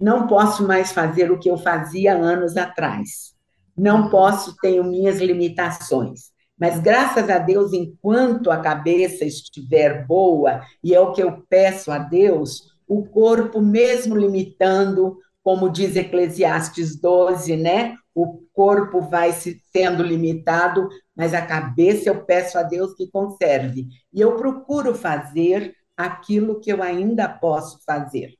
Não 0.00 0.26
posso 0.26 0.66
mais 0.66 0.92
fazer 0.92 1.30
o 1.30 1.38
que 1.38 1.50
eu 1.50 1.58
fazia 1.58 2.16
anos 2.16 2.56
atrás. 2.56 3.34
Não 3.76 4.08
posso, 4.08 4.56
tenho 4.62 4.82
minhas 4.82 5.18
limitações. 5.18 6.29
Mas 6.60 6.78
graças 6.78 7.30
a 7.30 7.38
Deus, 7.38 7.72
enquanto 7.72 8.50
a 8.50 8.58
cabeça 8.58 9.24
estiver 9.24 10.06
boa, 10.06 10.60
e 10.84 10.94
é 10.94 11.00
o 11.00 11.12
que 11.12 11.22
eu 11.22 11.42
peço 11.48 11.90
a 11.90 11.98
Deus, 11.98 12.74
o 12.86 13.02
corpo, 13.06 13.62
mesmo 13.62 14.14
limitando, 14.14 15.16
como 15.42 15.70
diz 15.70 15.96
Eclesiastes 15.96 17.00
12, 17.00 17.56
né? 17.56 17.96
O 18.14 18.42
corpo 18.52 19.00
vai 19.00 19.32
se 19.32 19.58
sendo 19.72 20.02
limitado, 20.02 20.86
mas 21.16 21.32
a 21.32 21.40
cabeça 21.40 22.10
eu 22.10 22.24
peço 22.26 22.58
a 22.58 22.62
Deus 22.62 22.92
que 22.94 23.10
conserve. 23.10 23.86
E 24.12 24.20
eu 24.20 24.36
procuro 24.36 24.94
fazer 24.94 25.74
aquilo 25.96 26.60
que 26.60 26.70
eu 26.70 26.82
ainda 26.82 27.26
posso 27.26 27.78
fazer. 27.86 28.34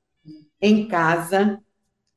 Em 0.61 0.87
casa, 0.89 1.59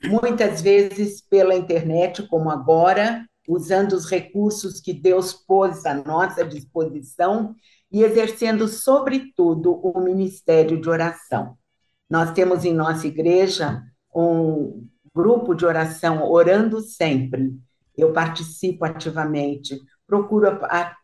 muitas 0.03 0.59
vezes 0.59 1.21
pela 1.21 1.55
internet, 1.55 2.27
como 2.27 2.49
agora, 2.49 3.25
usando 3.47 3.93
os 3.93 4.09
recursos 4.09 4.79
que 4.79 4.93
Deus 4.93 5.33
pôs 5.33 5.85
à 5.85 5.93
nossa 5.93 6.45
disposição 6.45 7.55
e 7.91 8.03
exercendo, 8.03 8.67
sobretudo, 8.67 9.73
o 9.73 9.99
ministério 9.99 10.81
de 10.81 10.89
oração. 10.89 11.57
Nós 12.09 12.31
temos 12.31 12.65
em 12.65 12.73
nossa 12.73 13.07
igreja 13.07 13.81
um 14.15 14.87
grupo 15.13 15.53
de 15.53 15.65
oração 15.65 16.29
Orando 16.29 16.79
Sempre. 16.81 17.53
Eu 17.95 18.11
participo 18.11 18.85
ativamente, 18.85 19.79
procuro 20.07 20.47
a, 20.47 20.95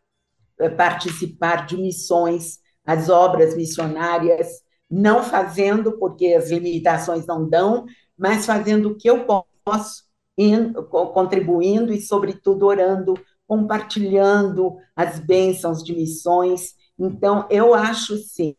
a 0.60 0.70
participar 0.70 1.66
de 1.66 1.76
missões, 1.76 2.58
as 2.84 3.08
obras 3.08 3.56
missionárias, 3.56 4.48
não 4.90 5.22
fazendo 5.22 5.98
porque 5.98 6.34
as 6.34 6.50
limitações 6.50 7.24
não 7.26 7.48
dão, 7.48 7.86
mas 8.18 8.44
fazendo 8.44 8.90
o 8.90 8.96
que 8.96 9.08
eu 9.08 9.24
posso 9.24 10.09
indo, 10.40 10.82
contribuindo 10.84 11.92
e, 11.92 12.00
sobretudo, 12.00 12.66
orando, 12.66 13.14
compartilhando 13.46 14.76
as 14.96 15.18
bênçãos 15.18 15.82
de 15.84 15.94
missões. 15.94 16.74
Então, 16.98 17.46
eu 17.50 17.74
acho 17.74 18.16
sim 18.16 18.56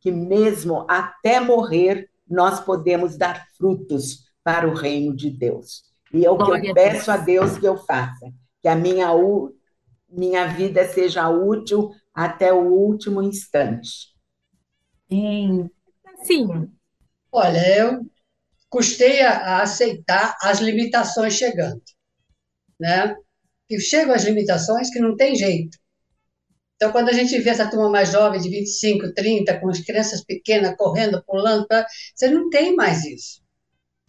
que, 0.00 0.10
mesmo 0.10 0.84
até 0.88 1.38
morrer, 1.38 2.10
nós 2.28 2.60
podemos 2.60 3.16
dar 3.16 3.46
frutos 3.56 4.24
para 4.42 4.68
o 4.68 4.74
reino 4.74 5.14
de 5.14 5.30
Deus. 5.30 5.84
E 6.12 6.24
é 6.24 6.30
o 6.30 6.38
que 6.38 6.50
eu 6.50 6.74
peço 6.74 7.10
a 7.10 7.16
Deus 7.16 7.56
que 7.56 7.66
eu 7.66 7.76
faça, 7.76 8.32
que 8.60 8.68
a 8.68 8.74
minha, 8.74 9.08
minha 10.08 10.46
vida 10.46 10.86
seja 10.88 11.28
útil 11.28 11.90
até 12.12 12.52
o 12.52 12.66
último 12.68 13.22
instante. 13.22 14.12
Sim. 15.08 15.70
Olha, 17.30 17.78
eu 17.78 18.11
custei 18.72 19.20
a, 19.20 19.60
aceitar 19.60 20.34
as 20.40 20.58
limitações 20.60 21.34
chegando, 21.34 21.82
né? 22.80 23.14
Que 23.68 23.78
chegam 23.78 24.14
as 24.14 24.24
limitações 24.24 24.90
que 24.90 24.98
não 24.98 25.14
tem 25.14 25.36
jeito. 25.36 25.76
Então, 26.74 26.90
quando 26.90 27.10
a 27.10 27.12
gente 27.12 27.38
vê 27.38 27.50
essa 27.50 27.70
turma 27.70 27.90
mais 27.90 28.10
jovem, 28.10 28.40
de 28.40 28.48
25, 28.48 29.12
30, 29.12 29.60
com 29.60 29.68
as 29.68 29.80
crianças 29.80 30.24
pequenas 30.24 30.74
correndo, 30.76 31.22
pulando, 31.24 31.68
pra... 31.68 31.86
você 32.14 32.28
não 32.28 32.48
tem 32.48 32.74
mais 32.74 33.04
isso. 33.04 33.42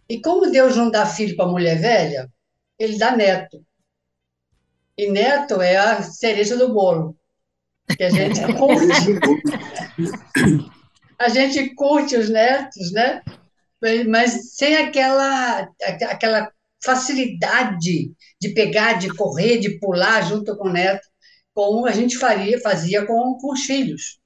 E 0.09 0.21
como 0.21 0.49
Deus 0.49 0.77
não 0.77 0.89
dá 0.89 1.05
filho 1.05 1.35
para 1.35 1.45
mulher 1.45 1.77
velha, 1.77 2.31
ele 2.79 2.97
dá 2.97 3.15
neto. 3.15 3.63
E 4.97 5.11
neto 5.11 5.61
é 5.61 5.75
a 5.75 6.01
cereja 6.01 6.55
do 6.55 6.73
bolo. 6.73 7.17
Que 7.97 8.05
a 8.05 8.09
gente 8.09 8.39
curte. 8.57 9.19
a 11.19 11.29
gente 11.29 11.75
curte 11.75 12.15
os 12.15 12.29
netos, 12.29 12.91
né? 12.93 13.21
Mas 14.07 14.55
sem 14.55 14.75
aquela, 14.77 15.67
aquela 16.09 16.51
facilidade 16.83 18.11
de 18.39 18.49
pegar, 18.53 18.93
de 18.93 19.09
correr, 19.15 19.57
de 19.57 19.79
pular 19.79 20.21
junto 20.21 20.57
com 20.57 20.67
o 20.67 20.71
neto, 20.71 21.07
como 21.53 21.85
a 21.85 21.91
gente 21.91 22.17
faria, 22.17 22.61
fazia 22.61 23.05
com, 23.05 23.37
com 23.39 23.53
os 23.53 23.61
filhos. 23.61 24.19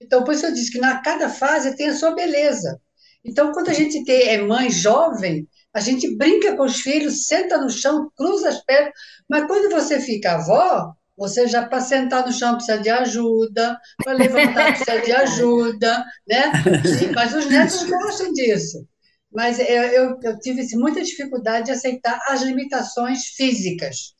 Então, 0.00 0.22
por 0.22 0.34
isso 0.34 0.46
eu 0.46 0.54
disse 0.54 0.70
que 0.70 0.78
na 0.78 1.02
cada 1.02 1.28
fase 1.28 1.76
tem 1.76 1.88
a 1.88 1.96
sua 1.96 2.14
beleza. 2.14 2.80
Então, 3.24 3.52
quando 3.52 3.68
a 3.68 3.72
gente 3.72 4.04
tem, 4.04 4.28
é 4.28 4.42
mãe 4.42 4.70
jovem, 4.70 5.48
a 5.72 5.80
gente 5.80 6.16
brinca 6.16 6.56
com 6.56 6.64
os 6.64 6.80
filhos, 6.80 7.26
senta 7.26 7.58
no 7.58 7.68
chão, 7.68 8.10
cruza 8.16 8.48
as 8.48 8.64
pernas, 8.64 8.92
mas 9.28 9.46
quando 9.46 9.70
você 9.70 10.00
fica 10.00 10.32
avó, 10.32 10.94
você 11.18 11.48
já 11.48 11.66
para 11.66 11.80
sentar 11.80 12.24
no 12.24 12.32
chão 12.32 12.54
precisa 12.54 12.78
de 12.78 12.88
ajuda, 12.88 13.78
para 14.02 14.12
levantar 14.12 14.72
precisa 14.72 15.00
de 15.00 15.12
ajuda, 15.12 16.04
né? 16.26 16.52
Mas 17.14 17.34
os 17.34 17.46
netos 17.46 17.82
gostam 17.82 18.32
disso. 18.32 18.86
Mas 19.30 19.58
eu, 19.58 19.66
eu, 19.66 20.18
eu 20.22 20.38
tive 20.38 20.62
assim, 20.62 20.78
muita 20.78 21.02
dificuldade 21.02 21.66
de 21.66 21.72
aceitar 21.72 22.18
as 22.28 22.42
limitações 22.42 23.26
físicas. 23.36 24.14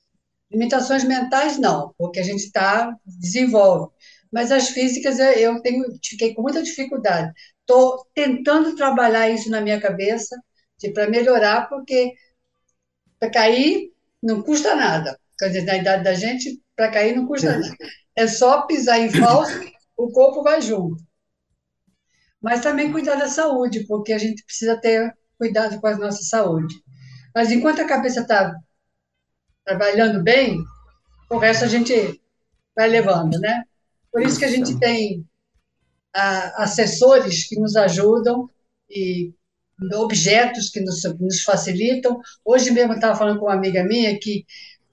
Limitações 0.50 1.04
mentais, 1.04 1.58
não, 1.58 1.94
porque 1.96 2.18
a 2.18 2.22
gente 2.22 2.44
está, 2.44 2.94
desenvolve. 3.06 3.92
Mas 4.30 4.50
as 4.50 4.70
físicas, 4.70 5.18
eu, 5.18 5.30
eu 5.32 5.62
tenho, 5.62 5.84
fiquei 6.04 6.34
com 6.34 6.42
muita 6.42 6.62
dificuldade. 6.62 7.32
Estou 7.60 8.04
tentando 8.14 8.74
trabalhar 8.74 9.30
isso 9.30 9.50
na 9.50 9.60
minha 9.60 9.80
cabeça, 9.80 10.36
para 10.92 11.08
melhorar, 11.08 11.68
porque 11.68 12.12
para 13.18 13.30
cair 13.30 13.92
não 14.22 14.42
custa 14.42 14.74
nada. 14.74 15.18
Quer 15.38 15.48
dizer, 15.48 15.62
na 15.62 15.76
idade 15.76 16.04
da 16.04 16.14
gente, 16.14 16.60
para 16.74 16.90
cair 16.90 17.16
não 17.16 17.26
custa 17.26 17.56
nada. 17.58 17.76
É 18.16 18.26
só 18.26 18.62
pisar 18.62 18.98
em 18.98 19.10
falso, 19.10 19.52
o 19.96 20.10
corpo 20.10 20.42
vai 20.42 20.60
junto. 20.60 21.02
Mas 22.40 22.60
também 22.60 22.92
cuidar 22.92 23.16
da 23.16 23.28
saúde, 23.28 23.86
porque 23.86 24.12
a 24.12 24.18
gente 24.18 24.44
precisa 24.44 24.76
ter 24.80 25.14
cuidado 25.36 25.80
com 25.80 25.86
a 25.86 25.96
nossa 25.96 26.22
saúde. 26.22 26.74
Mas 27.34 27.50
enquanto 27.52 27.80
a 27.80 27.86
cabeça 27.86 28.20
está 28.20 28.54
trabalhando 29.64 30.22
bem, 30.22 30.58
o 31.30 31.38
resto 31.38 31.64
a 31.64 31.68
gente 31.68 32.20
vai 32.74 32.88
levando, 32.88 33.38
né? 33.38 33.64
Por 34.10 34.22
isso 34.22 34.38
que 34.38 34.44
a 34.44 34.50
gente 34.50 34.78
tem 34.78 35.24
a, 36.14 36.64
assessores 36.64 37.46
que 37.46 37.58
nos 37.60 37.76
ajudam 37.76 38.48
e 38.90 39.32
objetos 39.94 40.70
que 40.70 40.80
nos, 40.80 41.02
nos 41.20 41.42
facilitam. 41.42 42.20
Hoje 42.44 42.70
mesmo 42.70 42.92
eu 42.92 42.96
estava 42.96 43.16
falando 43.16 43.38
com 43.38 43.46
uma 43.46 43.54
amiga 43.54 43.84
minha 43.84 44.18
que 44.18 44.44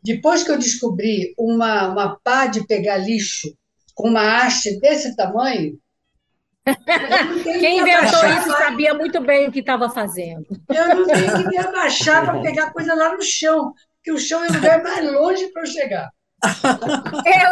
depois 0.05 0.43
que 0.43 0.51
eu 0.51 0.59
descobri 0.59 1.33
uma, 1.35 1.87
uma 1.87 2.19
pá 2.23 2.45
de 2.45 2.65
pegar 2.67 2.97
lixo 2.97 3.53
com 3.95 4.09
uma 4.09 4.37
haste 4.37 4.79
desse 4.79 5.15
tamanho, 5.15 5.79
quem 7.59 7.79
inventou 7.79 8.25
isso 8.27 8.49
sabia 8.51 8.93
muito 8.93 9.19
bem 9.21 9.47
o 9.47 9.51
que 9.51 9.59
estava 9.59 9.89
fazendo. 9.89 10.45
Eu 10.69 10.87
não 10.89 11.05
tenho 11.07 11.37
que 11.37 11.47
me 11.47 11.57
abaixar 11.57 12.23
para 12.23 12.41
pegar 12.41 12.71
coisa 12.71 12.93
lá 12.93 13.13
no 13.13 13.21
chão. 13.21 13.73
que 14.03 14.11
o 14.11 14.19
chão 14.19 14.43
é 14.43 14.47
o 14.47 14.53
lugar 14.53 14.83
mais 14.83 15.11
longe 15.11 15.47
para 15.51 15.63
eu 15.63 15.67
chegar. 15.67 16.09
Eu, 17.25 17.51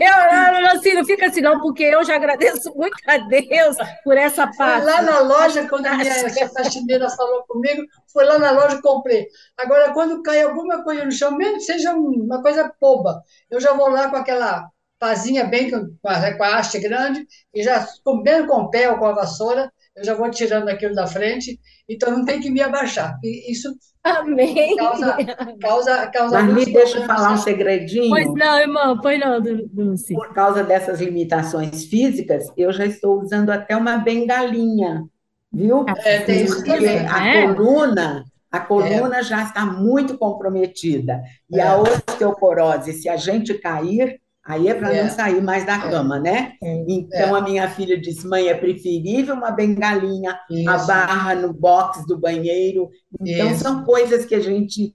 eu, 0.00 0.60
eu, 0.60 0.66
assim, 0.72 0.94
não 0.94 1.04
fica 1.04 1.26
assim, 1.26 1.40
não, 1.40 1.60
porque 1.60 1.84
eu 1.84 2.02
já 2.04 2.16
agradeço 2.16 2.74
muito 2.74 2.96
a 3.06 3.18
Deus 3.18 3.76
por 4.02 4.16
essa 4.16 4.46
parte. 4.56 4.82
Foi 4.82 4.92
lá 4.92 5.02
na 5.02 5.20
loja, 5.20 5.68
quando 5.68 5.86
a 5.86 5.96
minha 5.96 6.48
faxineira 6.48 7.08
falou 7.10 7.44
comigo, 7.46 7.82
foi 8.12 8.24
lá 8.24 8.38
na 8.38 8.50
loja 8.50 8.76
e 8.76 8.82
comprei. 8.82 9.26
Agora, 9.56 9.92
quando 9.92 10.22
cai 10.22 10.42
alguma 10.42 10.82
coisa 10.82 11.04
no 11.04 11.12
chão, 11.12 11.36
mesmo 11.36 11.58
que 11.58 11.64
seja 11.64 11.92
uma 11.92 12.42
coisa 12.42 12.72
boba, 12.80 13.22
eu 13.50 13.60
já 13.60 13.72
vou 13.72 13.88
lá 13.88 14.08
com 14.08 14.16
aquela 14.16 14.68
pazinha 14.98 15.44
bem 15.44 15.70
com 15.70 16.08
a, 16.08 16.36
com 16.36 16.44
a 16.44 16.56
haste 16.56 16.78
grande, 16.78 17.26
e 17.54 17.62
já, 17.62 17.86
bem 18.22 18.46
com 18.46 18.62
o 18.62 18.70
pé 18.70 18.90
ou 18.90 18.98
com 18.98 19.06
a 19.06 19.12
vassoura, 19.12 19.72
eu 20.00 20.04
já 20.04 20.14
vou 20.14 20.30
tirando 20.30 20.68
aquilo 20.68 20.94
da 20.94 21.06
frente, 21.06 21.60
então 21.88 22.10
não 22.10 22.24
tem 22.24 22.40
que 22.40 22.50
me 22.50 22.62
abaixar. 22.62 23.18
E 23.22 23.52
isso 23.52 23.68
Amém. 24.02 24.74
causa. 24.76 25.16
causa, 25.60 26.06
causa 26.06 26.42
Mas 26.42 26.54
me 26.54 26.72
deixa 26.72 26.98
eu 26.98 27.04
falar 27.04 27.34
um 27.34 27.36
segredinho. 27.36 28.08
Pois 28.08 28.32
não, 28.34 28.58
irmão, 28.58 28.98
pois 29.00 29.20
não, 29.20 29.40
Dulce. 29.40 30.14
Por 30.14 30.32
causa 30.32 30.64
dessas 30.64 31.00
limitações 31.00 31.84
físicas, 31.84 32.46
eu 32.56 32.72
já 32.72 32.86
estou 32.86 33.20
usando 33.20 33.50
até 33.50 33.76
uma 33.76 33.98
bengalinha, 33.98 35.04
viu? 35.52 35.84
É, 35.98 36.20
tem 36.20 36.44
isso 36.44 36.64
também. 36.64 37.06
A 37.06 37.20
né? 37.20 37.54
coluna. 37.54 38.24
A 38.50 38.58
coluna 38.58 39.22
já 39.22 39.44
está 39.44 39.64
muito 39.66 40.16
comprometida. 40.18 41.22
E 41.50 41.60
É. 41.60 41.62
a 41.62 41.76
osteoporose, 41.78 42.94
se 42.94 43.08
a 43.08 43.16
gente 43.16 43.54
cair, 43.54 44.18
aí 44.44 44.68
é 44.68 44.74
para 44.74 44.94
É. 44.94 45.02
não 45.02 45.10
sair 45.10 45.40
mais 45.42 45.64
da 45.66 45.78
cama, 45.78 46.18
né? 46.18 46.52
Então 46.88 47.34
a 47.34 47.40
minha 47.40 47.68
filha 47.70 48.00
disse: 48.00 48.26
mãe, 48.26 48.48
é 48.48 48.54
preferível 48.54 49.34
uma 49.34 49.50
bengalinha, 49.50 50.32
a 50.32 50.76
Isso. 50.76 50.86
barra 50.86 51.34
no 51.34 51.52
box 51.52 52.06
do 52.06 52.18
banheiro. 52.18 52.88
Então, 53.20 53.50
Isso. 53.52 53.62
são 53.62 53.84
coisas 53.84 54.24
que 54.24 54.34
a 54.34 54.40
gente 54.40 54.94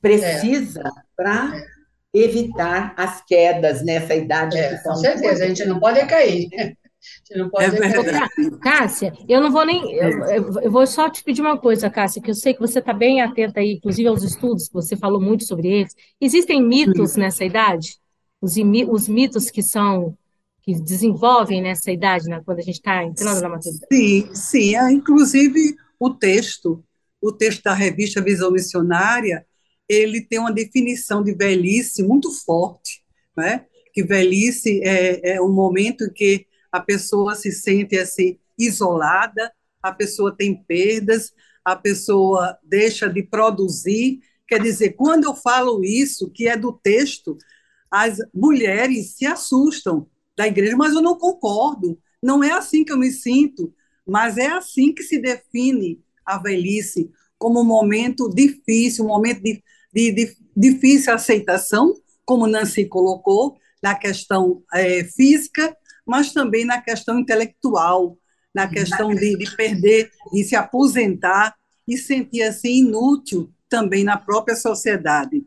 precisa 0.00 0.82
para 1.16 1.52
evitar 2.12 2.94
as 2.96 3.24
quedas 3.24 3.84
nessa 3.84 4.14
idade. 4.14 4.56
É, 4.56 4.70
que 4.70 4.76
com 4.82 4.94
são 4.94 4.96
certeza, 4.96 5.44
a 5.44 5.48
gente 5.48 5.64
não 5.64 5.80
pode 5.80 6.04
cair. 6.06 6.48
A 7.04 7.26
gente 7.28 7.38
não 7.38 7.50
pode 7.50 7.66
É 7.66 7.68
verdade. 7.70 8.30
Cássia, 8.62 9.12
eu 9.28 9.38
não 9.42 9.50
vou 9.52 9.66
nem. 9.66 9.92
Eu, 9.92 10.10
eu- 10.26 10.60
eu 10.62 10.70
vou 10.70 10.86
só 10.86 11.10
te 11.10 11.22
pedir 11.22 11.42
uma 11.42 11.58
coisa, 11.58 11.90
Cássia, 11.90 12.22
que 12.22 12.30
eu 12.30 12.34
sei 12.34 12.54
que 12.54 12.60
você 12.60 12.78
está 12.78 12.94
bem 12.94 13.20
atenta 13.20 13.60
aí, 13.60 13.74
inclusive 13.74 14.08
aos 14.08 14.22
estudos, 14.22 14.68
que 14.68 14.72
você 14.72 14.96
falou 14.96 15.20
muito 15.20 15.44
sobre 15.44 15.68
eles. 15.68 15.94
Existem 16.18 16.62
mitos 16.62 17.14
nessa 17.16 17.44
idade? 17.44 17.98
Os, 18.44 18.56
os 18.90 19.08
mitos 19.08 19.50
que 19.50 19.62
são. 19.62 20.16
que 20.62 20.74
desenvolvem 20.74 21.62
nessa 21.62 21.90
idade, 21.90 22.28
né, 22.28 22.42
quando 22.44 22.58
a 22.58 22.62
gente 22.62 22.76
está 22.76 23.02
entrando 23.02 23.40
na 23.40 23.48
maturidade? 23.48 23.86
Sim, 23.90 24.34
sim. 24.34 24.76
É, 24.76 24.90
Inclusive, 24.90 25.74
o 25.98 26.10
texto, 26.10 26.84
o 27.20 27.32
texto 27.32 27.62
da 27.62 27.72
revista 27.72 28.20
Visão 28.20 28.50
Missionária, 28.50 29.46
ele 29.88 30.20
tem 30.20 30.38
uma 30.38 30.52
definição 30.52 31.22
de 31.22 31.34
velhice 31.34 32.02
muito 32.02 32.30
forte, 32.30 33.02
né? 33.36 33.64
Que 33.92 34.02
velhice 34.02 34.80
é, 34.82 35.36
é 35.36 35.40
um 35.40 35.52
momento 35.52 36.04
em 36.04 36.12
que 36.12 36.46
a 36.70 36.80
pessoa 36.80 37.34
se 37.34 37.52
sente 37.52 37.96
assim 37.96 38.38
isolada, 38.58 39.52
a 39.82 39.92
pessoa 39.92 40.36
tem 40.36 40.54
perdas, 40.54 41.32
a 41.64 41.76
pessoa 41.76 42.58
deixa 42.62 43.08
de 43.08 43.22
produzir. 43.22 44.20
Quer 44.46 44.60
dizer, 44.60 44.90
quando 44.94 45.24
eu 45.24 45.34
falo 45.34 45.84
isso, 45.84 46.30
que 46.30 46.48
é 46.48 46.56
do 46.56 46.72
texto, 46.72 47.38
as 47.94 48.18
mulheres 48.34 49.14
se 49.16 49.24
assustam 49.24 50.08
da 50.36 50.48
igreja, 50.48 50.76
mas 50.76 50.92
eu 50.92 51.00
não 51.00 51.16
concordo. 51.16 51.96
Não 52.20 52.42
é 52.42 52.50
assim 52.50 52.84
que 52.84 52.90
eu 52.90 52.98
me 52.98 53.12
sinto, 53.12 53.72
mas 54.04 54.36
é 54.36 54.48
assim 54.48 54.92
que 54.92 55.04
se 55.04 55.16
define 55.16 56.00
a 56.26 56.36
velhice 56.36 57.08
como 57.38 57.60
um 57.60 57.64
momento 57.64 58.28
difícil, 58.28 59.04
um 59.04 59.08
momento 59.08 59.40
de, 59.44 59.62
de, 59.92 60.10
de 60.10 60.36
difícil 60.56 61.12
aceitação, 61.12 61.94
como 62.24 62.48
Nancy 62.48 62.84
colocou, 62.86 63.56
na 63.80 63.94
questão 63.94 64.60
é, 64.74 65.04
física, 65.04 65.76
mas 66.04 66.32
também 66.32 66.64
na 66.64 66.80
questão 66.80 67.20
intelectual, 67.20 68.18
na 68.52 68.66
questão 68.66 69.14
de, 69.14 69.36
de 69.36 69.54
perder, 69.54 70.10
de 70.32 70.42
se 70.42 70.56
aposentar 70.56 71.54
e 71.86 71.96
sentir 71.96 72.42
assim 72.42 72.78
inútil 72.78 73.52
também 73.68 74.02
na 74.02 74.16
própria 74.16 74.56
sociedade. 74.56 75.44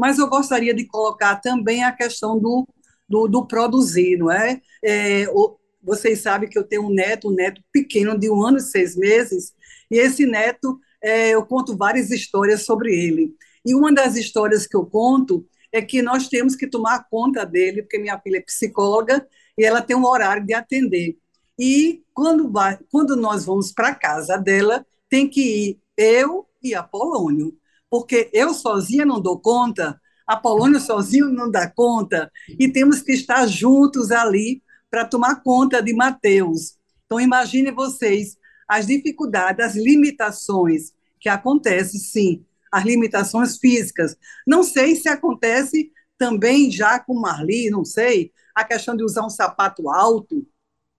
Mas 0.00 0.18
eu 0.18 0.30
gostaria 0.30 0.72
de 0.72 0.86
colocar 0.86 1.36
também 1.36 1.84
a 1.84 1.92
questão 1.92 2.38
do, 2.38 2.66
do, 3.06 3.28
do 3.28 3.46
produzir, 3.46 4.16
não 4.16 4.32
é? 4.32 4.58
é 4.82 5.28
o, 5.28 5.58
vocês 5.82 6.22
sabem 6.22 6.48
que 6.48 6.58
eu 6.58 6.64
tenho 6.64 6.86
um 6.86 6.90
neto, 6.90 7.28
um 7.28 7.34
neto 7.34 7.62
pequeno 7.70 8.18
de 8.18 8.30
um 8.30 8.42
ano 8.42 8.56
e 8.56 8.62
seis 8.62 8.96
meses, 8.96 9.52
e 9.90 9.98
esse 9.98 10.24
neto, 10.24 10.80
é, 11.02 11.34
eu 11.34 11.44
conto 11.44 11.76
várias 11.76 12.10
histórias 12.10 12.62
sobre 12.62 12.94
ele. 12.94 13.34
E 13.62 13.74
uma 13.74 13.92
das 13.92 14.16
histórias 14.16 14.66
que 14.66 14.74
eu 14.74 14.86
conto 14.86 15.46
é 15.70 15.82
que 15.82 16.00
nós 16.00 16.28
temos 16.28 16.56
que 16.56 16.66
tomar 16.66 17.06
conta 17.10 17.44
dele, 17.44 17.82
porque 17.82 17.98
minha 17.98 18.18
filha 18.18 18.38
é 18.38 18.40
psicóloga 18.42 19.28
e 19.58 19.66
ela 19.66 19.82
tem 19.82 19.94
um 19.94 20.06
horário 20.06 20.46
de 20.46 20.54
atender. 20.54 21.18
E 21.58 22.02
quando, 22.14 22.50
vai, 22.50 22.78
quando 22.90 23.14
nós 23.16 23.44
vamos 23.44 23.70
para 23.70 23.94
casa 23.94 24.38
dela, 24.38 24.82
tem 25.10 25.28
que 25.28 25.42
ir 25.42 25.80
eu 25.94 26.46
e 26.62 26.74
Apolônio, 26.74 27.54
porque 27.90 28.30
eu 28.32 28.54
sozinha 28.54 29.04
não 29.04 29.20
dou 29.20 29.38
conta, 29.38 30.00
Apolônio 30.26 30.78
sozinho 30.78 31.28
não 31.28 31.50
dá 31.50 31.68
conta, 31.68 32.30
e 32.48 32.68
temos 32.68 33.02
que 33.02 33.12
estar 33.12 33.46
juntos 33.46 34.12
ali 34.12 34.62
para 34.88 35.04
tomar 35.04 35.42
conta 35.42 35.82
de 35.82 35.92
Mateus. 35.92 36.78
Então, 37.04 37.20
imagine 37.20 37.72
vocês 37.72 38.38
as 38.68 38.86
dificuldades, 38.86 39.66
as 39.66 39.74
limitações 39.74 40.92
que 41.18 41.28
acontecem, 41.28 41.98
sim, 41.98 42.44
as 42.70 42.84
limitações 42.84 43.58
físicas. 43.58 44.16
Não 44.46 44.62
sei 44.62 44.94
se 44.94 45.08
acontece 45.08 45.90
também 46.16 46.70
já 46.70 47.00
com 47.00 47.18
Marli, 47.18 47.68
não 47.68 47.84
sei, 47.84 48.30
a 48.54 48.62
questão 48.62 48.96
de 48.96 49.02
usar 49.02 49.26
um 49.26 49.30
sapato 49.30 49.90
alto, 49.90 50.46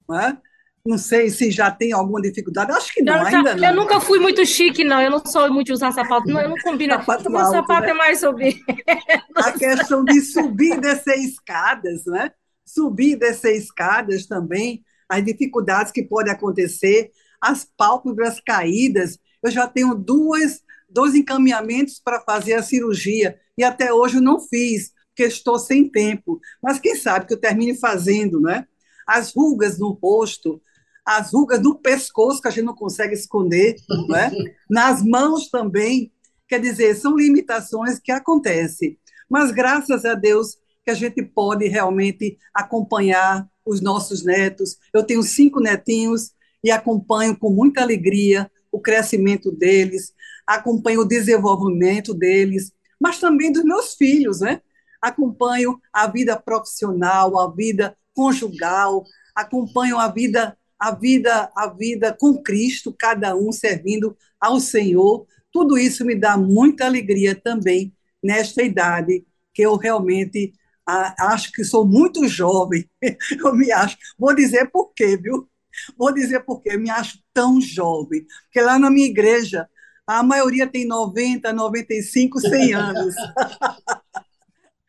não 0.07 0.19
é? 0.19 0.37
Não 0.85 0.97
sei 0.97 1.29
se 1.29 1.51
já 1.51 1.69
tem 1.69 1.93
alguma 1.93 2.21
dificuldade. 2.21 2.71
Acho 2.71 2.93
que 2.93 3.03
não, 3.03 3.17
Eu, 3.17 3.25
ainda 3.25 3.55
não. 3.55 3.67
eu 3.69 3.75
nunca 3.75 3.99
fui 3.99 4.19
muito 4.19 4.45
chique, 4.45 4.83
não. 4.83 4.99
Eu 5.01 5.11
não 5.11 5.25
sou 5.25 5.51
muito 5.51 5.67
de 5.67 5.73
usar 5.73 5.91
sapato. 5.91 6.27
Não, 6.27 6.41
eu 6.41 6.49
não 6.49 6.57
combino. 6.57 6.95
Sapato 6.95 7.29
Meu 7.29 7.39
alto, 7.39 7.51
sapato 7.51 7.81
né? 7.85 7.89
é 7.89 7.93
mais 7.93 8.19
sobre. 8.19 8.59
a 9.35 9.51
questão 9.51 10.03
de 10.03 10.21
subir 10.21 10.77
e 10.77 10.81
descer 10.81 11.19
escadas, 11.19 12.05
né? 12.05 12.31
Subir 12.65 13.11
e 13.11 13.15
descer 13.15 13.55
escadas 13.55 14.25
também, 14.25 14.83
as 15.07 15.23
dificuldades 15.23 15.91
que 15.91 16.03
podem 16.03 16.33
acontecer, 16.33 17.11
as 17.39 17.63
pálpebras 17.77 18.39
caídas. 18.39 19.19
Eu 19.43 19.51
já 19.51 19.67
tenho 19.67 19.93
duas, 19.93 20.61
dois 20.89 21.15
encaminhamentos 21.15 21.99
para 22.03 22.21
fazer 22.21 22.53
a 22.53 22.63
cirurgia 22.63 23.39
e 23.57 23.63
até 23.63 23.93
hoje 23.93 24.17
eu 24.17 24.21
não 24.21 24.39
fiz, 24.39 24.91
porque 25.09 25.23
estou 25.23 25.59
sem 25.59 25.89
tempo. 25.89 26.39
Mas 26.63 26.79
quem 26.79 26.95
sabe 26.95 27.27
que 27.27 27.33
eu 27.33 27.39
termine 27.39 27.77
fazendo, 27.77 28.39
né? 28.39 28.65
As 29.05 29.33
rugas 29.35 29.77
no 29.77 29.91
rosto, 29.91 30.61
as 31.05 31.33
rugas 31.33 31.61
no 31.61 31.75
pescoço 31.75 32.41
que 32.41 32.47
a 32.47 32.51
gente 32.51 32.65
não 32.65 32.75
consegue 32.75 33.13
esconder, 33.13 33.75
né? 34.07 34.31
nas 34.69 35.03
mãos 35.03 35.49
também. 35.49 36.11
Quer 36.47 36.59
dizer, 36.59 36.95
são 36.95 37.15
limitações 37.15 37.99
que 37.99 38.11
acontecem. 38.11 38.99
Mas 39.29 39.51
graças 39.51 40.03
a 40.05 40.13
Deus 40.13 40.57
que 40.83 40.91
a 40.91 40.93
gente 40.93 41.23
pode 41.23 41.67
realmente 41.67 42.37
acompanhar 42.53 43.47
os 43.65 43.81
nossos 43.81 44.23
netos. 44.23 44.77
Eu 44.93 45.03
tenho 45.03 45.23
cinco 45.23 45.59
netinhos 45.59 46.31
e 46.63 46.71
acompanho 46.71 47.37
com 47.37 47.49
muita 47.49 47.81
alegria 47.81 48.49
o 48.71 48.79
crescimento 48.79 49.51
deles, 49.51 50.13
acompanho 50.47 51.01
o 51.01 51.07
desenvolvimento 51.07 52.13
deles, 52.13 52.71
mas 52.99 53.19
também 53.19 53.51
dos 53.51 53.63
meus 53.63 53.95
filhos, 53.95 54.39
né? 54.39 54.61
Acompanho 55.01 55.79
a 55.91 56.07
vida 56.07 56.39
profissional, 56.39 57.37
a 57.37 57.51
vida 57.51 57.97
conjugal, 58.13 59.03
acompanho 59.35 59.97
a 59.97 60.07
vida 60.07 60.57
a 60.81 60.89
vida 60.95 61.51
a 61.55 61.67
vida 61.67 62.11
com 62.19 62.41
Cristo, 62.41 62.95
cada 62.97 63.35
um 63.35 63.51
servindo 63.51 64.17
ao 64.39 64.59
Senhor. 64.59 65.27
Tudo 65.51 65.77
isso 65.77 66.03
me 66.03 66.15
dá 66.15 66.35
muita 66.35 66.85
alegria 66.85 67.35
também 67.35 67.93
nesta 68.23 68.63
idade 68.63 69.23
que 69.53 69.61
eu 69.61 69.75
realmente 69.75 70.53
ah, 70.87 71.13
acho 71.33 71.51
que 71.51 71.63
sou 71.63 71.85
muito 71.85 72.27
jovem. 72.27 72.89
Eu 73.39 73.53
me 73.53 73.71
acho. 73.71 73.95
Vou 74.17 74.33
dizer 74.33 74.71
por 74.71 74.91
quê, 74.95 75.15
viu? 75.17 75.47
Vou 75.95 76.11
dizer 76.11 76.39
por 76.39 76.61
quê. 76.61 76.71
Eu 76.73 76.79
me 76.79 76.89
acho 76.89 77.19
tão 77.33 77.61
jovem. 77.61 78.25
Porque 78.45 78.61
lá 78.61 78.79
na 78.79 78.89
minha 78.89 79.05
igreja, 79.05 79.69
a 80.07 80.23
maioria 80.23 80.65
tem 80.65 80.87
90, 80.87 81.53
95, 81.53 82.39
100 82.39 82.73
anos. 82.73 83.15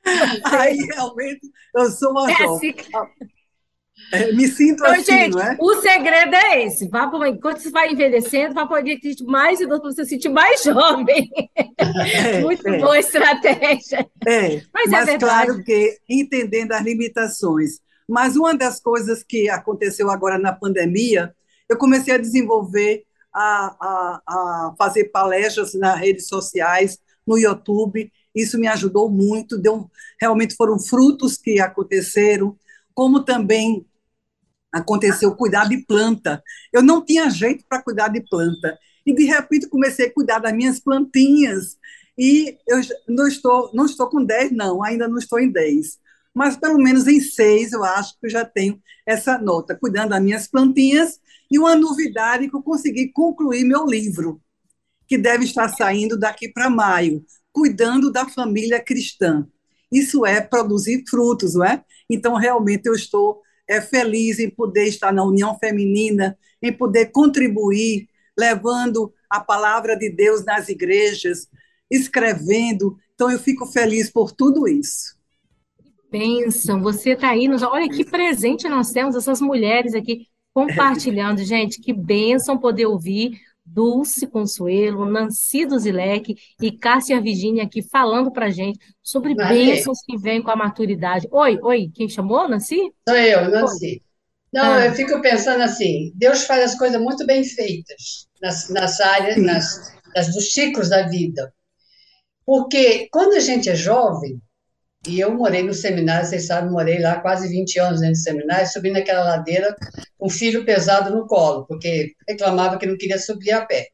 Aí, 0.45 0.79
realmente, 0.79 1.51
eu 1.75 1.91
sou 1.91 2.11
uma 2.11 2.31
É 2.31 2.37
jovem. 2.37 2.75
É, 4.13 4.31
me 4.33 4.47
sinto 4.47 4.85
Então, 4.85 4.93
assim, 4.93 5.05
gente, 5.05 5.33
não 5.35 5.41
é? 5.43 5.57
o 5.59 5.81
segredo 5.81 6.35
é 6.35 6.65
esse. 6.67 6.89
Vá 6.89 7.09
pro- 7.09 7.25
Enquanto 7.27 7.59
você 7.61 7.71
vai 7.71 7.91
envelhecendo, 7.93 8.55
vai 8.55 8.69
poder 8.69 8.99
sentir 9.03 9.25
mais 9.25 9.61
idoso 9.61 9.81
para 9.81 9.91
você 9.93 10.05
se 10.05 10.11
sentir 10.11 10.29
mais 10.29 10.63
jovem. 10.65 11.31
É, 11.57 12.41
Muito 12.43 12.67
é. 12.69 12.79
boa 12.79 12.99
estratégia. 12.99 14.07
É, 14.27 14.63
Mas 14.73 14.87
é 14.87 14.91
mas 14.91 15.07
verdade. 15.07 15.19
claro 15.19 15.65
que 15.65 15.99
entendendo 16.09 16.73
as 16.73 16.83
limitações. 16.83 17.81
Mas 18.09 18.37
uma 18.37 18.55
das 18.55 18.81
coisas 18.81 19.23
que 19.23 19.49
aconteceu 19.49 20.11
agora 20.11 20.39
na 20.39 20.53
pandemia, 20.53 21.35
eu 21.69 21.79
comecei 21.79 22.13
a 22.15 22.19
desenvolver, 22.19 23.05
a, 23.35 23.77
a, 23.81 24.23
a 24.29 24.75
fazer 24.77 25.05
palestras 25.05 25.73
nas 25.75 25.99
redes 25.99 26.27
sociais, 26.29 26.99
no 27.27 27.39
YouTube, 27.39 28.13
Isso 28.35 28.59
me 28.59 28.67
ajudou 28.67 29.09
muito, 29.11 29.57
deu, 29.59 29.89
realmente 30.21 30.55
foram 30.57 30.79
frutos 30.79 31.39
que 31.39 31.61
aconteceram, 31.61 32.57
como 32.95 33.25
também 33.25 33.87
aconteceu 34.73 35.35
cuidar 35.35 35.69
de 35.69 35.79
planta. 35.85 36.43
Eu 36.73 36.83
não 36.83 37.05
tinha 37.05 37.29
jeito 37.29 37.65
para 37.69 37.83
cuidar 37.83 38.09
de 38.09 38.21
planta. 38.21 38.79
E, 39.05 39.15
de 39.15 39.25
repente, 39.25 39.69
comecei 39.69 40.07
a 40.07 40.13
cuidar 40.13 40.39
das 40.39 40.53
minhas 40.53 40.81
plantinhas. 40.81 41.77
E 42.17 42.57
eu 42.67 42.81
não 43.09 43.27
estou, 43.27 43.71
não 43.75 43.87
estou 43.87 44.09
com 44.09 44.25
10, 44.25 44.53
não, 44.53 44.83
ainda 44.83 45.07
não 45.07 45.19
estou 45.19 45.39
em 45.39 45.51
10. 45.51 45.99
Mas, 46.35 46.57
pelo 46.57 46.79
menos 46.79 47.07
em 47.07 47.21
6, 47.21 47.73
eu 47.73 47.85
acho 47.85 48.19
que 48.19 48.27
eu 48.27 48.31
já 48.31 48.45
tenho 48.45 48.81
essa 49.07 49.37
nota, 49.39 49.77
cuidando 49.77 50.11
das 50.11 50.23
minhas 50.23 50.49
plantinhas. 50.49 51.21
E 51.51 51.59
uma 51.59 51.77
novidade 51.77 52.49
que 52.49 52.57
eu 52.57 52.63
consegui 52.63 53.13
concluir 53.13 53.65
meu 53.65 53.85
livro, 53.85 54.41
que 55.07 55.19
deve 55.19 55.45
estar 55.45 55.69
saindo 55.69 56.19
daqui 56.19 56.49
para 56.49 56.71
maio, 56.71 57.23
Cuidando 57.53 58.11
da 58.11 58.27
Família 58.27 58.83
Cristã. 58.83 59.47
Isso 59.93 60.25
é 60.25 60.41
produzir 60.41 61.05
frutos, 61.07 61.55
não 61.55 61.65
é? 61.65 61.85
Então, 62.09 62.35
realmente, 62.35 62.87
eu 62.87 62.95
estou 62.95 63.43
é, 63.69 63.81
feliz 63.81 64.39
em 64.39 64.51
poder 64.51 64.87
estar 64.87 65.13
na 65.13 65.25
União 65.25 65.59
Feminina, 65.59 66.37
em 66.61 66.73
poder 66.73 67.07
contribuir, 67.07 68.09
levando 68.39 69.13
a 69.29 69.41
palavra 69.41 69.97
de 69.97 70.11
Deus 70.11 70.45
nas 70.45 70.69
igrejas, 70.69 71.49
escrevendo. 71.91 72.97
Então, 73.15 73.31
eu 73.31 73.39
fico 73.39 73.67
feliz 73.67 74.11
por 74.11 74.33
tudo 74.33 74.69
isso. 74.69 75.17
Bênção, 76.11 76.83
você 76.83 77.11
está 77.11 77.31
aí. 77.31 77.49
Nos... 77.49 77.63
Olha 77.63 77.89
que 77.89 78.05
presente 78.05 78.69
nós 78.69 78.91
temos, 78.93 79.17
essas 79.17 79.41
mulheres 79.41 79.95
aqui 79.95 80.27
compartilhando. 80.53 81.39
Gente, 81.45 81.81
que 81.81 81.93
bênção 81.93 82.59
poder 82.59 82.87
ouvir 82.87 83.41
Dulce 83.65 84.27
Consuelo, 84.27 85.05
Nancy 85.07 85.65
Duzilek 85.65 86.37
e 86.61 86.73
Cássia 86.73 87.21
Virginia 87.21 87.65
aqui 87.65 87.83
falando 87.83 88.31
para 88.31 88.51
gente 88.51 88.79
sobre 89.03 89.35
bênçãos 89.35 89.99
que 90.05 90.17
vêm 90.19 90.43
com 90.43 90.51
a 90.51 90.57
maturidade. 90.57 91.29
Oi, 91.31 91.59
oi, 91.63 91.91
quem 91.95 92.09
chamou, 92.09 92.49
Nancy? 92.49 92.93
Sou 93.09 93.17
eu, 93.17 93.51
Nancy. 93.51 93.87
Oi. 93.87 94.03
Não, 94.53 94.75
ah. 94.75 94.87
eu 94.87 94.93
fico 94.93 95.21
pensando 95.23 95.63
assim, 95.63 96.13
Deus 96.15 96.45
faz 96.45 96.73
as 96.73 96.79
coisas 96.79 97.01
muito 97.01 97.25
bem 97.25 97.43
feitas 97.43 98.29
nas, 98.41 98.69
nas 98.69 99.01
áreas, 99.01 99.39
nas, 99.39 99.95
nas, 100.15 100.35
dos 100.35 100.53
ciclos 100.53 100.91
da 100.91 101.09
vida. 101.09 101.53
Porque 102.45 103.09
quando 103.11 103.35
a 103.35 103.41
gente 103.41 103.71
é 103.71 103.75
jovem, 103.75 104.41
e 105.07 105.19
eu 105.19 105.33
morei 105.35 105.63
no 105.63 105.75
seminário, 105.75 106.27
vocês 106.27 106.47
sabem, 106.47 106.71
morei 106.71 107.01
lá 107.01 107.21
quase 107.21 107.49
20 107.49 107.79
anos 107.81 108.01
dentro 108.01 108.15
do 108.15 108.23
seminário, 108.23 108.67
subindo 108.69 108.97
aquela 108.97 109.25
ladeira 109.25 109.75
com 110.17 110.27
um 110.27 110.31
filho 110.31 110.65
pesado 110.65 111.15
no 111.15 111.27
colo, 111.27 111.67
porque 111.67 112.13
reclamava 112.29 112.79
que 112.79 112.87
não 112.87 112.97
queria 112.97 113.19
subir 113.19 113.51
a 113.51 113.67
pé. 113.67 113.89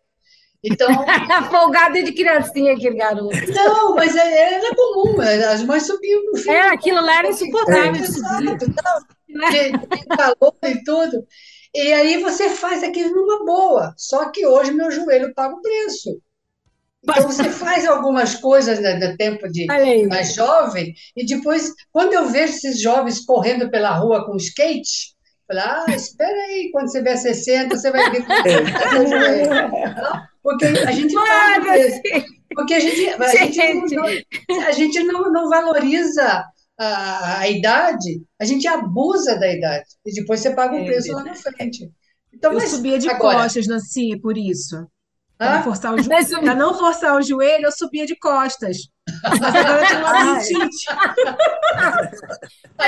Então. 0.62 0.88
Folgado 1.50 2.02
de 2.02 2.12
criancinha, 2.12 2.74
aquele 2.74 2.96
garoto. 2.96 3.36
Não, 3.54 3.94
mas 3.94 4.14
é, 4.16 4.20
é, 4.20 4.54
era 4.54 4.74
comum, 4.74 5.16
as 5.20 5.62
mães 5.62 5.86
subiam 5.86 6.20
com 6.26 6.36
o 6.36 6.36
filho. 6.36 6.52
É, 6.52 6.68
aquilo 6.68 7.00
lá 7.00 7.18
era 7.18 7.28
insuportável 7.28 8.04
subir. 8.04 8.59
Tem 9.50 9.72
calor 10.16 10.54
e 10.64 10.84
tudo. 10.84 11.26
E 11.74 11.92
aí 11.92 12.22
você 12.22 12.50
faz 12.50 12.82
aquilo 12.82 13.14
numa 13.14 13.44
boa. 13.44 13.94
Só 13.96 14.30
que 14.30 14.46
hoje 14.46 14.72
meu 14.72 14.90
joelho 14.90 15.32
paga 15.34 15.54
o 15.54 15.62
preço. 15.62 16.20
Então, 17.03 17.22
você 17.22 17.49
faz 17.51 17.86
algumas 17.86 18.34
coisas 18.34 18.80
né, 18.80 18.94
no 18.94 19.16
tempo 19.16 19.49
de 19.49 19.66
mais 20.09 20.34
jovem, 20.34 20.92
e 21.16 21.24
depois, 21.24 21.72
quando 21.92 22.12
eu 22.12 22.28
vejo 22.28 22.55
esses 22.55 22.80
jovens 22.80 23.24
correndo 23.24 23.70
pela 23.70 23.90
rua 23.90 24.26
com 24.26 24.36
skate, 24.36 25.16
eu 25.49 25.57
falo, 25.57 25.84
ah, 25.88 25.94
espera 25.94 26.36
aí, 26.44 26.70
quando 26.72 26.90
você 26.90 27.03
vier 27.03 27.16
60, 27.16 27.76
você 27.76 27.90
vai 27.90 28.11
ver 28.11 28.26
como 28.26 28.32
é 28.32 30.09
Porque 30.42 30.64
a 30.64 30.92
gente 30.92 31.14
faz 31.14 32.01
Porque 32.55 32.74
a 32.74 32.80
gente, 32.80 33.09
a 33.09 33.46
gente, 33.46 33.94
não, 33.94 34.61
a 34.66 34.72
gente 34.72 35.03
não, 35.05 35.32
não 35.32 35.49
valoriza 35.49 36.44
a, 36.78 37.40
a, 37.40 37.49
idade, 37.49 38.22
a 38.40 38.44
gente 38.44 38.66
abusa 38.66 39.38
da 39.38 39.53
idade. 39.53 39.86
E 40.05 40.12
depois 40.12 40.40
você 40.40 40.51
paga 40.55 40.74
o 40.74 40.78
é 40.78 40.84
preço 40.84 41.11
é, 41.11 41.14
lá 41.14 41.24
na 41.24 41.34
frente. 41.34 41.90
Então, 42.32 42.53
eu 42.53 42.59
mas, 42.59 42.70
subia 42.70 42.99
de 42.99 43.09
agora, 43.09 43.42
costas, 43.42 43.66
Nancy, 43.66 44.18
por 44.20 44.36
isso. 44.36 44.86
Para 45.39 45.62
forçar 45.62 45.95
o 45.95 45.97
jo... 46.03 46.11
não 46.57 46.74
forçar 46.74 47.16
o 47.16 47.22
joelho, 47.22 47.66
eu 47.66 47.72
subia 47.72 48.05
de 48.05 48.16
costas. 48.16 48.89
Mas 49.22 49.41
agora 49.41 49.82
eu 49.82 49.86
tenho 49.86 50.01
uma 50.01 50.41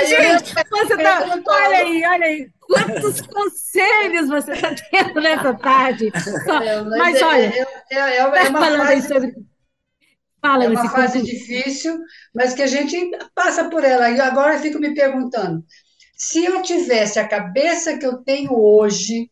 Gente, 0.05 0.55
você 0.55 0.96
tá... 0.96 1.40
olha 1.46 1.78
aí, 1.78 2.05
olha 2.05 2.26
aí. 2.26 2.51
Quantos 2.61 3.20
conselhos 3.22 4.28
você 4.28 4.53
está 4.53 4.74
tendo 4.90 5.20
nessa 5.20 5.55
tarde. 5.55 6.09
É, 6.09 6.82
mas, 6.82 6.98
mas 6.98 7.20
é, 7.20 7.24
olha, 7.24 7.46
é, 7.46 7.66
é, 7.92 7.98
é, 7.98 8.16
é 8.18 8.26
uma 8.26 8.78
fase, 8.78 9.09
sobre... 9.09 9.34
Fala, 10.42 10.64
é 10.64 10.68
uma 10.68 10.88
fase 10.88 11.22
difícil, 11.22 11.98
mas 12.34 12.55
que 12.55 12.62
a 12.62 12.66
gente 12.66 13.11
passa 13.34 13.68
por 13.68 13.84
ela. 13.84 14.11
E 14.11 14.20
agora 14.20 14.55
eu 14.55 14.61
fico 14.61 14.78
me 14.78 14.94
perguntando, 14.94 15.64
se 16.16 16.44
eu 16.44 16.62
tivesse 16.62 17.18
a 17.18 17.28
cabeça 17.28 17.96
que 17.96 18.07
eu 18.07 18.18
tenho 18.18 18.53
hoje, 18.53 19.30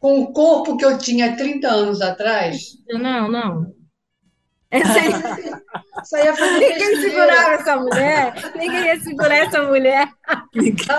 com 0.00 0.22
o 0.22 0.32
corpo 0.32 0.78
que 0.78 0.84
eu 0.84 0.96
tinha 0.96 1.36
30 1.36 1.68
anos 1.68 2.00
atrás. 2.00 2.78
Não, 2.88 3.30
não. 3.30 3.72
Essa 4.70 4.98
aí... 4.98 5.10
Isso 6.02 6.16
aí 6.16 6.34
fazer 6.34 6.58
Ninguém 6.58 6.96
segurava 7.02 7.50
essa 7.52 7.76
mulher. 7.76 8.52
Ninguém 8.56 8.84
ia 8.86 9.00
segurar 9.00 9.36
essa 9.36 9.62
mulher. 9.62 10.08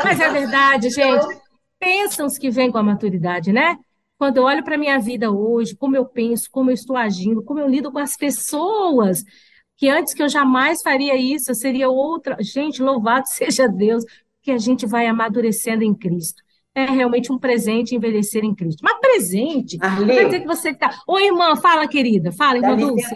Mas 0.03 0.19
é 0.19 0.29
verdade, 0.29 0.89
gente. 0.91 1.25
Pensam 1.79 2.27
os 2.27 2.37
que 2.37 2.51
vêm 2.51 2.71
com 2.71 2.77
a 2.77 2.83
maturidade, 2.83 3.51
né? 3.51 3.75
Quando 4.19 4.37
eu 4.37 4.43
olho 4.43 4.63
para 4.63 4.75
a 4.75 4.77
minha 4.77 4.99
vida 4.99 5.31
hoje, 5.31 5.75
como 5.75 5.95
eu 5.95 6.05
penso, 6.05 6.47
como 6.51 6.69
eu 6.69 6.75
estou 6.75 6.95
agindo, 6.95 7.43
como 7.43 7.59
eu 7.59 7.67
lido 7.67 7.91
com 7.91 7.97
as 7.97 8.15
pessoas, 8.15 9.23
que 9.75 9.89
antes 9.89 10.13
que 10.13 10.21
eu 10.21 10.29
jamais 10.29 10.83
faria 10.83 11.15
isso, 11.15 11.49
eu 11.49 11.55
seria 11.55 11.89
outra. 11.89 12.37
Gente, 12.39 12.83
louvado 12.83 13.25
seja 13.33 13.67
Deus, 13.67 14.03
que 14.43 14.51
a 14.51 14.59
gente 14.59 14.85
vai 14.85 15.07
amadurecendo 15.07 15.83
em 15.83 15.95
Cristo 15.95 16.43
é 16.73 16.85
realmente 16.85 17.31
um 17.31 17.37
presente 17.37 17.95
envelhecer 17.95 18.43
em 18.43 18.55
Cristo. 18.55 18.79
Mas 18.81 18.99
presente, 18.99 19.77
Arlê, 19.81 20.15
quer 20.15 20.25
dizer 20.25 20.39
que 20.41 20.47
você 20.47 20.69
está. 20.69 20.89
Oi, 21.07 21.25
irmã, 21.25 21.55
fala, 21.57 21.87
querida, 21.87 22.31
fala, 22.31 22.57
irmã 22.57 22.77
Dulce. 22.77 23.13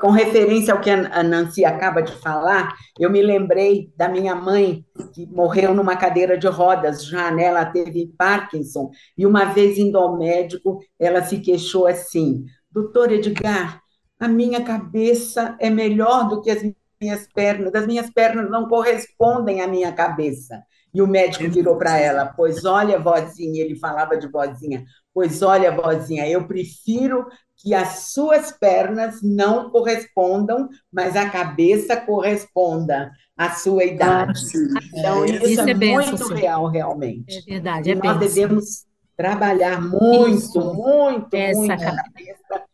Com 0.00 0.10
referência 0.10 0.74
ao 0.74 0.80
que 0.80 0.90
a 0.90 1.22
Nancy 1.22 1.64
acaba 1.64 2.02
de 2.02 2.12
falar, 2.12 2.74
eu 2.98 3.08
me 3.08 3.22
lembrei 3.22 3.92
da 3.96 4.08
minha 4.08 4.34
mãe, 4.34 4.84
que 5.14 5.26
morreu 5.26 5.72
numa 5.74 5.96
cadeira 5.96 6.36
de 6.36 6.48
rodas, 6.48 7.04
já 7.04 7.30
né? 7.30 7.44
ela 7.44 7.64
teve 7.64 8.12
Parkinson, 8.18 8.90
e 9.16 9.24
uma 9.24 9.44
vez 9.44 9.78
indo 9.78 9.96
ao 9.96 10.18
médico, 10.18 10.80
ela 10.98 11.22
se 11.22 11.38
queixou 11.38 11.86
assim: 11.86 12.44
doutor 12.70 13.12
Edgar, 13.12 13.80
a 14.18 14.26
minha 14.26 14.62
cabeça 14.64 15.56
é 15.60 15.70
melhor 15.70 16.28
do 16.28 16.42
que 16.42 16.50
as 16.50 16.62
minhas 17.00 17.28
pernas, 17.32 17.72
as 17.76 17.86
minhas 17.86 18.10
pernas 18.10 18.50
não 18.50 18.66
correspondem 18.66 19.60
à 19.60 19.68
minha 19.68 19.92
cabeça. 19.92 20.64
E 20.94 21.02
o 21.02 21.06
médico 21.06 21.48
virou 21.50 21.76
para 21.76 21.98
ela: 21.98 22.26
Pois 22.36 22.64
olha, 22.64 22.98
vozinha, 22.98 23.62
ele 23.62 23.76
falava 23.76 24.16
de 24.16 24.28
vozinha, 24.28 24.84
pois 25.12 25.42
olha, 25.42 25.70
vozinha, 25.70 26.28
eu 26.28 26.46
prefiro 26.46 27.26
que 27.56 27.74
as 27.74 28.10
suas 28.12 28.52
pernas 28.52 29.20
não 29.22 29.70
correspondam, 29.70 30.68
mas 30.92 31.16
a 31.16 31.28
cabeça 31.28 31.96
corresponda 31.96 33.10
à 33.36 33.50
sua 33.50 33.84
idade. 33.84 34.40
Então, 34.94 35.24
isso, 35.24 35.44
isso 35.44 35.60
é, 35.62 35.70
é 35.70 35.74
muito 35.74 36.34
real, 36.34 36.66
realmente. 36.68 37.36
É 37.36 37.52
verdade, 37.52 37.90
é 37.90 37.92
e 37.92 37.96
Nós 37.96 38.18
devemos 38.18 38.87
trabalhar 39.18 39.82
muito, 39.82 40.36
Isso. 40.36 40.74
muito, 40.74 41.34
Essa 41.34 41.58
muito. 41.58 41.74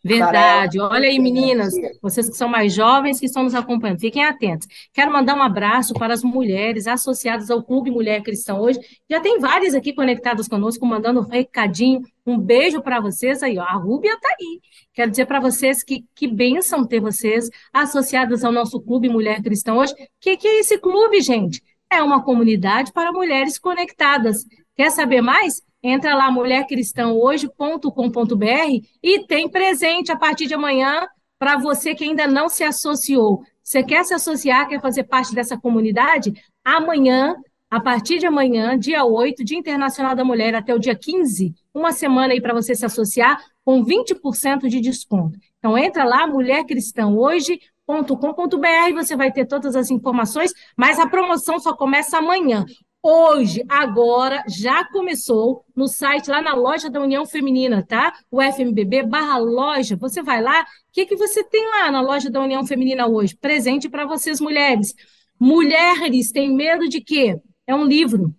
Verdade. 0.04 0.78
Olha 0.78 1.08
aí, 1.08 1.18
meninas, 1.18 1.72
vocês 2.02 2.28
que 2.28 2.36
são 2.36 2.46
mais 2.46 2.74
jovens 2.74 3.18
que 3.18 3.24
estão 3.24 3.44
nos 3.44 3.54
acompanhando, 3.54 3.98
fiquem 3.98 4.22
atentos. 4.22 4.68
Quero 4.92 5.10
mandar 5.10 5.34
um 5.34 5.42
abraço 5.42 5.94
para 5.94 6.12
as 6.12 6.22
mulheres 6.22 6.86
associadas 6.86 7.50
ao 7.50 7.62
Clube 7.62 7.90
Mulher 7.90 8.22
Cristã 8.22 8.56
hoje. 8.56 8.78
Já 9.10 9.20
tem 9.20 9.40
várias 9.40 9.74
aqui 9.74 9.94
conectadas 9.94 10.46
conosco, 10.46 10.84
mandando 10.84 11.20
um 11.20 11.26
recadinho. 11.26 12.02
Um 12.26 12.38
beijo 12.38 12.82
para 12.82 13.00
vocês 13.00 13.42
aí, 13.42 13.58
ó. 13.58 13.62
A 13.62 13.76
Rúbia 13.76 14.12
está 14.12 14.28
aí. 14.28 14.60
Quero 14.92 15.10
dizer 15.10 15.24
para 15.24 15.40
vocês 15.40 15.82
que 15.82 16.04
que 16.14 16.28
benção 16.28 16.86
ter 16.86 17.00
vocês 17.00 17.48
associadas 17.72 18.44
ao 18.44 18.52
nosso 18.52 18.78
Clube 18.82 19.08
Mulher 19.08 19.42
Cristã 19.42 19.72
hoje. 19.72 19.94
O 19.94 19.96
que, 20.20 20.36
que 20.36 20.46
é 20.46 20.60
esse 20.60 20.76
clube, 20.76 21.22
gente? 21.22 21.62
É 21.90 22.02
uma 22.02 22.22
comunidade 22.22 22.92
para 22.92 23.12
mulheres 23.12 23.58
conectadas. 23.58 24.44
Quer 24.76 24.90
saber 24.90 25.22
mais? 25.22 25.62
Entra 25.86 26.14
lá 26.14 26.30
mulhercristãohoje.com.br 26.30 28.86
e 29.02 29.26
tem 29.26 29.46
presente 29.46 30.10
a 30.10 30.16
partir 30.16 30.46
de 30.46 30.54
amanhã 30.54 31.06
para 31.38 31.58
você 31.58 31.94
que 31.94 32.04
ainda 32.04 32.26
não 32.26 32.48
se 32.48 32.64
associou. 32.64 33.42
Você 33.62 33.82
quer 33.82 34.02
se 34.02 34.14
associar, 34.14 34.66
quer 34.66 34.80
fazer 34.80 35.04
parte 35.04 35.34
dessa 35.34 35.58
comunidade? 35.58 36.42
Amanhã, 36.64 37.36
a 37.70 37.78
partir 37.80 38.18
de 38.18 38.24
amanhã, 38.24 38.78
dia 38.78 39.04
8, 39.04 39.44
Dia 39.44 39.58
Internacional 39.58 40.14
da 40.14 40.24
Mulher, 40.24 40.54
até 40.54 40.74
o 40.74 40.78
dia 40.78 40.94
15, 40.94 41.54
uma 41.74 41.92
semana 41.92 42.32
aí 42.32 42.40
para 42.40 42.54
você 42.54 42.74
se 42.74 42.86
associar 42.86 43.38
com 43.62 43.84
20% 43.84 44.68
de 44.68 44.80
desconto. 44.80 45.38
Então 45.58 45.76
entra 45.76 46.02
lá, 46.02 46.26
mulhercristãohoje.com.br, 46.26 48.94
você 48.94 49.16
vai 49.16 49.30
ter 49.30 49.44
todas 49.44 49.76
as 49.76 49.90
informações, 49.90 50.50
mas 50.74 50.98
a 50.98 51.06
promoção 51.06 51.60
só 51.60 51.76
começa 51.76 52.16
amanhã. 52.16 52.64
Hoje, 53.06 53.62
agora, 53.68 54.42
já 54.48 54.82
começou 54.88 55.62
no 55.76 55.86
site 55.86 56.30
lá 56.30 56.40
na 56.40 56.54
loja 56.54 56.88
da 56.88 57.02
União 57.02 57.26
Feminina, 57.26 57.84
tá? 57.86 58.14
O 58.30 58.40
FMBB 58.40 59.02
barra 59.02 59.36
loja. 59.36 59.94
Você 59.96 60.22
vai 60.22 60.40
lá, 60.40 60.62
o 60.62 60.64
que, 60.90 61.04
que 61.04 61.14
você 61.14 61.44
tem 61.44 61.68
lá 61.68 61.90
na 61.90 62.00
loja 62.00 62.30
da 62.30 62.40
União 62.40 62.66
Feminina 62.66 63.06
hoje? 63.06 63.36
Presente 63.36 63.90
para 63.90 64.06
vocês, 64.06 64.40
mulheres. 64.40 64.94
Mulheres 65.38 66.32
têm 66.32 66.50
medo 66.56 66.88
de 66.88 67.02
quê? 67.02 67.38
É 67.66 67.74
um 67.74 67.84
livro. 67.84 68.34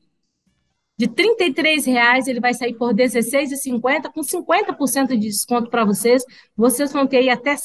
De 0.97 1.05
R$ 1.05 1.82
reais 1.86 2.28
ele 2.28 2.39
vai 2.39 2.55
sair 2.55 2.74
por 2.74 2.88
R$ 2.88 3.05
16,50, 3.05 4.11
com 4.11 4.22
50% 4.22 5.09
de 5.09 5.18
desconto 5.18 5.70
para 5.70 5.86
vocês. 5.86 6.24
Vocês 6.57 6.91
vão 6.91 7.05
ter 7.05 7.18
aí 7.18 7.30
até 7.30 7.55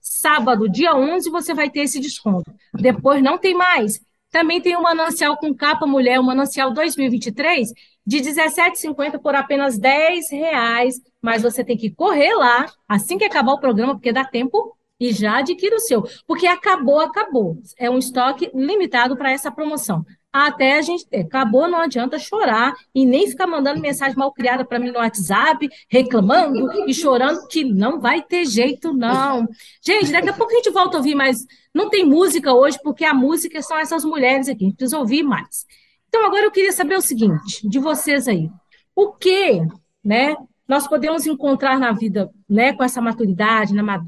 sábado, 0.00 0.68
dia 0.68 0.94
11, 0.94 1.28
você 1.28 1.52
vai 1.52 1.68
ter 1.68 1.80
esse 1.80 1.98
desconto. 1.98 2.54
Depois 2.72 3.20
não 3.20 3.36
tem 3.36 3.52
mais. 3.52 4.00
Também 4.36 4.60
tem 4.60 4.76
o 4.76 4.82
Manancial 4.82 5.34
com 5.38 5.54
capa 5.54 5.86
mulher, 5.86 6.20
o 6.20 6.22
Manancial 6.22 6.70
2023, 6.70 7.72
de 8.06 8.18
R$17,50 8.18 9.18
por 9.18 9.34
apenas 9.34 9.78
R$10,00. 9.78 10.90
Mas 11.22 11.40
você 11.40 11.64
tem 11.64 11.74
que 11.74 11.90
correr 11.90 12.34
lá, 12.34 12.66
assim 12.86 13.16
que 13.16 13.24
acabar 13.24 13.54
o 13.54 13.58
programa, 13.58 13.94
porque 13.94 14.12
dá 14.12 14.26
tempo, 14.26 14.76
e 15.00 15.10
já 15.10 15.38
adquira 15.38 15.76
o 15.76 15.80
seu. 15.80 16.04
Porque 16.26 16.46
acabou, 16.46 17.00
acabou. 17.00 17.56
É 17.78 17.88
um 17.88 17.96
estoque 17.96 18.50
limitado 18.54 19.16
para 19.16 19.32
essa 19.32 19.50
promoção 19.50 20.04
até 20.44 20.76
a 20.76 20.82
gente 20.82 21.08
ter. 21.08 21.20
Acabou, 21.20 21.66
não 21.66 21.80
adianta 21.80 22.18
chorar 22.18 22.74
e 22.94 23.06
nem 23.06 23.26
ficar 23.26 23.46
mandando 23.46 23.80
mensagem 23.80 24.16
mal 24.16 24.32
criada 24.32 24.66
para 24.66 24.78
mim 24.78 24.90
no 24.90 24.98
WhatsApp, 24.98 25.66
reclamando 25.88 26.86
e 26.86 26.92
chorando, 26.92 27.46
que 27.48 27.64
não 27.64 28.00
vai 28.00 28.20
ter 28.20 28.44
jeito, 28.44 28.92
não. 28.92 29.48
Gente, 29.82 30.12
daqui 30.12 30.28
a 30.28 30.34
pouco 30.34 30.52
a 30.52 30.56
gente 30.56 30.70
volta 30.70 30.96
a 30.96 30.98
ouvir, 30.98 31.14
mas 31.14 31.38
não 31.76 31.90
tem 31.90 32.06
música 32.06 32.54
hoje, 32.54 32.78
porque 32.82 33.04
a 33.04 33.12
música 33.12 33.60
são 33.60 33.78
essas 33.78 34.02
mulheres 34.02 34.48
aqui, 34.48 34.64
a 34.64 34.68
gente 34.68 34.78
precisa 34.78 34.98
ouvir 34.98 35.22
mais. 35.22 35.66
Então, 36.08 36.24
agora 36.24 36.44
eu 36.44 36.50
queria 36.50 36.72
saber 36.72 36.96
o 36.96 37.02
seguinte, 37.02 37.68
de 37.68 37.78
vocês 37.78 38.26
aí. 38.26 38.48
O 38.94 39.12
que, 39.12 39.60
né, 40.02 40.34
nós 40.66 40.88
podemos 40.88 41.26
encontrar 41.26 41.78
na 41.78 41.92
vida, 41.92 42.30
né, 42.48 42.72
com 42.72 42.82
essa 42.82 43.02
maturidade, 43.02 43.74
na, 43.74 44.02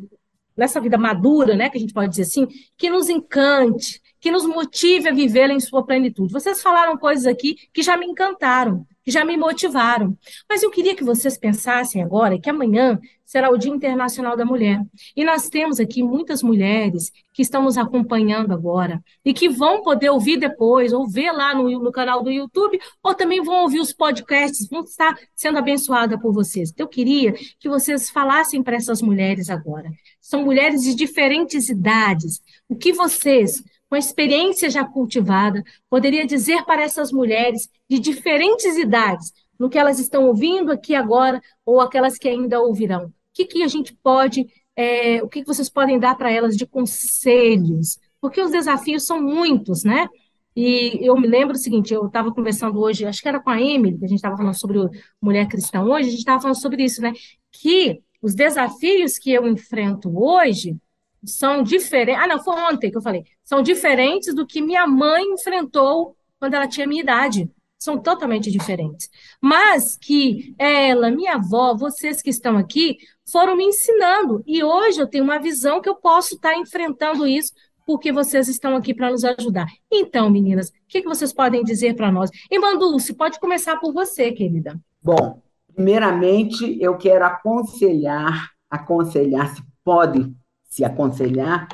nessa 0.57 0.81
vida 0.81 0.97
madura, 0.97 1.55
né, 1.55 1.69
que 1.69 1.77
a 1.77 1.81
gente 1.81 1.93
pode 1.93 2.09
dizer 2.09 2.23
assim, 2.23 2.49
que 2.75 2.89
nos 2.89 3.11
encante, 3.11 4.01
que 4.21 4.31
nos 4.31 4.45
motive 4.47 5.09
a 5.09 5.13
viver 5.13 5.51
em 5.51 5.61
sua 5.61 5.85
plenitude. 5.85 6.33
Vocês 6.33 6.63
falaram 6.63 6.97
coisas 6.97 7.27
aqui 7.27 7.57
que 7.73 7.83
já 7.83 7.97
me 7.97 8.07
encantaram, 8.07 8.87
que 9.05 9.11
já 9.11 9.25
me 9.25 9.37
motivaram. 9.37 10.17
Mas 10.49 10.63
eu 10.63 10.71
queria 10.71 10.95
que 10.95 11.05
vocês 11.05 11.39
pensassem 11.39 12.03
agora 12.03 12.39
que 12.39 12.51
amanhã 12.51 12.99
será 13.25 13.51
o 13.51 13.59
Dia 13.59 13.71
Internacional 13.71 14.37
da 14.39 14.45
Mulher. 14.45 14.81
E 15.15 15.23
nós 15.23 15.51
temos 15.51 15.79
aqui 15.79 16.03
muitas 16.03 16.43
mulheres 16.43 17.13
que 17.33 17.43
estão 17.43 17.63
nos 17.63 17.77
acompanhando 17.77 18.55
agora 18.55 19.05
e 19.23 19.35
que 19.35 19.51
vão 19.51 19.83
poder 19.83 20.09
ouvir 20.09 20.39
depois, 20.39 20.95
ou 20.95 21.07
ver 21.07 21.31
lá 21.33 21.55
no, 21.55 21.69
no 21.79 21.93
canal 21.93 22.23
do 22.23 22.31
YouTube, 22.31 22.81
ou 23.03 23.15
também 23.15 23.43
vão 23.43 23.63
ouvir 23.63 23.81
os 23.81 23.93
podcasts, 23.93 24.67
vão 24.69 24.83
estar 24.83 25.15
sendo 25.35 25.59
abençoada 25.59 26.19
por 26.19 26.33
vocês. 26.33 26.71
Então, 26.71 26.85
eu 26.85 26.91
queria 26.91 27.35
que 27.61 27.69
vocês 27.69 28.09
falassem 28.09 28.63
para 28.63 28.77
essas 28.77 29.03
mulheres 29.03 29.51
agora. 29.51 29.91
São 30.21 30.43
mulheres 30.43 30.83
de 30.83 30.95
diferentes 30.95 31.69
idades. 31.69 32.41
O 32.67 32.75
que 32.75 32.95
vocês 32.95 33.63
com 33.89 33.95
a 33.95 33.99
experiência 33.99 34.69
já 34.69 34.85
cultivada, 34.85 35.63
poderia 35.89 36.27
dizer 36.27 36.65
para 36.65 36.83
essas 36.83 37.11
mulheres 37.11 37.69
de 37.89 37.99
diferentes 37.99 38.77
idades, 38.77 39.33
no 39.59 39.69
que 39.69 39.79
elas 39.79 39.99
estão 39.99 40.27
ouvindo 40.27 40.71
aqui 40.71 40.95
agora, 40.95 41.41
ou 41.65 41.81
aquelas 41.81 42.19
que 42.19 42.29
ainda 42.29 42.61
ouvirão? 42.61 43.07
O 43.07 43.13
que, 43.33 43.45
que 43.47 43.63
a 43.63 43.69
gente 43.69 43.95
pode, 44.03 44.47
é, 44.77 45.23
o 45.23 45.29
que, 45.29 45.41
que 45.41 45.47
vocês 45.47 45.69
podem 45.69 45.99
dar 45.99 46.17
para 46.17 46.31
elas 46.31 46.57
de 46.57 46.67
conselhos? 46.67 47.99
Porque 48.21 48.41
os 48.41 48.51
desafios 48.51 49.07
são 49.07 49.21
muitos, 49.23 49.85
né? 49.85 50.09
E 50.55 50.99
eu 51.07 51.17
me 51.17 51.29
lembro 51.29 51.55
o 51.55 51.59
seguinte, 51.59 51.95
eu 51.95 52.07
estava 52.07 52.35
conversando 52.35 52.81
hoje, 52.81 53.07
acho 53.07 53.23
que 53.23 53.29
era 53.29 53.41
com 53.41 53.49
a 53.49 53.61
Emily, 53.61 53.97
que 53.97 54.05
a 54.05 54.09
gente 54.09 54.19
estava 54.19 54.37
falando 54.37 54.59
sobre 54.59 54.79
mulher 55.23 55.47
cristã 55.47 55.83
hoje, 55.85 56.09
a 56.09 56.11
gente 56.11 56.19
estava 56.19 56.41
falando 56.41 56.61
sobre 56.61 56.83
isso, 56.83 57.01
né? 57.01 57.13
Que 57.53 58.03
os 58.21 58.35
desafios 58.35 59.19
que 59.19 59.31
eu 59.31 59.47
enfrento 59.47 60.11
hoje, 60.13 60.77
são 61.25 61.63
diferentes. 61.63 62.23
Ah, 62.23 62.27
não, 62.27 62.43
foi 62.43 62.55
ontem 62.61 62.91
que 62.91 62.97
eu 62.97 63.03
falei. 63.03 63.25
São 63.45 63.63
diferentes 63.63 64.35
do 64.35 64.47
que 64.47 64.61
minha 64.61 64.87
mãe 64.87 65.25
enfrentou 65.33 66.17
quando 66.39 66.55
ela 66.55 66.69
tinha 66.69 66.87
minha 66.87 67.03
idade. 67.03 67.51
São 67.79 67.99
totalmente 67.99 68.51
diferentes. 68.51 69.09
Mas 69.41 69.97
que 69.97 70.55
ela, 70.59 71.11
minha 71.11 71.35
avó, 71.35 71.77
vocês 71.77 72.21
que 72.21 72.31
estão 72.31 72.57
aqui, 72.57 72.97
foram 73.31 73.57
me 73.57 73.65
ensinando. 73.65 74.43
E 74.47 74.63
hoje 74.65 75.01
eu 75.01 75.07
tenho 75.07 75.25
uma 75.25 75.39
visão 75.39 75.81
que 75.81 75.89
eu 75.89 75.95
posso 75.95 76.35
estar 76.35 76.57
enfrentando 76.57 77.27
isso 77.27 77.53
porque 77.87 78.13
vocês 78.13 78.49
estão 78.49 78.77
aqui 78.77 78.93
para 78.93 79.11
nos 79.11 79.25
ajudar. 79.25 79.67
Então, 79.91 80.29
meninas, 80.29 80.69
o 80.69 80.73
que, 80.87 81.01
que 81.01 81.09
vocês 81.09 81.33
podem 81.33 81.65
dizer 81.65 81.95
para 81.95 82.13
nós? 82.13 82.29
E 82.51 82.59
Mandulce, 82.59 83.15
pode 83.15 83.41
começar 83.41 83.79
por 83.79 83.95
você, 83.95 84.31
querida. 84.31 84.79
Bom, 85.03 85.41
primeiramente 85.75 86.77
eu 86.83 86.99
quero 86.99 87.25
aconselhar, 87.25 88.51
aconselhar, 88.69 89.57
se 89.57 89.63
pode 89.83 90.31
se 90.69 90.85
aconselhar 90.85 91.69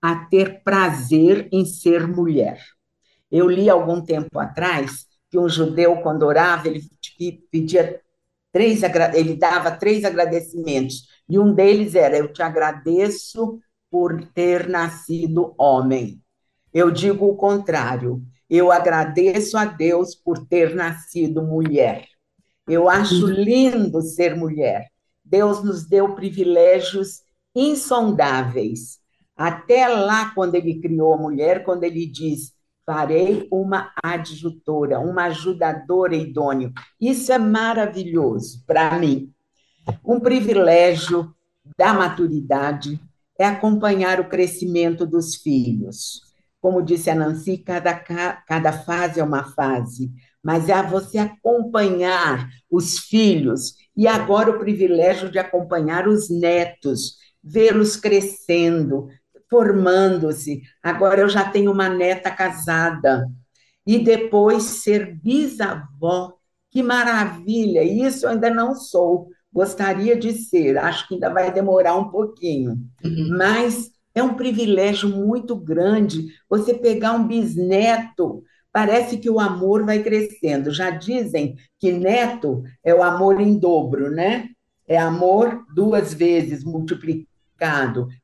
a 0.00 0.14
ter 0.26 0.62
prazer 0.62 1.48
em 1.50 1.64
ser 1.64 2.06
mulher. 2.06 2.62
Eu 3.30 3.48
li 3.48 3.68
algum 3.68 4.00
tempo 4.00 4.38
atrás 4.38 5.06
que 5.30 5.38
um 5.38 5.48
judeu, 5.48 5.96
quando 5.96 6.22
orava, 6.22 6.68
ele 6.68 6.82
pedia 7.50 8.00
três, 8.52 8.82
ele 9.14 9.34
dava 9.34 9.70
três 9.72 10.04
agradecimentos, 10.04 11.08
e 11.28 11.38
um 11.38 11.52
deles 11.52 11.94
era: 11.94 12.16
Eu 12.16 12.32
te 12.32 12.42
agradeço 12.42 13.58
por 13.90 14.24
ter 14.28 14.68
nascido 14.68 15.54
homem. 15.58 16.22
Eu 16.72 16.90
digo 16.90 17.26
o 17.26 17.36
contrário, 17.36 18.22
eu 18.48 18.70
agradeço 18.70 19.56
a 19.56 19.64
Deus 19.64 20.14
por 20.14 20.46
ter 20.46 20.74
nascido 20.74 21.42
mulher. 21.42 22.06
Eu 22.68 22.88
acho 22.88 23.26
lindo 23.26 24.02
ser 24.02 24.36
mulher. 24.36 24.86
Deus 25.24 25.62
nos 25.64 25.86
deu 25.86 26.14
privilégios 26.14 27.22
insondáveis. 27.56 29.00
Até 29.34 29.88
lá, 29.88 30.30
quando 30.34 30.54
ele 30.54 30.78
criou 30.80 31.14
a 31.14 31.18
mulher, 31.18 31.64
quando 31.64 31.84
ele 31.84 32.06
diz: 32.06 32.52
farei 32.84 33.48
uma 33.50 33.90
adjutora, 34.02 35.00
uma 35.00 35.24
ajudadora 35.24 36.14
idônea. 36.14 36.70
Isso 37.00 37.32
é 37.32 37.38
maravilhoso 37.38 38.62
para 38.66 38.96
mim. 38.98 39.32
Um 40.04 40.20
privilégio 40.20 41.34
da 41.76 41.92
maturidade 41.92 43.00
é 43.38 43.46
acompanhar 43.46 44.20
o 44.20 44.28
crescimento 44.28 45.06
dos 45.06 45.36
filhos. 45.36 46.22
Como 46.60 46.82
disse 46.82 47.10
a 47.10 47.14
Nancy, 47.14 47.58
cada, 47.58 47.94
cada 47.94 48.72
fase 48.72 49.20
é 49.20 49.24
uma 49.24 49.44
fase, 49.52 50.10
mas 50.42 50.68
é 50.68 50.82
você 50.82 51.18
acompanhar 51.18 52.48
os 52.70 52.98
filhos 52.98 53.74
e 53.96 54.06
agora 54.06 54.50
o 54.50 54.58
privilégio 54.58 55.30
de 55.30 55.38
acompanhar 55.38 56.08
os 56.08 56.30
netos 56.30 57.16
vê-los 57.46 57.96
crescendo, 57.96 59.08
formando-se. 59.48 60.62
Agora 60.82 61.20
eu 61.20 61.28
já 61.28 61.48
tenho 61.48 61.70
uma 61.70 61.88
neta 61.88 62.30
casada. 62.30 63.26
E 63.86 64.00
depois 64.00 64.64
ser 64.64 65.14
bisavó. 65.14 66.34
Que 66.70 66.82
maravilha! 66.82 67.84
Isso 67.84 68.26
eu 68.26 68.30
ainda 68.30 68.50
não 68.50 68.74
sou. 68.74 69.28
Gostaria 69.52 70.16
de 70.16 70.32
ser, 70.32 70.76
acho 70.76 71.08
que 71.08 71.14
ainda 71.14 71.30
vai 71.30 71.50
demorar 71.50 71.96
um 71.96 72.10
pouquinho. 72.10 72.72
Uhum. 73.02 73.36
Mas 73.38 73.90
é 74.14 74.22
um 74.22 74.34
privilégio 74.34 75.08
muito 75.08 75.54
grande 75.56 76.26
você 76.50 76.74
pegar 76.74 77.12
um 77.12 77.26
bisneto. 77.26 78.42
Parece 78.72 79.16
que 79.16 79.30
o 79.30 79.40
amor 79.40 79.84
vai 79.84 80.02
crescendo. 80.02 80.70
Já 80.70 80.90
dizem 80.90 81.56
que 81.78 81.92
neto 81.92 82.62
é 82.84 82.94
o 82.94 83.02
amor 83.02 83.40
em 83.40 83.58
dobro, 83.58 84.10
né? 84.10 84.48
É 84.86 84.98
amor 84.98 85.64
duas 85.74 86.12
vezes 86.12 86.62
multiplicado 86.62 87.25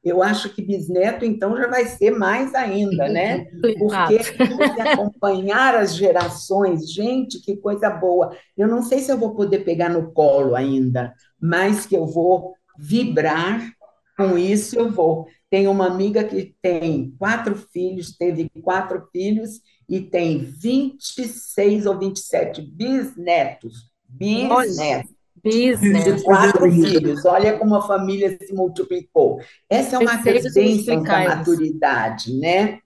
eu 0.04 0.22
acho 0.22 0.50
que 0.50 0.62
bisneto, 0.62 1.24
então, 1.24 1.56
já 1.56 1.66
vai 1.66 1.86
ser 1.86 2.10
mais 2.10 2.54
ainda, 2.54 3.08
né? 3.08 3.46
Porque 3.78 4.18
você 4.18 4.80
acompanhar 4.80 5.74
as 5.74 5.94
gerações, 5.94 6.92
gente, 6.92 7.40
que 7.40 7.56
coisa 7.56 7.88
boa. 7.90 8.36
Eu 8.56 8.68
não 8.68 8.82
sei 8.82 8.98
se 8.98 9.10
eu 9.10 9.18
vou 9.18 9.34
poder 9.34 9.60
pegar 9.60 9.88
no 9.88 10.12
colo 10.12 10.54
ainda, 10.54 11.14
mas 11.40 11.86
que 11.86 11.96
eu 11.96 12.06
vou 12.06 12.54
vibrar 12.78 13.72
com 14.16 14.36
isso, 14.36 14.78
eu 14.78 14.90
vou. 14.90 15.26
Tem 15.50 15.66
uma 15.66 15.86
amiga 15.86 16.24
que 16.24 16.54
tem 16.62 17.14
quatro 17.18 17.54
filhos, 17.54 18.16
teve 18.16 18.50
quatro 18.62 19.08
filhos 19.12 19.60
e 19.88 20.00
tem 20.00 20.38
26 20.38 21.86
ou 21.86 21.98
27 21.98 22.62
bisnetos. 22.62 23.90
Bisnetos. 24.08 25.21
Business. 25.44 26.04
De 26.04 26.22
quatro 26.22 26.70
filhos. 26.70 27.24
Olha 27.24 27.58
como 27.58 27.74
a 27.74 27.82
família 27.82 28.36
se 28.40 28.52
multiplicou. 28.54 29.40
Essa 29.68 29.96
é 29.96 29.98
uma 29.98 30.16
bênção 30.16 31.02
da 31.02 31.36
maturidade, 31.36 32.38
né? 32.38 32.78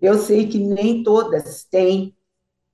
Eu 0.00 0.18
sei 0.18 0.48
que 0.48 0.58
nem 0.58 1.02
todas 1.02 1.64
têm 1.64 2.14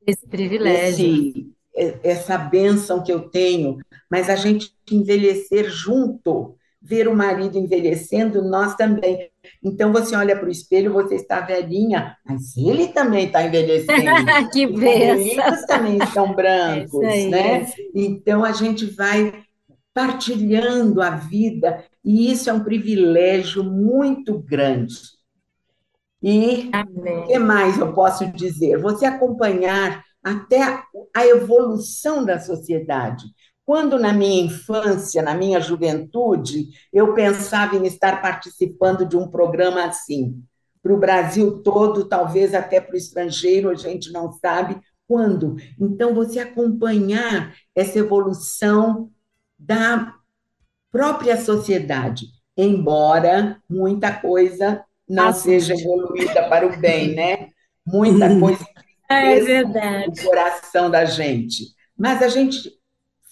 esse 0.07 0.27
privilégio. 0.27 1.53
Esse, 1.75 1.99
essa 2.03 2.39
bênção 2.39 3.03
que 3.03 3.13
eu 3.13 3.29
tenho, 3.29 3.79
mas 4.11 4.31
a 4.31 4.35
gente 4.35 4.73
envelhecer 4.91 5.71
junto 5.71 6.57
ver 6.89 7.07
o 7.07 7.15
marido 7.15 7.59
envelhecendo, 7.59 8.43
nós 8.43 8.75
também. 8.75 9.31
Então 9.63 9.93
você 9.93 10.17
olha 10.17 10.35
para 10.35 10.49
o 10.49 10.51
espelho, 10.51 10.93
você 10.93 11.17
está 11.17 11.41
velhinha, 11.41 12.17
mas 12.25 12.57
ele 12.57 12.89
também 12.89 13.27
está 13.27 13.43
envelhecendo. 13.43 14.03
que 14.51 14.67
benção! 14.67 15.53
Os 15.53 15.67
também 15.67 15.99
estão 15.99 16.35
brancos, 16.35 17.03
é 17.03 17.07
aí, 17.07 17.29
né? 17.29 17.63
É 17.63 17.73
então 17.95 18.43
a 18.43 18.53
gente 18.53 18.87
vai 18.87 19.45
partilhando 19.93 21.03
a 21.03 21.11
vida, 21.11 21.85
e 22.05 22.33
isso 22.33 22.49
é 22.49 22.53
um 22.53 22.65
privilégio 22.65 23.63
muito 23.63 24.39
grande. 24.39 24.95
E 26.23 26.71
o 26.73 27.27
que 27.27 27.39
mais 27.39 27.79
eu 27.79 27.93
posso 27.93 28.27
dizer? 28.33 28.81
Você 28.81 29.05
acompanhar 29.05 30.03
até 30.23 30.83
a 31.15 31.27
evolução 31.27 32.25
da 32.25 32.41
sociedade. 32.41 33.25
Quando 33.69 33.99
na 33.99 34.15
minha 34.15 34.47
infância, 34.47 35.21
na 35.21 35.35
minha 35.35 35.61
juventude, 35.61 36.71
eu 36.91 37.13
pensava 37.13 37.77
em 37.77 37.85
estar 37.85 38.23
participando 38.23 39.05
de 39.05 39.15
um 39.15 39.29
programa 39.29 39.85
assim, 39.85 40.43
para 40.83 40.95
o 40.95 40.99
Brasil 40.99 41.63
todo, 41.63 42.07
talvez 42.07 42.55
até 42.55 42.81
para 42.81 42.95
o 42.95 42.97
estrangeiro, 42.97 43.69
a 43.69 43.75
gente 43.75 44.11
não 44.11 44.33
sabe 44.33 44.81
quando. 45.07 45.57
Então, 45.79 46.15
você 46.15 46.39
acompanhar 46.39 47.55
essa 47.77 47.99
evolução 47.99 49.11
da 49.59 50.15
própria 50.91 51.37
sociedade, 51.37 52.25
embora 52.57 53.63
muita 53.69 54.11
coisa 54.19 54.83
não 55.07 55.31
seja 55.31 55.75
evoluída 55.75 56.49
para 56.49 56.67
o 56.67 56.81
bem, 56.81 57.15
né? 57.15 57.51
Muita 57.87 58.31
coisa 58.41 58.67
é 59.11 59.41
verdade. 59.41 60.07
no 60.07 60.27
coração 60.27 60.91
da 60.91 61.05
gente. 61.05 61.77
Mas 61.99 62.23
a 62.23 62.29
gente 62.29 62.78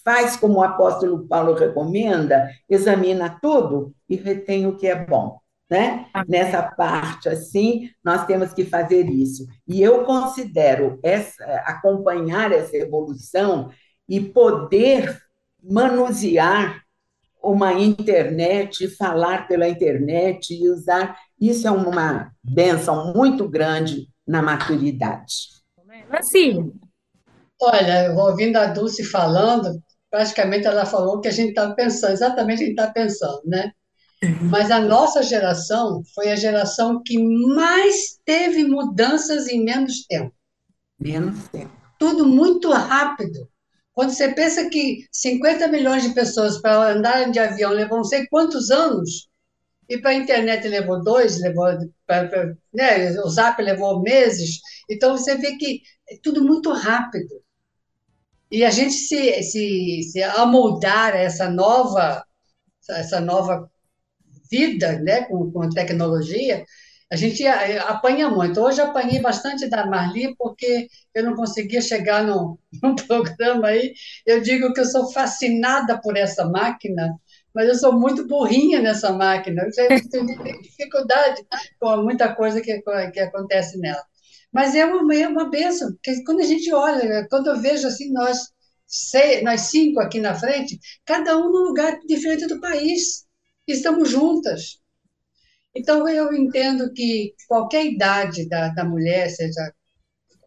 faz 0.07 0.37
como 0.37 0.59
o 0.59 0.63
apóstolo 0.63 1.27
Paulo 1.27 1.53
recomenda, 1.53 2.49
examina 2.69 3.37
tudo 3.41 3.93
e 4.07 4.15
retém 4.15 4.65
o 4.65 4.77
que 4.77 4.87
é 4.87 4.95
bom. 4.95 5.37
Né? 5.69 6.05
Nessa 6.29 6.63
parte 6.63 7.27
assim, 7.27 7.89
nós 8.01 8.25
temos 8.25 8.53
que 8.53 8.63
fazer 8.63 9.05
isso. 9.09 9.45
E 9.67 9.83
eu 9.83 10.05
considero 10.05 10.97
essa, 11.03 11.43
acompanhar 11.65 12.53
essa 12.53 12.77
evolução 12.77 13.69
e 14.07 14.21
poder 14.21 15.21
manusear 15.61 16.81
uma 17.43 17.73
internet, 17.73 18.87
falar 18.95 19.45
pela 19.45 19.67
internet 19.67 20.53
e 20.53 20.69
usar, 20.69 21.17
isso 21.37 21.67
é 21.67 21.71
uma 21.71 22.31
benção 22.41 23.13
muito 23.13 23.45
grande 23.49 24.07
na 24.25 24.41
maturidade. 24.41 25.49
Assim. 26.09 26.71
Olha, 27.61 28.13
ouvindo 28.13 28.55
a 28.55 28.67
Dulce 28.67 29.03
falando, 29.03 29.81
praticamente 30.09 30.67
ela 30.67 30.85
falou 30.85 31.19
que 31.19 31.27
a 31.27 31.31
gente 31.31 31.49
estava 31.49 31.73
pensando, 31.75 32.13
exatamente 32.13 32.55
o 32.55 32.57
que 32.59 32.63
a 32.63 32.67
gente 32.67 32.79
está 32.79 32.91
pensando, 32.91 33.41
né? 33.45 33.71
Mas 34.49 34.71
a 34.71 34.79
nossa 34.79 35.21
geração 35.21 36.01
foi 36.15 36.31
a 36.31 36.35
geração 36.35 37.01
que 37.03 37.19
mais 37.19 38.19
teve 38.25 38.63
mudanças 38.63 39.47
em 39.47 39.63
menos 39.63 40.05
tempo. 40.07 40.33
Menos 40.99 41.47
tempo. 41.49 41.71
Tudo 41.99 42.25
muito 42.25 42.71
rápido. 42.71 43.47
Quando 43.93 44.11
você 44.11 44.31
pensa 44.33 44.69
que 44.69 45.05
50 45.11 45.67
milhões 45.67 46.03
de 46.03 46.13
pessoas 46.13 46.59
para 46.59 46.91
andar 46.91 47.29
de 47.31 47.39
avião 47.39 47.71
levam 47.71 47.97
não 47.97 48.03
sei 48.03 48.27
quantos 48.27 48.69
anos, 48.71 49.27
e 49.89 49.97
para 49.97 50.11
a 50.11 50.15
internet 50.15 50.67
levou 50.67 51.01
dois, 51.03 51.39
levou, 51.39 51.65
pra, 52.05 52.27
pra, 52.27 52.53
né, 52.73 53.09
o 53.21 53.29
Zap 53.29 53.61
levou 53.61 54.01
meses, 54.01 54.59
então 54.89 55.17
você 55.17 55.35
vê 55.37 55.55
que 55.55 55.81
é 56.09 56.17
tudo 56.21 56.43
muito 56.43 56.71
rápido. 56.71 57.41
E 58.51 58.63
a 58.63 58.69
gente 58.69 58.93
se, 58.93 59.43
se, 59.43 60.03
se 60.03 60.23
amoldar 60.23 61.13
a 61.13 61.19
essa 61.19 61.49
nova, 61.49 62.23
essa 62.89 63.19
nova 63.19 63.69
vida 64.49 64.99
né, 64.99 65.23
com, 65.25 65.51
com 65.51 65.69
tecnologia, 65.69 66.65
a 67.11 67.15
gente 67.15 67.45
apanha 67.47 68.29
muito. 68.29 68.59
Hoje 68.59 68.81
apanhei 68.81 69.21
bastante 69.21 69.67
da 69.69 69.85
Marli, 69.85 70.35
porque 70.37 70.87
eu 71.13 71.23
não 71.23 71.35
conseguia 71.35 71.81
chegar 71.81 72.23
no, 72.23 72.59
no 72.83 72.95
programa 72.95 73.67
aí. 73.67 73.93
Eu 74.25 74.41
digo 74.41 74.73
que 74.73 74.81
eu 74.81 74.85
sou 74.85 75.11
fascinada 75.11 75.99
por 76.01 76.17
essa 76.17 76.45
máquina, 76.49 77.15
mas 77.53 77.67
eu 77.67 77.75
sou 77.75 77.97
muito 77.97 78.27
burrinha 78.27 78.81
nessa 78.81 79.11
máquina. 79.13 79.63
Eu 79.63 79.71
tenho 80.09 80.25
dificuldade 80.61 81.45
com 81.79 81.97
muita 82.03 82.33
coisa 82.35 82.61
que, 82.61 82.81
que 83.13 83.19
acontece 83.19 83.77
nela. 83.79 84.03
Mas 84.53 84.75
é 84.75 84.85
uma, 84.85 85.15
é 85.15 85.27
uma 85.27 85.49
benção, 85.49 85.91
porque 85.91 86.23
quando 86.23 86.39
a 86.39 86.45
gente 86.45 86.73
olha, 86.73 87.27
quando 87.29 87.47
eu 87.47 87.59
vejo 87.59 87.87
assim, 87.87 88.11
nós, 88.11 88.39
seis, 88.85 89.43
nós 89.43 89.61
cinco 89.61 89.99
aqui 89.99 90.19
na 90.19 90.35
frente, 90.35 90.79
cada 91.05 91.37
um 91.37 91.51
num 91.51 91.67
lugar 91.67 91.99
diferente 92.07 92.47
do 92.47 92.59
país, 92.59 93.25
estamos 93.67 94.09
juntas. 94.09 94.79
Então, 95.75 96.07
eu 96.09 96.33
entendo 96.33 96.91
que 96.91 97.35
qualquer 97.47 97.85
idade 97.85 98.47
da, 98.49 98.69
da 98.69 98.83
mulher, 98.83 99.29
seja 99.29 99.71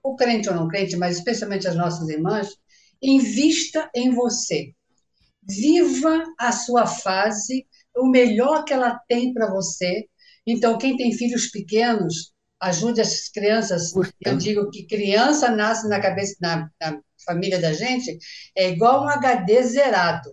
o 0.02 0.16
crente 0.16 0.48
ou 0.48 0.54
não 0.54 0.66
crente, 0.66 0.96
mas 0.96 1.18
especialmente 1.18 1.68
as 1.68 1.76
nossas 1.76 2.08
irmãs, 2.08 2.48
invista 3.00 3.88
em 3.94 4.10
você. 4.12 4.72
Viva 5.42 6.24
a 6.38 6.52
sua 6.52 6.86
fase, 6.86 7.66
o 7.96 8.08
melhor 8.08 8.64
que 8.64 8.72
ela 8.72 8.98
tem 9.08 9.32
para 9.32 9.50
você. 9.50 10.06
Então, 10.46 10.78
quem 10.78 10.96
tem 10.96 11.12
filhos 11.12 11.50
pequenos, 11.50 12.32
ajude 12.60 13.00
as 13.00 13.28
crianças. 13.28 13.92
Eu 14.20 14.36
digo 14.36 14.70
que 14.70 14.86
criança 14.86 15.50
nasce 15.50 15.88
na 15.88 16.00
cabeça, 16.00 16.36
na, 16.40 16.70
na 16.80 17.00
família 17.24 17.60
da 17.60 17.72
gente, 17.72 18.18
é 18.54 18.70
igual 18.70 19.04
um 19.04 19.08
HD 19.08 19.62
zerado. 19.62 20.30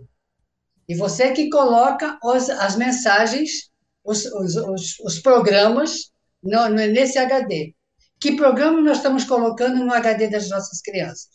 E 0.87 0.95
você 0.95 1.31
que 1.31 1.49
coloca 1.49 2.17
os, 2.23 2.49
as 2.49 2.75
mensagens, 2.75 3.69
os, 4.03 4.25
os, 4.25 4.55
os, 4.55 4.99
os 4.99 5.19
programas 5.19 6.11
no, 6.41 6.69
nesse 6.69 7.17
HD. 7.17 7.73
Que 8.19 8.35
programa 8.35 8.81
nós 8.81 8.97
estamos 8.97 9.25
colocando 9.25 9.83
no 9.83 9.93
HD 9.93 10.27
das 10.27 10.49
nossas 10.49 10.81
crianças? 10.81 11.29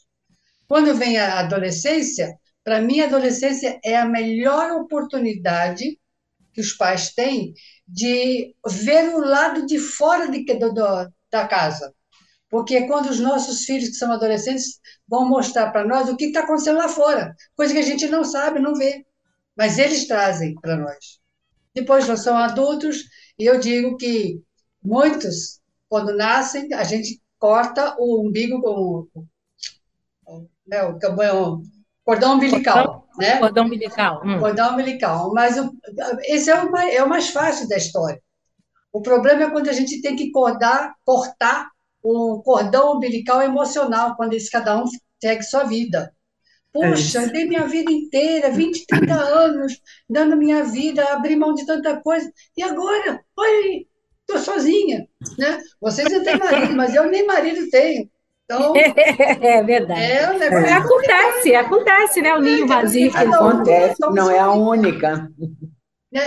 Quando 0.67 0.95
vem 0.95 1.19
a 1.19 1.41
adolescência, 1.41 2.35
para 2.65 2.81
mim, 2.81 3.01
a 3.01 3.07
adolescência 3.07 3.79
é 3.85 3.97
a 3.97 4.07
melhor 4.07 4.73
oportunidade 4.73 5.99
que 6.53 6.61
os 6.61 6.73
pais 6.73 7.13
têm 7.13 7.55
de 7.93 8.55
ver 8.67 9.15
o 9.15 9.19
lado 9.19 9.67
de 9.67 9.79
fora 9.79 10.27
de, 10.31 10.43
do, 10.45 10.73
da 11.31 11.47
casa. 11.47 11.95
Porque 12.49 12.87
quando 12.87 13.11
os 13.11 13.21
nossos 13.21 13.65
filhos, 13.65 13.91
que 13.91 13.95
são 13.97 14.11
adolescentes, 14.11 14.81
vão 15.07 15.29
mostrar 15.29 15.71
para 15.71 15.87
nós 15.87 16.09
o 16.09 16.17
que 16.17 16.27
está 16.27 16.41
acontecendo 16.41 16.79
lá 16.79 16.89
fora, 16.89 17.37
coisa 17.55 17.75
que 17.75 17.81
a 17.81 17.85
gente 17.85 18.07
não 18.09 18.25
sabe, 18.25 18.61
não 18.61 18.75
vê. 18.75 19.05
Mas 19.55 19.79
eles 19.79 20.07
trazem 20.07 20.55
para 20.55 20.77
nós. 20.77 21.21
Depois 21.75 22.09
nós 22.09 22.21
somos 22.21 22.43
adultos, 22.43 23.05
e 23.39 23.45
eu 23.45 23.61
digo 23.61 23.97
que 23.99 24.43
muitos, 24.83 25.61
quando 25.89 26.17
nascem, 26.17 26.73
a 26.73 26.85
gente 26.85 27.21
corta 27.39 27.95
o 27.99 28.27
umbigo 28.27 28.61
com 28.63 29.07
o, 30.25 30.49
né, 30.67 30.83
o 30.83 30.99
cordão 32.05 32.35
umbilical 32.35 33.03
né? 33.19 33.39
Cordão 33.39 33.67
umbilical. 33.67 34.23
Hum. 34.25 34.39
Cordão 34.39 34.73
umbilical. 34.73 35.33
Mas 35.33 35.59
o, 35.59 35.73
esse 36.25 36.51
é 36.51 36.55
o, 36.63 36.71
mais, 36.71 36.95
é 36.95 37.03
o 37.03 37.09
mais 37.09 37.31
fácil 37.31 37.69
da 37.69 37.77
história. 37.77 38.21
O 38.93 39.01
problema 39.01 39.45
é 39.45 39.51
quando 39.51 39.69
a 39.69 39.73
gente 39.73 40.01
tem 40.01 40.17
que 40.17 40.31
cordar, 40.31 40.95
cortar 41.05 41.71
o 42.03 42.43
cordão 42.43 42.97
umbilical 42.97 43.41
emocional, 43.43 44.17
quando 44.17 44.35
esse 44.35 44.51
cada 44.51 44.77
um 44.77 44.85
segue 45.23 45.43
sua 45.43 45.65
vida. 45.65 46.13
Puxa, 46.73 47.23
é 47.23 47.27
dei 47.29 47.45
minha 47.45 47.67
vida 47.67 47.93
inteira, 47.93 48.51
20, 48.51 48.87
30 48.87 49.15
anos, 49.15 49.81
dando 50.09 50.37
minha 50.37 50.65
vida, 50.65 51.05
abri 51.13 51.37
mão 51.37 51.55
de 51.55 51.67
tanta 51.67 52.01
coisa, 52.01 52.31
e 52.57 52.63
agora, 52.63 53.23
olha, 53.37 53.85
estou 54.21 54.39
sozinha. 54.39 55.07
Né? 55.39 55.61
Vocês 55.81 56.11
não 56.11 56.25
têm 56.25 56.39
marido, 56.39 56.75
mas 56.75 56.95
eu 56.95 57.07
nem 57.09 57.27
marido 57.27 57.69
tenho. 57.71 58.11
Então, 58.55 58.75
é 58.77 59.63
verdade. 59.63 60.01
É, 60.01 60.31
um 60.31 60.43
é, 60.43 60.73
acontece, 60.73 61.55
acontece, 61.55 62.23
né? 62.23 62.35
O 62.35 62.41
ninho 62.41 62.67
vazio 62.67 63.11
que 63.11 63.17
acontece, 63.17 63.97
não 64.01 64.31
é 64.31 64.39
a 64.39 64.51
única. 64.51 65.29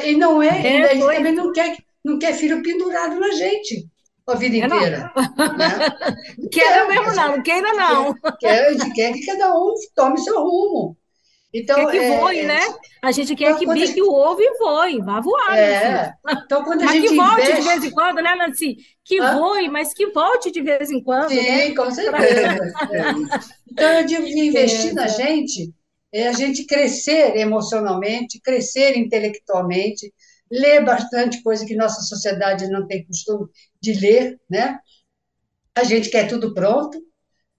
E 0.03 0.15
não 0.15 0.41
é, 0.41 0.47
é 0.47 0.83
a 0.83 0.93
gente 0.93 1.15
também 1.15 1.35
não 1.35 1.51
quer, 1.51 1.77
não 2.03 2.17
quer 2.17 2.33
filho 2.33 2.63
pendurado 2.63 3.19
na 3.19 3.29
gente 3.31 3.87
a 4.27 4.35
vida 4.35 4.55
é 4.55 4.59
inteira. 4.65 5.11
Não. 5.15 5.57
Né? 5.57 6.47
Queira 6.51 6.87
mesmo 6.87 7.13
não, 7.13 7.35
não 7.35 7.43
queira 7.43 7.73
não. 7.73 8.13
Quer, 8.39 8.75
quer 8.93 9.13
que 9.13 9.25
cada 9.25 9.53
um 9.53 9.73
tome 9.95 10.17
seu 10.19 10.39
rumo. 10.39 10.97
Então, 11.57 11.85
quer 11.85 11.91
que 11.91 11.97
é, 11.97 12.19
voe, 12.19 12.39
é, 12.39 12.45
né? 12.45 12.59
A 13.01 13.11
gente 13.13 13.33
quer 13.33 13.51
então, 13.51 13.59
que 13.59 13.65
bique 13.65 13.87
gente... 13.87 14.01
o 14.01 14.11
ovo 14.11 14.41
e 14.41 14.57
voe, 14.57 14.99
vá 14.99 15.21
voar. 15.21 15.57
É. 15.57 16.13
Então, 16.43 16.65
quando 16.65 16.81
a 16.81 16.85
mas 16.85 16.95
gente 16.95 17.07
que 17.07 17.15
volte 17.15 17.41
investe... 17.41 17.61
de 17.61 17.67
vez 17.67 17.83
em 17.85 17.91
quando, 17.91 18.21
né, 18.21 18.35
Nancy? 18.35 18.77
Que 19.05 19.21
Hã? 19.21 19.39
voe, 19.39 19.69
mas 19.69 19.93
que 19.93 20.07
volte 20.07 20.51
de 20.51 20.61
vez 20.61 20.91
em 20.91 21.01
quando. 21.01 21.29
Sim, 21.29 21.41
né? 21.41 21.73
com 21.73 21.89
certeza. 21.89 22.73
então, 23.71 23.89
eu 23.93 24.05
digo 24.05 24.25
que 24.25 24.45
investir 24.47 24.93
na 24.93 25.07
gente 25.07 25.73
é 26.13 26.27
a 26.27 26.33
gente 26.33 26.65
crescer 26.65 27.37
emocionalmente, 27.37 28.41
crescer 28.41 28.97
intelectualmente, 28.97 30.13
ler 30.51 30.83
bastante 30.83 31.41
coisa 31.41 31.65
que 31.65 31.75
nossa 31.75 32.01
sociedade 32.01 32.67
não 32.67 32.85
tem 32.85 33.05
costume 33.05 33.47
de 33.81 33.93
ler, 33.93 34.39
né? 34.49 34.77
A 35.73 35.83
gente 35.83 36.09
quer 36.09 36.27
tudo 36.27 36.53
pronto, 36.53 36.97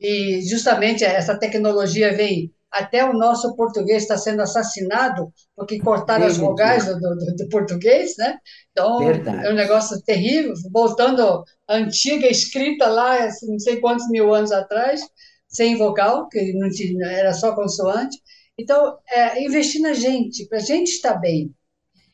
e 0.00 0.42
justamente 0.42 1.04
essa 1.04 1.38
tecnologia 1.38 2.14
vem 2.14 2.52
até 2.76 3.04
o 3.04 3.14
nosso 3.14 3.56
português 3.56 4.02
está 4.02 4.18
sendo 4.18 4.42
assassinado 4.42 5.32
porque 5.54 5.78
cortaram 5.78 6.26
as 6.26 6.36
vogais 6.36 6.84
do, 6.84 6.98
do, 6.98 7.36
do, 7.36 7.48
português, 7.48 8.14
né? 8.18 8.38
Então, 8.70 8.98
Verdade. 8.98 9.46
é 9.46 9.50
um 9.50 9.54
negócio 9.54 10.00
terrível, 10.02 10.52
voltando 10.70 11.42
à 11.66 11.74
antiga 11.74 12.26
escrita 12.26 12.86
lá, 12.86 13.24
assim, 13.24 13.50
não 13.50 13.58
sei 13.58 13.80
quantos 13.80 14.08
mil 14.10 14.34
anos 14.34 14.52
atrás, 14.52 15.00
sem 15.48 15.76
vogal, 15.76 16.28
que 16.28 16.52
não 16.52 16.68
tinha, 16.68 17.06
era 17.06 17.32
só 17.32 17.54
consoante. 17.54 18.18
Então, 18.58 18.98
é, 19.08 19.42
investir 19.42 19.80
na 19.80 19.94
gente, 19.94 20.46
para 20.46 20.58
a 20.58 20.62
gente 20.62 20.88
estar 20.88 21.14
bem. 21.14 21.54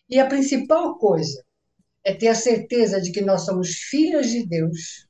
E 0.08 0.20
a 0.20 0.26
principal 0.26 0.96
coisa 0.96 1.42
é 2.04 2.14
ter 2.14 2.28
a 2.28 2.34
certeza 2.34 3.00
de 3.00 3.10
que 3.10 3.20
nós 3.20 3.42
somos 3.42 3.70
filhos 3.70 4.28
de 4.28 4.46
Deus, 4.46 5.06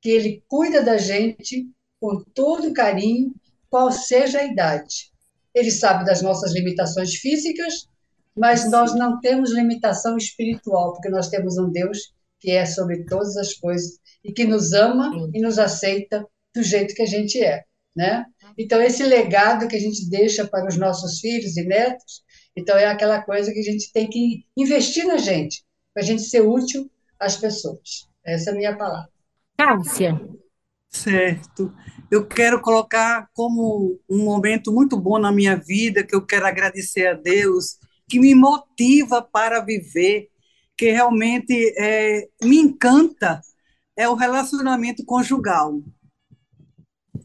que 0.00 0.10
Ele 0.10 0.44
cuida 0.46 0.80
da 0.82 0.96
gente 0.96 1.68
com 2.00 2.22
todo 2.34 2.72
carinho, 2.72 3.34
qual 3.76 3.92
seja 3.92 4.38
a 4.38 4.44
idade. 4.44 5.12
Ele 5.54 5.70
sabe 5.70 6.06
das 6.06 6.22
nossas 6.22 6.54
limitações 6.54 7.16
físicas, 7.16 7.86
mas 8.34 8.70
nós 8.70 8.94
não 8.94 9.20
temos 9.20 9.52
limitação 9.52 10.16
espiritual, 10.16 10.94
porque 10.94 11.10
nós 11.10 11.28
temos 11.28 11.58
um 11.58 11.70
Deus 11.70 12.14
que 12.40 12.52
é 12.52 12.64
sobre 12.64 13.04
todas 13.04 13.36
as 13.36 13.52
coisas 13.52 13.98
e 14.24 14.32
que 14.32 14.46
nos 14.46 14.72
ama 14.72 15.10
e 15.34 15.42
nos 15.42 15.58
aceita 15.58 16.26
do 16.54 16.62
jeito 16.62 16.94
que 16.94 17.02
a 17.02 17.06
gente 17.06 17.38
é, 17.38 17.64
né? 17.94 18.24
Então 18.56 18.80
esse 18.80 19.02
legado 19.02 19.68
que 19.68 19.76
a 19.76 19.80
gente 19.80 20.08
deixa 20.08 20.46
para 20.46 20.66
os 20.66 20.78
nossos 20.78 21.20
filhos 21.20 21.58
e 21.58 21.62
netos, 21.62 22.22
então 22.56 22.78
é 22.78 22.86
aquela 22.86 23.20
coisa 23.20 23.52
que 23.52 23.58
a 23.58 23.62
gente 23.62 23.92
tem 23.92 24.08
que 24.08 24.46
investir 24.56 25.06
na 25.06 25.18
gente, 25.18 25.62
para 25.92 26.02
a 26.02 26.06
gente 26.06 26.22
ser 26.22 26.40
útil 26.40 26.90
às 27.20 27.36
pessoas. 27.36 28.08
Essa 28.24 28.48
é 28.48 28.52
a 28.54 28.56
minha 28.56 28.74
palavra. 28.74 29.10
Cássia. 29.58 30.18
Certo. 30.90 31.72
Eu 32.10 32.26
quero 32.26 32.60
colocar 32.60 33.28
como 33.34 34.00
um 34.08 34.24
momento 34.24 34.72
muito 34.72 34.96
bom 34.98 35.18
na 35.18 35.30
minha 35.32 35.56
vida, 35.56 36.04
que 36.04 36.14
eu 36.14 36.24
quero 36.24 36.46
agradecer 36.46 37.06
a 37.08 37.14
Deus, 37.14 37.78
que 38.08 38.18
me 38.18 38.34
motiva 38.34 39.20
para 39.22 39.60
viver, 39.60 40.28
que 40.76 40.90
realmente 40.90 41.52
é, 41.78 42.28
me 42.42 42.58
encanta, 42.58 43.40
é 43.96 44.08
o 44.08 44.14
relacionamento 44.14 45.04
conjugal 45.04 45.82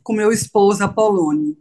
com 0.03 0.14
meu 0.14 0.32
esposo, 0.32 0.84
Apolônio. 0.84 1.57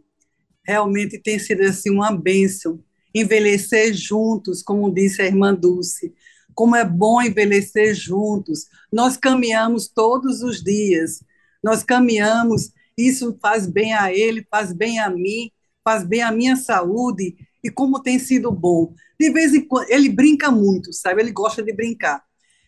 Realmente 0.65 1.19
tem 1.19 1.39
sido 1.39 1.61
assim 1.63 1.89
uma 1.89 2.11
bênção 2.11 2.83
envelhecer 3.13 3.93
juntos, 3.93 4.63
como 4.63 4.93
disse 4.93 5.21
a 5.21 5.25
irmã 5.25 5.53
Dulce. 5.53 6.13
Como 6.53 6.75
é 6.75 6.85
bom 6.85 7.21
envelhecer 7.21 7.93
juntos. 7.93 8.67
Nós 8.91 9.17
caminhamos 9.17 9.87
todos 9.87 10.41
os 10.41 10.63
dias. 10.63 11.23
Nós 11.63 11.83
caminhamos, 11.83 12.71
isso 12.97 13.37
faz 13.41 13.67
bem 13.67 13.93
a 13.93 14.13
ele, 14.13 14.45
faz 14.49 14.73
bem 14.73 14.99
a 14.99 15.09
mim, 15.09 15.51
faz 15.83 16.05
bem 16.05 16.21
à 16.21 16.31
minha 16.31 16.55
saúde. 16.55 17.35
E 17.63 17.69
como 17.69 18.01
tem 18.01 18.17
sido 18.17 18.51
bom. 18.51 18.93
De 19.19 19.31
vez 19.31 19.53
em 19.53 19.61
quando, 19.61 19.89
ele 19.89 20.09
brinca 20.09 20.49
muito, 20.49 20.91
sabe? 20.93 21.21
Ele 21.21 21.31
gosta 21.31 21.61
de 21.61 21.73
brincar. 21.73 22.23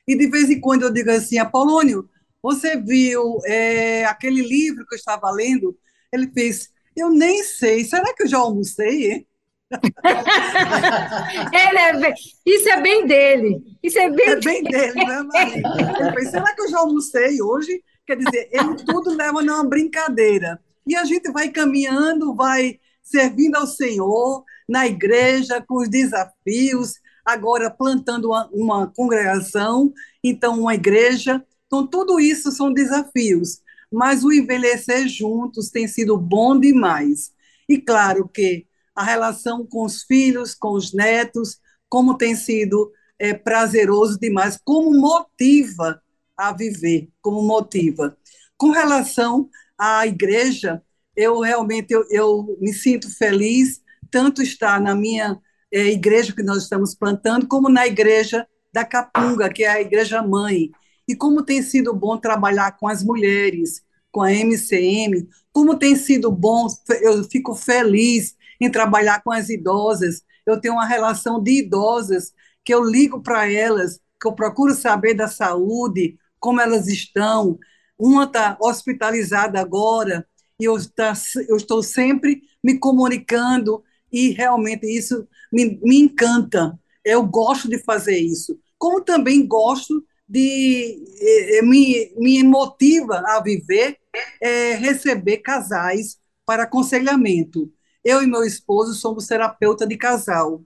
E 0.07 0.15
de 0.15 0.27
vez 0.27 0.49
em 0.49 0.59
quando 0.59 0.83
eu 0.83 0.93
digo 0.93 1.09
assim, 1.09 1.37
Apolônio, 1.37 2.07
você 2.41 2.77
viu 2.77 3.39
é, 3.45 4.05
aquele 4.05 4.41
livro 4.41 4.85
que 4.85 4.95
eu 4.95 4.97
estava 4.97 5.31
lendo? 5.31 5.77
Ele 6.11 6.29
fez, 6.31 6.69
eu 6.95 7.09
nem 7.09 7.43
sei, 7.43 7.83
será 7.83 8.13
que 8.13 8.23
eu 8.23 8.27
já 8.27 8.37
almocei? 8.37 9.25
Ele 11.51 11.79
é 11.79 11.99
bem, 11.99 12.13
isso 12.45 12.69
é 12.69 12.81
bem 12.81 13.07
dele. 13.07 13.63
Isso 13.81 13.97
é 13.97 14.09
bem, 14.09 14.29
é 14.29 14.35
bem 14.35 14.63
dele, 14.63 14.93
né, 14.93 15.23
Maria? 15.23 15.63
Ele 15.99 16.11
fez, 16.13 16.29
será 16.29 16.53
que 16.53 16.61
eu 16.61 16.69
já 16.69 16.77
almocei 16.79 17.41
hoje? 17.41 17.81
Quer 18.05 18.17
dizer, 18.17 18.49
ele 18.51 18.75
tudo 18.85 19.15
leva 19.15 19.41
numa 19.41 19.63
brincadeira. 19.63 20.59
E 20.85 20.95
a 20.95 21.05
gente 21.05 21.31
vai 21.31 21.49
caminhando, 21.49 22.35
vai 22.35 22.79
servindo 23.01 23.55
ao 23.55 23.67
Senhor 23.67 24.43
na 24.67 24.85
igreja, 24.85 25.63
com 25.65 25.75
os 25.77 25.89
desafios, 25.89 26.93
agora 27.25 27.71
plantando 27.71 28.29
uma, 28.29 28.49
uma 28.51 28.87
congregação, 28.87 29.93
então 30.23 30.59
uma 30.59 30.75
igreja. 30.75 31.43
Então, 31.67 31.87
tudo 31.87 32.19
isso 32.19 32.51
são 32.51 32.73
desafios, 32.73 33.61
mas 33.91 34.23
o 34.23 34.31
envelhecer 34.31 35.07
juntos 35.07 35.69
tem 35.69 35.87
sido 35.87 36.17
bom 36.17 36.59
demais. 36.59 37.31
E 37.67 37.79
claro 37.79 38.27
que 38.27 38.67
a 38.95 39.03
relação 39.03 39.65
com 39.65 39.85
os 39.85 40.03
filhos, 40.03 40.53
com 40.53 40.73
os 40.73 40.93
netos, 40.93 41.59
como 41.89 42.17
tem 42.17 42.35
sido 42.35 42.91
é, 43.17 43.33
prazeroso 43.33 44.19
demais, 44.19 44.59
como 44.63 44.91
motiva 44.91 46.02
a 46.37 46.51
viver, 46.51 47.09
como 47.21 47.41
motiva. 47.41 48.17
Com 48.57 48.71
relação 48.71 49.49
à 49.77 50.05
igreja, 50.07 50.81
eu 51.15 51.39
realmente 51.39 51.93
eu, 51.93 52.05
eu 52.09 52.57
me 52.59 52.73
sinto 52.73 53.09
feliz 53.15 53.81
tanto 54.09 54.41
estar 54.41 54.79
na 54.79 54.95
minha 54.95 55.39
é, 55.71 55.87
igreja 55.87 56.33
que 56.33 56.43
nós 56.43 56.63
estamos 56.63 56.93
plantando, 56.93 57.47
como 57.47 57.67
na 57.67 57.87
igreja 57.87 58.47
da 58.71 58.85
Capunga, 58.85 59.49
que 59.49 59.63
é 59.63 59.69
a 59.69 59.81
igreja 59.81 60.21
mãe, 60.21 60.71
e 61.07 61.15
como 61.15 61.43
tem 61.43 61.61
sido 61.61 61.93
bom 61.93 62.17
trabalhar 62.17 62.77
com 62.77 62.87
as 62.87 63.03
mulheres, 63.03 63.81
com 64.11 64.21
a 64.21 64.31
MCM, 64.31 65.27
como 65.51 65.77
tem 65.77 65.95
sido 65.95 66.31
bom, 66.31 66.67
eu 67.01 67.23
fico 67.25 67.55
feliz 67.55 68.35
em 68.61 68.69
trabalhar 68.69 69.21
com 69.23 69.31
as 69.31 69.49
idosas. 69.49 70.21
Eu 70.45 70.61
tenho 70.61 70.75
uma 70.75 70.85
relação 70.85 71.41
de 71.41 71.59
idosas 71.59 72.31
que 72.63 72.73
eu 72.73 72.83
ligo 72.83 73.21
para 73.21 73.51
elas, 73.51 73.99
que 74.21 74.27
eu 74.27 74.33
procuro 74.33 74.73
saber 74.73 75.15
da 75.15 75.27
saúde, 75.27 76.17
como 76.43 76.59
elas 76.59 76.89
estão. 76.89 77.57
Uma 77.97 78.25
está 78.25 78.57
hospitalizada 78.59 79.61
agora 79.61 80.27
e 80.59 80.65
eu, 80.65 80.75
tá, 80.93 81.13
eu 81.47 81.55
estou 81.55 81.81
sempre 81.81 82.41
me 82.61 82.77
comunicando 82.77 83.81
e 84.11 84.31
realmente 84.31 84.85
isso 84.85 85.25
me, 85.51 85.79
me 85.81 86.01
encanta. 86.01 86.77
Eu 87.03 87.25
gosto 87.25 87.69
de 87.69 87.79
fazer 87.79 88.17
isso. 88.17 88.59
Como 88.77 89.01
também 89.01 89.47
gosto 89.47 90.05
de 90.27 91.01
eh, 91.21 91.59
eh, 91.59 91.61
me, 91.61 92.13
me 92.17 92.43
motiva 92.43 93.23
a 93.25 93.41
viver 93.41 93.97
é, 94.41 94.73
receber 94.73 95.37
casais 95.37 96.17
para 96.45 96.63
aconselhamento. 96.63 97.71
Eu 98.03 98.21
e 98.21 98.27
meu 98.27 98.43
esposo 98.43 98.93
somos 98.95 99.27
terapeuta 99.27 99.87
de 99.87 99.95
casal 99.95 100.61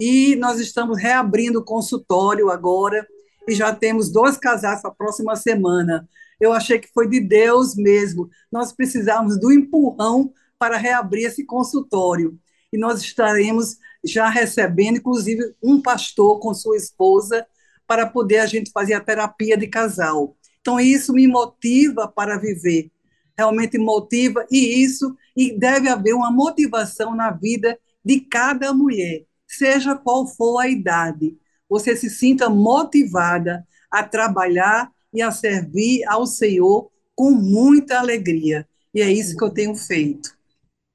e 0.00 0.34
nós 0.36 0.58
estamos 0.58 0.98
reabrindo 0.98 1.58
o 1.58 1.64
consultório 1.64 2.50
agora 2.50 3.06
e 3.48 3.54
já 3.54 3.74
temos 3.74 4.10
dois 4.10 4.36
casais 4.36 4.82
para 4.82 4.90
a 4.90 4.94
próxima 4.94 5.34
semana. 5.34 6.06
Eu 6.38 6.52
achei 6.52 6.78
que 6.78 6.92
foi 6.92 7.08
de 7.08 7.18
Deus 7.18 7.74
mesmo. 7.74 8.28
Nós 8.52 8.72
precisávamos 8.72 9.40
do 9.40 9.50
empurrão 9.50 10.32
para 10.58 10.76
reabrir 10.76 11.24
esse 11.24 11.44
consultório 11.44 12.38
e 12.72 12.76
nós 12.76 13.00
estaremos 13.00 13.78
já 14.04 14.28
recebendo, 14.28 14.98
inclusive, 14.98 15.54
um 15.62 15.80
pastor 15.80 16.38
com 16.40 16.52
sua 16.52 16.76
esposa 16.76 17.46
para 17.86 18.06
poder 18.06 18.38
a 18.38 18.46
gente 18.46 18.70
fazer 18.70 18.92
a 18.92 19.00
terapia 19.00 19.56
de 19.56 19.66
casal. 19.66 20.36
Então, 20.60 20.78
isso 20.78 21.12
me 21.14 21.26
motiva 21.26 22.06
para 22.06 22.36
viver, 22.36 22.90
realmente 23.36 23.78
motiva, 23.78 24.46
e 24.50 24.82
isso, 24.84 25.16
e 25.34 25.58
deve 25.58 25.88
haver 25.88 26.14
uma 26.14 26.30
motivação 26.30 27.16
na 27.16 27.30
vida 27.30 27.78
de 28.04 28.20
cada 28.20 28.74
mulher, 28.74 29.24
seja 29.46 29.96
qual 29.96 30.26
for 30.26 30.60
a 30.60 30.68
idade. 30.68 31.36
Você 31.68 31.96
se 31.96 32.08
sinta 32.08 32.48
motivada 32.48 33.66
a 33.90 34.02
trabalhar 34.02 34.90
e 35.12 35.22
a 35.22 35.30
servir 35.30 36.04
ao 36.06 36.26
Senhor 36.26 36.90
com 37.14 37.30
muita 37.30 37.98
alegria. 37.98 38.66
E 38.94 39.00
é 39.00 39.10
isso 39.10 39.36
que 39.36 39.44
eu 39.44 39.50
tenho 39.50 39.74
feito. 39.74 40.36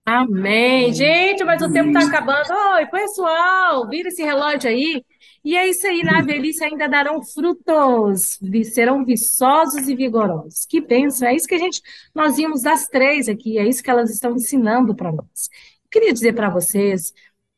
Amém. 0.05 0.93
Gente, 0.93 1.43
mas 1.45 1.61
o 1.61 1.71
tempo 1.71 1.88
está 1.89 2.05
acabando. 2.05 2.51
Oi, 2.76 2.86
pessoal, 2.88 3.88
vira 3.88 4.09
esse 4.09 4.21
relógio 4.21 4.69
aí. 4.69 5.03
E 5.45 5.55
é 5.55 5.67
isso 5.67 5.86
aí, 5.88 6.03
na 6.03 6.21
velhice 6.21 6.63
ainda 6.63 6.88
darão 6.88 7.21
frutos, 7.21 8.39
serão 8.74 9.03
viçosos 9.05 9.88
e 9.88 9.95
vigorosos. 9.95 10.65
Que 10.65 10.80
bênção, 10.80 11.28
é 11.28 11.36
isso 11.36 11.47
que 11.47 11.55
a 11.55 11.59
gente, 11.59 11.82
nós 12.15 12.38
vimos 12.38 12.61
das 12.61 12.88
três 12.88 13.28
aqui, 13.28 13.57
é 13.57 13.67
isso 13.67 13.84
que 13.84 13.89
elas 13.89 14.09
estão 14.09 14.36
ensinando 14.36 14.95
para 14.95 15.11
nós. 15.11 15.49
Eu 15.84 15.89
queria 15.91 16.13
dizer 16.13 16.34
para 16.34 16.49
vocês 16.49 17.13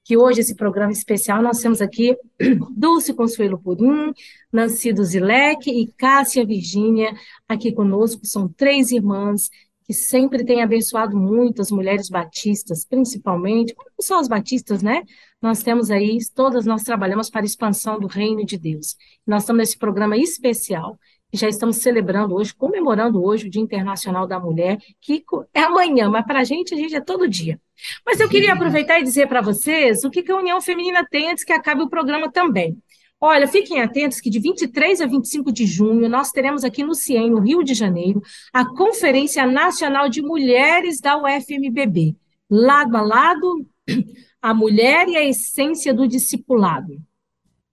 que 0.06 0.16
hoje 0.16 0.42
esse 0.42 0.56
programa 0.56 0.92
especial 0.92 1.42
nós 1.42 1.60
temos 1.60 1.82
aqui 1.82 2.16
Dulce 2.78 3.12
Consuelo 3.12 3.60
Purim, 3.60 4.14
Nancy 4.54 4.94
Duzilek 4.94 5.68
e 5.68 5.92
Cássia 5.98 6.46
Virgínia 6.46 7.12
aqui 7.48 7.74
conosco, 7.74 8.24
são 8.24 8.48
três 8.48 8.92
irmãs 8.92 9.50
que 9.84 9.94
sempre 9.94 10.46
tem 10.46 10.62
abençoado 10.62 11.18
muito 11.18 11.62
as 11.62 11.72
mulheres 11.72 12.08
batistas, 12.10 12.86
principalmente, 12.86 13.76
não 13.78 13.86
só 14.00 14.20
as 14.20 14.28
batistas, 14.28 14.82
né? 14.82 15.04
Nós 15.42 15.62
temos 15.64 15.92
aí, 15.92 16.18
todas 16.34 16.66
nós 16.66 16.84
trabalhamos 16.84 17.30
para 17.30 17.42
a 17.42 17.46
expansão 17.46 18.00
do 18.00 18.08
reino 18.08 18.46
de 18.46 18.58
Deus. 18.58 18.96
Nós 19.26 19.44
estamos 19.44 19.60
nesse 19.60 19.78
programa 19.78 20.18
especial, 20.18 21.00
que 21.32 21.38
já 21.38 21.48
estamos 21.48 21.78
celebrando 21.78 22.36
hoje, 22.36 22.54
comemorando 22.54 23.24
hoje 23.24 23.48
o 23.48 23.50
Dia 23.50 23.62
Internacional 23.62 24.28
da 24.28 24.40
Mulher, 24.40 24.80
que 25.00 25.24
é 25.54 25.62
amanhã, 25.62 26.10
mas 26.10 26.26
para 26.26 26.40
a 26.40 26.44
gente, 26.44 26.74
a 26.74 26.78
gente 26.78 26.96
é 26.96 27.02
todo 27.02 27.28
dia. 27.28 27.60
Mas 28.06 28.20
eu 28.20 28.30
queria 28.30 28.54
aproveitar 28.54 29.00
e 29.00 29.04
dizer 29.04 29.28
para 29.28 29.42
vocês 29.42 30.04
o 30.04 30.10
que, 30.10 30.24
que 30.24 30.32
a 30.32 30.38
União 30.38 30.62
Feminina 30.62 31.06
tem 31.10 31.32
antes 31.32 31.44
que 31.44 31.54
acabe 31.54 31.82
o 31.82 31.90
programa 31.90 32.32
também. 32.32 32.78
Olha, 33.20 33.48
fiquem 33.48 33.82
atentos 33.82 34.20
que 34.20 34.30
de 34.30 34.40
23 34.40 35.02
a 35.02 35.06
25 35.08 35.52
de 35.52 35.66
junho 35.66 36.08
nós 36.10 36.32
teremos 36.32 36.64
aqui 36.64 36.84
no 36.84 36.94
CIEM, 36.94 37.32
no 37.32 37.40
Rio 37.40 37.64
de 37.64 37.74
Janeiro, 37.74 38.22
a 38.54 38.66
Conferência 38.66 39.46
Nacional 39.46 40.10
de 40.10 40.22
Mulheres 40.22 41.00
da 41.00 41.18
UFMBB. 41.18 42.16
lado 42.50 42.96
a 42.98 43.02
lado, 43.02 43.66
a 44.42 44.54
mulher 44.54 45.08
e 45.08 45.16
a 45.16 45.24
essência 45.24 45.94
do 45.94 46.08
discipulado. 46.08 47.02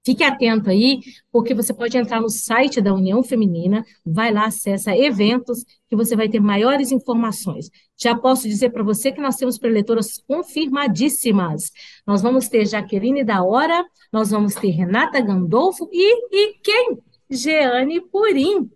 Fique 0.05 0.25
atento 0.25 0.69
aí, 0.69 1.01
porque 1.31 1.55
você 1.55 1.73
pode 1.73 1.97
entrar 1.97 2.21
no 2.21 2.29
site 2.29 2.81
da 2.81 2.93
União 2.93 3.23
Feminina, 3.23 3.85
vai 4.05 4.33
lá, 4.33 4.47
acessa 4.47 4.97
eventos, 4.97 5.65
que 5.89 5.95
você 5.95 6.17
vai 6.17 6.29
ter 6.29 6.41
maiores 6.41 6.91
informações. 6.91 7.71
Já 7.97 8.17
posso 8.17 8.49
dizer 8.49 8.71
para 8.71 8.83
você 8.83 9.13
que 9.13 9.21
nós 9.21 9.37
temos 9.37 9.59
preletoras 9.59 10.19
confirmadíssimas. 10.27 11.71
Nós 12.05 12.21
vamos 12.21 12.49
ter 12.49 12.67
Jaqueline 12.67 13.23
da 13.23 13.45
Hora, 13.45 13.85
nós 14.13 14.31
vamos 14.31 14.55
ter 14.57 14.71
Renata 14.71 15.21
Gandolfo 15.21 15.89
e, 15.93 16.27
e 16.33 16.55
quem? 16.63 16.99
Jeane 17.31 18.01
Purim, 18.01 18.71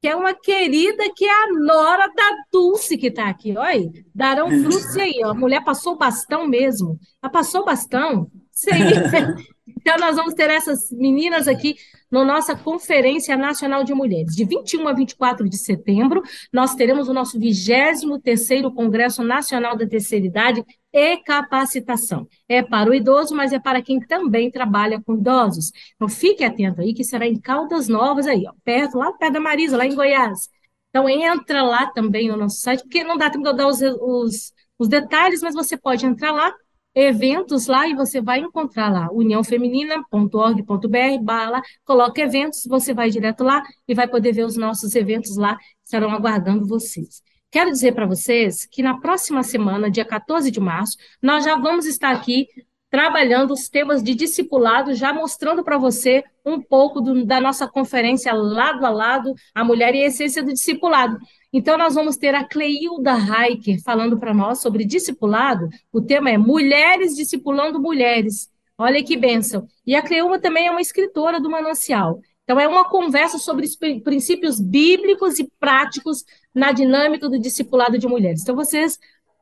que 0.00 0.08
é 0.08 0.16
uma 0.16 0.34
querida 0.34 1.04
que 1.14 1.26
é 1.26 1.44
a 1.44 1.52
nora 1.52 2.06
da 2.08 2.44
Dulce 2.50 2.96
que 2.96 3.08
está 3.08 3.28
aqui. 3.28 3.56
Olha, 3.56 3.90
darão 4.14 4.48
frutos 4.48 4.96
aí. 4.96 5.20
Ó. 5.24 5.30
A 5.30 5.34
mulher 5.34 5.62
passou 5.62 5.96
bastão 5.96 6.46
mesmo. 6.46 6.98
Ela 7.22 7.30
passou 7.30 7.64
bastão. 7.64 8.30
Isso 8.52 8.70
aí. 8.72 9.50
Então, 9.76 9.96
nós 9.98 10.16
vamos 10.16 10.34
ter 10.34 10.50
essas 10.50 10.90
meninas 10.90 11.46
aqui 11.48 11.76
na 12.10 12.24
nossa 12.24 12.56
Conferência 12.56 13.36
Nacional 13.36 13.84
de 13.84 13.94
Mulheres. 13.94 14.34
De 14.34 14.44
21 14.44 14.88
a 14.88 14.92
24 14.92 15.48
de 15.48 15.56
setembro, 15.56 16.22
nós 16.52 16.74
teremos 16.74 17.08
o 17.08 17.14
nosso 17.14 17.38
23º 17.38 18.74
Congresso 18.74 19.22
Nacional 19.22 19.76
da 19.76 19.86
Terceira 19.86 20.26
Idade 20.26 20.64
e 20.92 21.16
Capacitação. 21.18 22.26
É 22.48 22.62
para 22.62 22.90
o 22.90 22.94
idoso, 22.94 23.34
mas 23.34 23.52
é 23.52 23.58
para 23.58 23.80
quem 23.80 24.00
também 24.00 24.50
trabalha 24.50 25.00
com 25.00 25.14
idosos. 25.14 25.70
Então, 25.94 26.08
fique 26.08 26.42
atento 26.42 26.80
aí, 26.80 26.92
que 26.92 27.04
será 27.04 27.26
em 27.26 27.38
Caldas 27.38 27.88
Novas, 27.88 28.26
aí, 28.26 28.44
ó, 28.46 28.52
perto, 28.64 28.98
lá 28.98 29.12
perto 29.12 29.34
da 29.34 29.40
Marisa, 29.40 29.76
lá 29.76 29.86
em 29.86 29.94
Goiás. 29.94 30.48
Então, 30.88 31.08
entra 31.08 31.62
lá 31.62 31.86
também 31.86 32.28
no 32.28 32.36
nosso 32.36 32.60
site, 32.60 32.82
porque 32.82 33.04
não 33.04 33.16
dá 33.16 33.30
tempo 33.30 33.44
de 33.44 33.50
eu 33.50 33.56
dar 33.56 33.68
os, 33.68 33.80
os, 33.80 34.52
os 34.78 34.88
detalhes, 34.88 35.40
mas 35.42 35.54
você 35.54 35.76
pode 35.76 36.04
entrar 36.04 36.32
lá 36.32 36.52
eventos 36.94 37.66
lá 37.66 37.88
e 37.88 37.94
você 37.94 38.20
vai 38.20 38.40
encontrar 38.40 38.90
lá 38.90 39.08
uniãofeminina.org.br 39.12 41.70
coloca 41.84 42.20
eventos, 42.20 42.64
você 42.66 42.92
vai 42.92 43.10
direto 43.10 43.44
lá 43.44 43.62
e 43.86 43.94
vai 43.94 44.08
poder 44.08 44.32
ver 44.32 44.44
os 44.44 44.56
nossos 44.56 44.94
eventos 44.94 45.36
lá, 45.36 45.58
estarão 45.84 46.10
aguardando 46.10 46.66
vocês. 46.66 47.22
Quero 47.50 47.70
dizer 47.70 47.94
para 47.94 48.06
vocês 48.06 48.64
que 48.64 48.82
na 48.82 49.00
próxima 49.00 49.42
semana, 49.42 49.90
dia 49.90 50.04
14 50.04 50.50
de 50.50 50.60
março, 50.60 50.96
nós 51.20 51.44
já 51.44 51.56
vamos 51.56 51.86
estar 51.86 52.10
aqui 52.10 52.46
trabalhando 52.90 53.52
os 53.52 53.68
temas 53.68 54.02
de 54.02 54.14
discipulado, 54.14 54.94
já 54.94 55.12
mostrando 55.12 55.62
para 55.62 55.78
você 55.78 56.24
um 56.44 56.60
pouco 56.60 57.00
do, 57.00 57.24
da 57.24 57.40
nossa 57.40 57.68
conferência 57.68 58.32
lado 58.32 58.84
a 58.84 58.90
lado, 58.90 59.32
a 59.54 59.64
mulher 59.64 59.94
e 59.94 60.02
a 60.02 60.06
essência 60.06 60.42
do 60.42 60.52
discipulado. 60.52 61.16
Então, 61.52 61.76
nós 61.76 61.94
vamos 61.94 62.16
ter 62.16 62.34
a 62.34 62.44
Cleilda 62.44 63.12
Heiker 63.12 63.82
falando 63.82 64.18
para 64.18 64.32
nós 64.32 64.60
sobre 64.60 64.84
discipulado. 64.84 65.68
O 65.92 66.00
tema 66.00 66.30
é 66.30 66.38
Mulheres 66.38 67.16
Discipulando 67.16 67.80
Mulheres. 67.80 68.48
Olha 68.78 69.02
que 69.02 69.16
bênção. 69.16 69.66
E 69.84 69.96
a 69.96 70.02
Cleilda 70.02 70.38
também 70.38 70.68
é 70.68 70.70
uma 70.70 70.80
escritora 70.80 71.40
do 71.40 71.50
Manancial. 71.50 72.20
Então, 72.44 72.58
é 72.58 72.68
uma 72.68 72.88
conversa 72.88 73.36
sobre 73.38 73.66
os 73.66 73.76
princípios 73.76 74.60
bíblicos 74.60 75.38
e 75.38 75.50
práticos 75.58 76.24
na 76.54 76.72
dinâmica 76.72 77.28
do 77.28 77.38
discipulado 77.38 77.98
de 77.98 78.06
mulheres. 78.06 78.42
Então, 78.42 78.54
vocês 78.54 78.98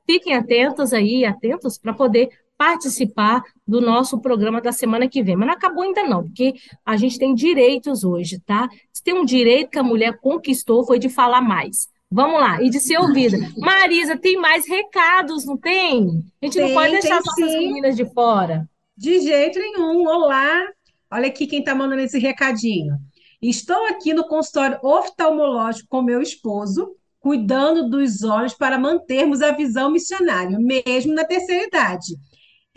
fiquem 0.06 0.34
atentos 0.34 0.94
aí, 0.94 1.26
atentos 1.26 1.78
para 1.78 1.92
poder 1.92 2.30
participar 2.56 3.42
do 3.66 3.80
nosso 3.80 4.18
programa 4.18 4.60
da 4.60 4.72
semana 4.72 5.08
que 5.08 5.22
vem. 5.22 5.36
Mas 5.36 5.46
não 5.46 5.54
acabou 5.54 5.84
ainda 5.84 6.02
não, 6.02 6.24
porque 6.24 6.54
a 6.84 6.96
gente 6.96 7.18
tem 7.18 7.34
direitos 7.34 8.02
hoje, 8.02 8.40
tá? 8.40 8.68
Se 8.92 9.02
tem 9.02 9.14
um 9.14 9.24
direito 9.24 9.70
que 9.70 9.78
a 9.78 9.82
mulher 9.82 10.18
conquistou 10.18 10.84
foi 10.84 10.98
de 10.98 11.08
falar 11.08 11.40
mais. 11.40 11.88
Vamos 12.10 12.40
lá, 12.40 12.62
e 12.62 12.70
de 12.70 12.80
ser 12.80 12.98
ouvida. 12.98 13.36
Marisa, 13.58 14.16
tem 14.16 14.36
mais 14.36 14.66
recados, 14.66 15.44
não 15.44 15.58
tem? 15.58 16.24
A 16.40 16.46
gente 16.46 16.54
tem, 16.54 16.66
não 16.66 16.74
pode 16.74 16.92
deixar 16.92 17.18
as 17.18 17.24
nossas 17.24 17.50
sim. 17.50 17.58
meninas 17.58 17.96
de 17.96 18.04
fora. 18.12 18.68
De 18.96 19.20
jeito 19.20 19.58
nenhum. 19.58 20.06
Olá. 20.08 20.66
Olha 21.10 21.28
aqui 21.28 21.46
quem 21.46 21.60
está 21.60 21.74
mandando 21.74 22.02
esse 22.02 22.18
recadinho. 22.18 22.96
Estou 23.40 23.86
aqui 23.86 24.12
no 24.14 24.26
consultório 24.26 24.78
oftalmológico 24.82 25.88
com 25.88 26.02
meu 26.02 26.20
esposo, 26.20 26.96
cuidando 27.20 27.88
dos 27.88 28.24
olhos 28.24 28.54
para 28.54 28.78
mantermos 28.78 29.42
a 29.42 29.52
visão 29.52 29.90
missionária, 29.90 30.58
mesmo 30.58 31.14
na 31.14 31.24
terceira 31.24 31.64
idade. 31.64 32.16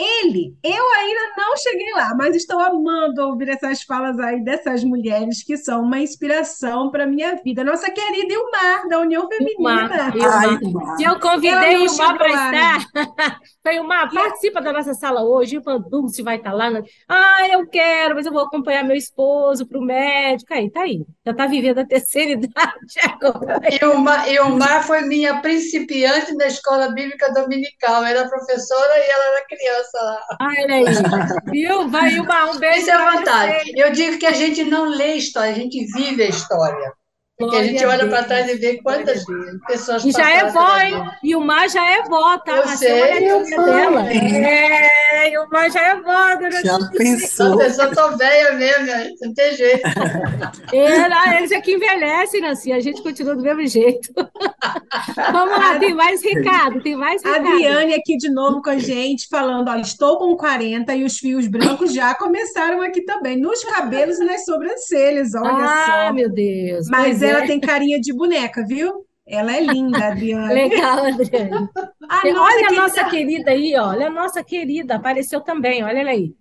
Ele, 0.02 0.56
eu 0.64 0.92
ainda 0.94 1.22
não 1.38 1.56
cheguei 1.58 1.94
lá, 1.94 2.16
mas 2.16 2.36
estou 2.36 2.60
amando 2.60 3.22
ouvir 3.22 3.50
essas 3.50 3.84
falas 3.84 4.18
aí 4.18 4.44
dessas 4.44 4.84
mulheres 4.84 5.44
que 5.44 5.56
são 5.58 5.84
uma 5.84 6.00
inspiração 6.00 6.90
para 6.90 7.06
minha 7.06 7.36
vida. 7.36 7.64
Nossa 7.64 7.92
querida 7.92 8.34
Ilmar, 8.34 8.88
da 8.88 9.00
União 9.00 9.28
Feminina. 9.28 10.12
Ilmar, 10.16 10.60
Ilmar. 10.64 10.98
Eu 11.00 11.20
convidei 11.20 11.78
o 11.78 11.86
Ilmar 11.86 12.18
para 12.18 12.30
estar. 12.30 12.86
Foi 13.62 13.76
Ilmar, 13.76 14.12
participa 14.12 14.60
da 14.60 14.74
nossa 14.74 14.96
sala 14.96 15.22
hoje. 15.24 15.60
O 15.60 15.80
Dulce 15.80 16.24
vai 16.24 16.38
estar 16.38 16.52
lá. 16.52 16.72
Ah, 17.08 17.48
eu 17.52 17.68
quero, 17.68 18.16
mas 18.16 18.26
eu 18.26 18.32
vou 18.32 18.42
acompanhar 18.42 18.84
meu 18.84 18.98
esposo 18.98 19.68
para 19.68 19.78
o 19.78 19.84
médico. 19.84 20.52
Aí, 20.52 20.72
tá 20.72 20.82
aí. 20.82 21.06
Já 21.24 21.32
está 21.32 21.46
vivendo 21.46 21.78
a 21.78 21.86
terceira 21.86 22.32
idade 22.42 23.00
agora. 23.04 23.62
Ilmar, 23.80 24.28
Ilmar 24.28 24.84
foi 24.88 25.02
minha 25.02 25.42
principiante 25.42 26.36
da 26.36 26.48
escola 26.48 26.92
bíblica 26.92 27.32
dominical. 27.34 28.04
Era 28.04 28.28
professora 28.28 28.98
e 28.98 29.10
ela 29.10 29.26
era 29.26 29.46
criança 29.46 29.91
criança 29.92 29.98
lá. 30.02 30.38
Olha 30.42 30.76
aí, 30.76 30.86
viu? 31.52 31.90
Vai 31.90 32.20
uma, 32.20 32.52
um 32.52 32.60
beijo. 32.60 32.80
Isso 32.80 32.92
é 32.92 32.98
vantagem. 32.98 33.74
Eu 33.76 33.92
digo 33.92 34.18
que 34.18 34.26
a 34.26 34.32
gente 34.32 34.64
não 34.64 34.86
lê 34.86 35.16
história, 35.16 35.52
a 35.52 35.56
gente 35.56 35.86
vive 35.94 36.24
a 36.24 36.30
história. 36.30 36.94
Porque 37.42 37.58
a 37.58 37.64
gente 37.64 37.86
olha 37.86 38.08
para 38.08 38.24
trás 38.24 38.50
e 38.50 38.56
vê 38.56 38.82
quantas 38.82 39.24
pessoas 39.68 40.06
E 40.06 40.12
já 40.12 40.30
é 40.30 40.46
vó, 40.50 40.78
hein? 40.78 41.10
E 41.24 41.36
o 41.36 41.42
Mar 41.42 41.70
já 41.70 41.86
é 41.92 42.04
vó, 42.04 42.38
tá? 42.38 42.58
Eu 42.58 42.68
sei, 42.70 43.32
eu 43.32 43.44
dela. 43.44 44.08
É, 44.12 45.34
e 45.34 45.38
o 45.38 45.50
Mar 45.50 45.70
já 45.72 45.82
é 45.82 45.96
vó, 45.96 46.36
dona 46.36 46.64
Já 46.64 46.78
pensou? 46.98 47.54
A 47.54 47.66
pessoa 47.66 47.96
tô 47.96 48.18
velha 48.18 48.54
mesmo, 48.54 49.16
não 49.22 49.34
tem 49.34 49.56
jeito. 49.56 49.82
É, 50.74 51.38
eles 51.38 51.52
é 51.52 51.60
que 51.60 51.74
envelhecem, 51.74 52.46
assim, 52.46 52.72
a 52.72 52.80
gente 52.80 53.04
continua 53.04 53.36
do 53.36 53.42
mesmo 53.42 53.66
jeito. 53.68 54.10
Vamos 55.32 55.58
lá, 55.58 55.78
tem 55.78 55.94
mais 55.94 56.24
recado, 56.24 56.82
tem 56.82 56.96
mais 56.96 57.22
recado. 57.22 57.48
Adriane 57.48 57.94
aqui 57.94 58.16
de 58.16 58.30
novo 58.30 58.62
com 58.62 58.70
a 58.70 58.78
gente, 58.78 59.28
falando, 59.28 59.70
ó, 59.70 59.76
estou 59.76 60.18
com 60.18 60.36
40 60.38 60.96
e 60.96 61.04
os 61.04 61.18
fios 61.18 61.48
brancos 61.48 61.94
já 61.94 62.16
começaram 62.16 62.82
aqui 62.82 63.02
também, 63.02 63.38
nos 63.38 63.64
cabelos 63.64 64.20
e 64.20 64.26
nas 64.26 64.46
sobrancelhas, 64.46 65.34
olha 65.36 65.52
ah, 65.52 65.86
só. 65.86 65.92
Ah, 65.92 66.14
meu 66.14 66.30
Deus. 66.30 66.88
Mas 66.88 67.22
é 67.22 67.31
ela 67.32 67.48
tem 67.48 67.60
carinha 67.60 68.00
de 68.00 68.14
boneca, 68.14 68.66
viu? 68.66 69.06
Ela 69.26 69.56
é 69.56 69.62
linda, 69.62 69.98
Adriana. 70.08 70.54
Legal, 70.54 71.06
Adriana. 71.06 71.70
A 72.10 72.22
olha 72.28 72.68
a 72.68 72.72
nossa 72.72 73.04
querida 73.06 73.52
aí, 73.52 73.76
ó. 73.78 73.90
olha 73.90 74.08
a 74.08 74.12
nossa 74.12 74.44
querida, 74.44 74.96
apareceu 74.96 75.42
também, 75.42 75.84
olha 75.84 76.00
ela 76.00 76.10
aí. 76.10 76.34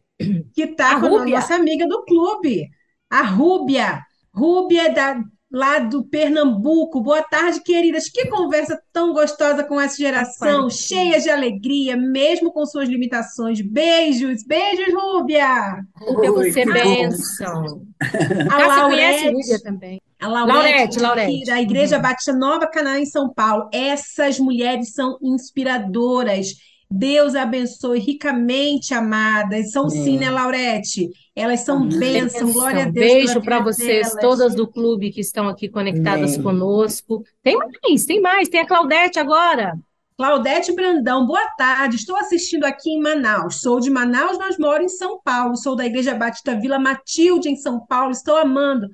Que 0.54 0.66
tá 0.66 0.96
a 0.96 1.00
com 1.00 1.08
Rúbia. 1.08 1.36
a 1.36 1.40
nossa 1.40 1.54
amiga 1.54 1.86
do 1.86 2.04
clube, 2.04 2.68
a 3.08 3.22
Rúbia. 3.22 4.02
Rúbia 4.32 4.92
da, 4.92 5.20
lá 5.50 5.78
do 5.78 6.04
Pernambuco. 6.04 7.00
Boa 7.00 7.22
tarde, 7.22 7.62
queridas. 7.62 8.08
Que 8.08 8.26
conversa 8.26 8.80
tão 8.92 9.12
gostosa 9.12 9.64
com 9.64 9.80
essa 9.80 9.96
geração, 9.96 10.70
cheia 10.70 11.18
de 11.20 11.28
alegria, 11.28 11.96
mesmo 11.96 12.52
com 12.52 12.64
suas 12.64 12.88
limitações. 12.88 13.60
Beijos, 13.60 14.44
beijos, 14.44 14.94
Rúbia. 14.94 15.82
Rúbia, 15.96 16.32
você 16.32 16.64
benção. 16.64 17.82
A 18.50 18.66
Laurete, 18.66 19.22
conhece 19.22 19.30
Rúbia 19.30 19.62
também. 19.62 20.00
A 20.20 20.28
Laurete, 20.28 20.52
Laurete, 20.52 21.00
Laurete. 21.00 21.44
da 21.46 21.60
Igreja 21.62 21.96
uhum. 21.96 22.02
Batista 22.02 22.32
Nova 22.32 22.66
Canaã 22.66 22.98
em 22.98 23.06
São 23.06 23.32
Paulo. 23.32 23.70
Essas 23.72 24.38
mulheres 24.38 24.92
são 24.92 25.18
inspiradoras. 25.22 26.48
Deus 26.90 27.34
abençoe 27.34 28.00
ricamente, 28.00 28.92
amadas. 28.92 29.70
São 29.70 29.88
sim, 29.88 30.18
né, 30.18 30.28
Laurete? 30.28 31.08
Elas 31.34 31.60
são 31.60 31.88
bênção, 31.88 32.52
glória 32.52 32.82
a 32.82 32.90
Deus. 32.90 33.06
Beijo 33.06 33.40
para 33.40 33.60
vocês, 33.60 34.08
delas. 34.08 34.20
todas 34.20 34.54
do 34.54 34.66
clube 34.66 35.10
que 35.10 35.20
estão 35.20 35.48
aqui 35.48 35.68
conectadas 35.68 36.36
conosco. 36.36 37.22
Tem 37.42 37.56
mais, 37.56 38.04
tem 38.04 38.20
mais. 38.20 38.48
Tem 38.48 38.60
a 38.60 38.66
Claudete 38.66 39.18
agora. 39.18 39.78
Claudete 40.18 40.74
Brandão, 40.74 41.24
boa 41.26 41.46
tarde. 41.56 41.96
Estou 41.96 42.16
assistindo 42.16 42.64
aqui 42.64 42.90
em 42.90 43.00
Manaus. 43.00 43.62
Sou 43.62 43.80
de 43.80 43.88
Manaus, 43.88 44.36
mas 44.36 44.58
moro 44.58 44.82
em 44.82 44.88
São 44.88 45.18
Paulo. 45.24 45.56
Sou 45.56 45.74
da 45.74 45.86
Igreja 45.86 46.14
Batista 46.14 46.54
Vila 46.54 46.78
Matilde, 46.78 47.48
em 47.48 47.56
São 47.56 47.80
Paulo. 47.86 48.10
Estou 48.10 48.36
amando. 48.36 48.86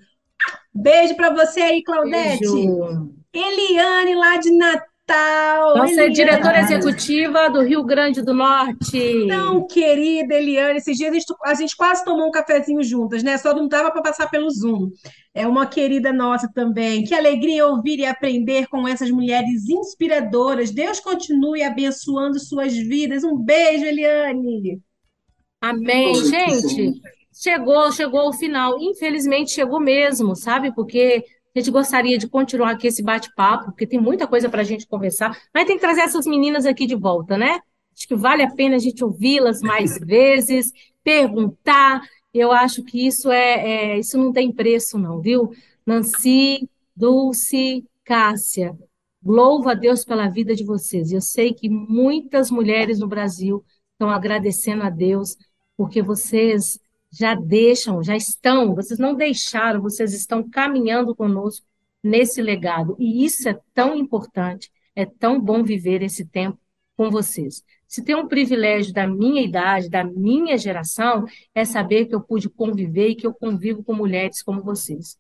Beijo 0.77 1.17
para 1.17 1.31
você 1.31 1.61
aí, 1.61 1.83
Claudete. 1.83 2.41
Beijo. 2.41 3.15
Eliane, 3.33 4.15
lá 4.15 4.37
de 4.37 4.51
Natal. 4.51 5.77
Nossa 5.77 5.93
Eliane. 5.93 6.15
diretora 6.15 6.61
executiva 6.61 7.49
do 7.49 7.63
Rio 7.63 7.85
Grande 7.85 8.23
do 8.23 8.35
Norte. 8.35 9.27
Tão 9.29 9.67
querida, 9.67 10.35
Eliane. 10.35 10.79
Esses 10.79 10.97
dias 10.97 11.11
a 11.11 11.15
gente, 11.15 11.35
a 11.45 11.55
gente 11.55 11.77
quase 11.77 12.05
tomou 12.05 12.29
um 12.29 12.31
cafezinho 12.31 12.83
juntas, 12.83 13.23
né? 13.23 13.39
Só 13.39 13.55
não 13.55 13.69
dava 13.69 13.91
para 13.91 14.03
passar 14.03 14.29
pelo 14.29 14.51
Zoom. 14.51 14.91
É 15.35 15.47
uma 15.47 15.67
querida 15.67 16.13
nossa 16.13 16.51
também. 16.53 17.05
Que 17.05 17.15
alegria 17.15 17.67
ouvir 17.67 17.99
e 17.99 18.07
aprender 18.07 18.67
com 18.69 18.87
essas 18.87 19.11
mulheres 19.11 19.69
inspiradoras. 19.69 20.71
Deus 20.71 21.01
continue 21.01 21.63
abençoando 21.63 22.39
suas 22.41 22.75
vidas. 22.75 23.23
Um 23.23 23.37
beijo, 23.37 23.85
Eliane. 23.85 24.81
Amém, 25.61 26.15
gente 26.15 27.01
chegou, 27.37 27.93
chegou 27.93 28.21
ao 28.21 28.33
final. 28.33 28.79
Infelizmente 28.81 29.51
chegou 29.51 29.79
mesmo, 29.79 30.35
sabe? 30.35 30.75
Porque 30.75 31.25
a 31.55 31.59
gente 31.59 31.71
gostaria 31.71 32.19
de 32.19 32.29
continuar 32.29 32.73
aqui 32.73 32.87
esse 32.87 33.03
bate-papo, 33.03 33.67
porque 33.67 33.87
tem 33.87 34.01
muita 34.01 34.27
coisa 34.27 34.49
para 34.49 34.63
a 34.63 34.65
gente 34.65 34.87
conversar, 34.87 35.37
mas 35.55 35.67
tem 35.67 35.77
que 35.77 35.81
trazer 35.83 36.03
essas 36.03 36.27
meninas 36.27 36.67
aqui 36.67 36.87
de 36.87 36.95
volta, 36.95 37.37
né? 37.37 37.61
Acho 37.95 38.09
que 38.09 38.15
vale 38.15 38.43
a 38.43 38.51
pena 38.51 38.77
a 38.77 38.79
gente 38.79 39.03
ouvi-las 39.03 39.61
mais 39.61 39.99
vezes, 40.05 40.73
perguntar. 41.03 42.03
Eu 42.33 42.53
acho 42.53 42.85
que 42.85 43.07
isso 43.07 43.31
é, 43.31 43.95
é, 43.95 43.99
isso 43.99 44.19
não 44.19 44.33
tem 44.33 44.53
preço, 44.53 44.99
não, 44.99 45.21
viu? 45.21 45.51
Nancy, 45.87 46.69
Dulce, 46.95 47.87
Cássia, 48.05 48.77
louvo 49.25 49.69
a 49.71 49.75
Deus 49.75 50.05
pela 50.05 50.29
vida 50.29 50.55
de 50.55 50.65
vocês. 50.65 51.11
Eu 51.11 51.21
sei 51.21 51.55
que 51.55 51.69
muitas 51.69 52.51
mulheres 52.51 52.99
no 52.99 53.09
Brasil 53.09 53.65
estão 53.93 54.11
agradecendo 54.11 54.83
a 54.83 54.91
Deus 54.91 55.37
porque 55.77 56.03
vocês 56.03 56.79
já 57.17 57.35
deixam, 57.35 58.03
já 58.03 58.15
estão, 58.15 58.75
vocês 58.75 58.99
não 58.99 59.15
deixaram, 59.15 59.81
vocês 59.81 60.13
estão 60.13 60.49
caminhando 60.49 61.15
conosco 61.15 61.67
nesse 62.03 62.43
legado. 62.43 62.95
E 62.99 63.25
isso 63.25 63.49
é 63.49 63.59
tão 63.73 63.97
importante, 63.97 64.71
é 64.95 65.07
tão 65.07 65.41
bom 65.41 65.65
viver 65.65 66.03
esse 66.03 66.27
tempo 66.27 66.59
com 66.97 67.11
vocês. 67.11 67.65
Se 67.87 68.03
tem 68.03 68.15
um 68.15 68.29
privilégio 68.29 68.93
da 68.93 69.07
minha 69.07 69.43
idade, 69.43 69.89
da 69.89 70.05
minha 70.05 70.59
geração, 70.59 71.25
é 71.55 71.65
saber 71.65 72.07
que 72.07 72.15
eu 72.15 72.21
pude 72.21 72.51
conviver 72.51 73.09
e 73.09 73.15
que 73.15 73.27
eu 73.27 73.33
convivo 73.33 73.83
com 73.83 73.95
mulheres 73.95 74.43
como 74.43 74.63
vocês. 74.63 75.17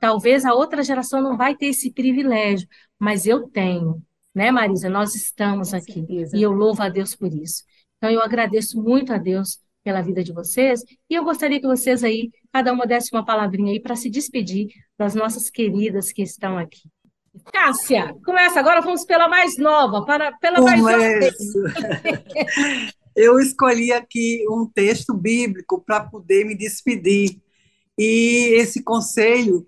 Talvez 0.00 0.44
a 0.44 0.54
outra 0.54 0.82
geração 0.82 1.20
não 1.20 1.36
vai 1.36 1.56
ter 1.56 1.66
esse 1.66 1.90
privilégio, 1.92 2.68
mas 2.98 3.26
eu 3.26 3.48
tenho, 3.48 4.02
né, 4.34 4.50
Marisa? 4.50 4.88
Nós 4.88 5.14
estamos 5.14 5.74
aqui 5.74 6.06
e 6.32 6.42
eu 6.42 6.52
louvo 6.52 6.82
a 6.82 6.88
Deus 6.88 7.14
por 7.14 7.32
isso. 7.32 7.64
Então 7.96 8.10
eu 8.10 8.20
agradeço 8.22 8.80
muito 8.82 9.12
a 9.12 9.18
Deus 9.18 9.63
pela 9.84 10.00
vida 10.00 10.24
de 10.24 10.32
vocês 10.32 10.82
e 11.08 11.14
eu 11.14 11.22
gostaria 11.22 11.60
que 11.60 11.66
vocês 11.66 12.02
aí, 12.02 12.30
cada 12.50 12.72
uma 12.72 12.86
desse 12.86 13.10
uma 13.12 13.24
palavrinha 13.24 13.72
aí 13.72 13.80
para 13.80 13.94
se 13.94 14.08
despedir 14.08 14.68
das 14.98 15.14
nossas 15.14 15.50
queridas 15.50 16.10
que 16.10 16.22
estão 16.22 16.58
aqui. 16.58 16.88
Cássia, 17.52 18.14
começa 18.24 18.58
agora, 18.58 18.80
vamos 18.80 19.04
pela 19.04 19.28
mais 19.28 19.58
nova, 19.58 20.04
para, 20.04 20.32
pela 20.38 20.56
Começo. 20.56 20.82
mais 20.82 20.98
nova. 20.98 21.74
Eu 23.14 23.38
escolhi 23.38 23.92
aqui 23.92 24.44
um 24.48 24.66
texto 24.66 25.14
bíblico 25.14 25.80
para 25.80 26.00
poder 26.00 26.44
me 26.44 26.56
despedir. 26.56 27.40
E 27.96 28.54
esse 28.56 28.82
conselho 28.82 29.66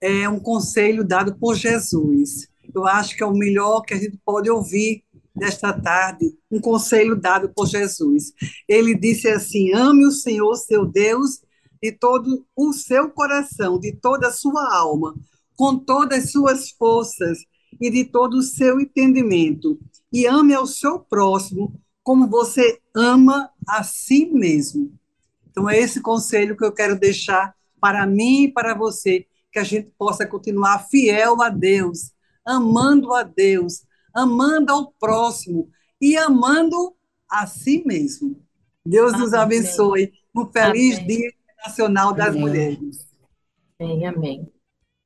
é 0.00 0.28
um 0.28 0.40
conselho 0.40 1.04
dado 1.04 1.36
por 1.38 1.54
Jesus. 1.54 2.48
Eu 2.74 2.86
acho 2.86 3.16
que 3.16 3.22
é 3.22 3.26
o 3.26 3.32
melhor 3.32 3.82
que 3.82 3.94
a 3.94 3.96
gente 3.96 4.18
pode 4.24 4.50
ouvir 4.50 5.04
nesta 5.38 5.72
tarde, 5.72 6.36
um 6.50 6.60
conselho 6.60 7.16
dado 7.16 7.50
por 7.54 7.66
Jesus. 7.66 8.32
Ele 8.68 8.94
disse 8.94 9.28
assim: 9.28 9.72
ame 9.72 10.04
o 10.06 10.10
Senhor, 10.10 10.54
seu 10.56 10.84
Deus, 10.84 11.40
de 11.82 11.92
todo 11.92 12.44
o 12.56 12.72
seu 12.72 13.10
coração, 13.10 13.78
de 13.78 13.92
toda 13.92 14.28
a 14.28 14.32
sua 14.32 14.76
alma, 14.76 15.14
com 15.56 15.78
todas 15.78 16.24
as 16.24 16.32
suas 16.32 16.70
forças 16.70 17.38
e 17.80 17.90
de 17.90 18.04
todo 18.04 18.34
o 18.34 18.42
seu 18.42 18.80
entendimento. 18.80 19.78
E 20.12 20.26
ame 20.26 20.54
ao 20.54 20.66
seu 20.66 20.98
próximo 20.98 21.78
como 22.02 22.26
você 22.26 22.80
ama 22.94 23.50
a 23.66 23.82
si 23.84 24.26
mesmo. 24.26 24.92
Então, 25.50 25.68
é 25.68 25.78
esse 25.78 26.00
conselho 26.00 26.56
que 26.56 26.64
eu 26.64 26.72
quero 26.72 26.98
deixar 26.98 27.54
para 27.80 28.06
mim 28.06 28.44
e 28.44 28.52
para 28.52 28.74
você, 28.74 29.26
que 29.52 29.58
a 29.58 29.64
gente 29.64 29.92
possa 29.98 30.26
continuar 30.26 30.86
fiel 30.88 31.42
a 31.42 31.48
Deus, 31.48 32.12
amando 32.46 33.12
a 33.12 33.22
Deus, 33.22 33.82
amando 34.18 34.72
ao 34.72 34.92
próximo 34.92 35.70
e 36.00 36.16
amando 36.16 36.94
a 37.30 37.46
si 37.46 37.82
mesmo. 37.84 38.42
Deus 38.84 39.12
amém. 39.14 39.24
nos 39.24 39.34
abençoe. 39.34 40.12
Um 40.34 40.50
feliz 40.50 40.98
amém. 40.98 41.06
Dia 41.06 41.30
Nacional 41.66 42.12
das 42.12 42.28
amém. 42.28 42.40
Mulheres. 42.40 43.08
Amém, 43.80 44.06
amém. 44.06 44.52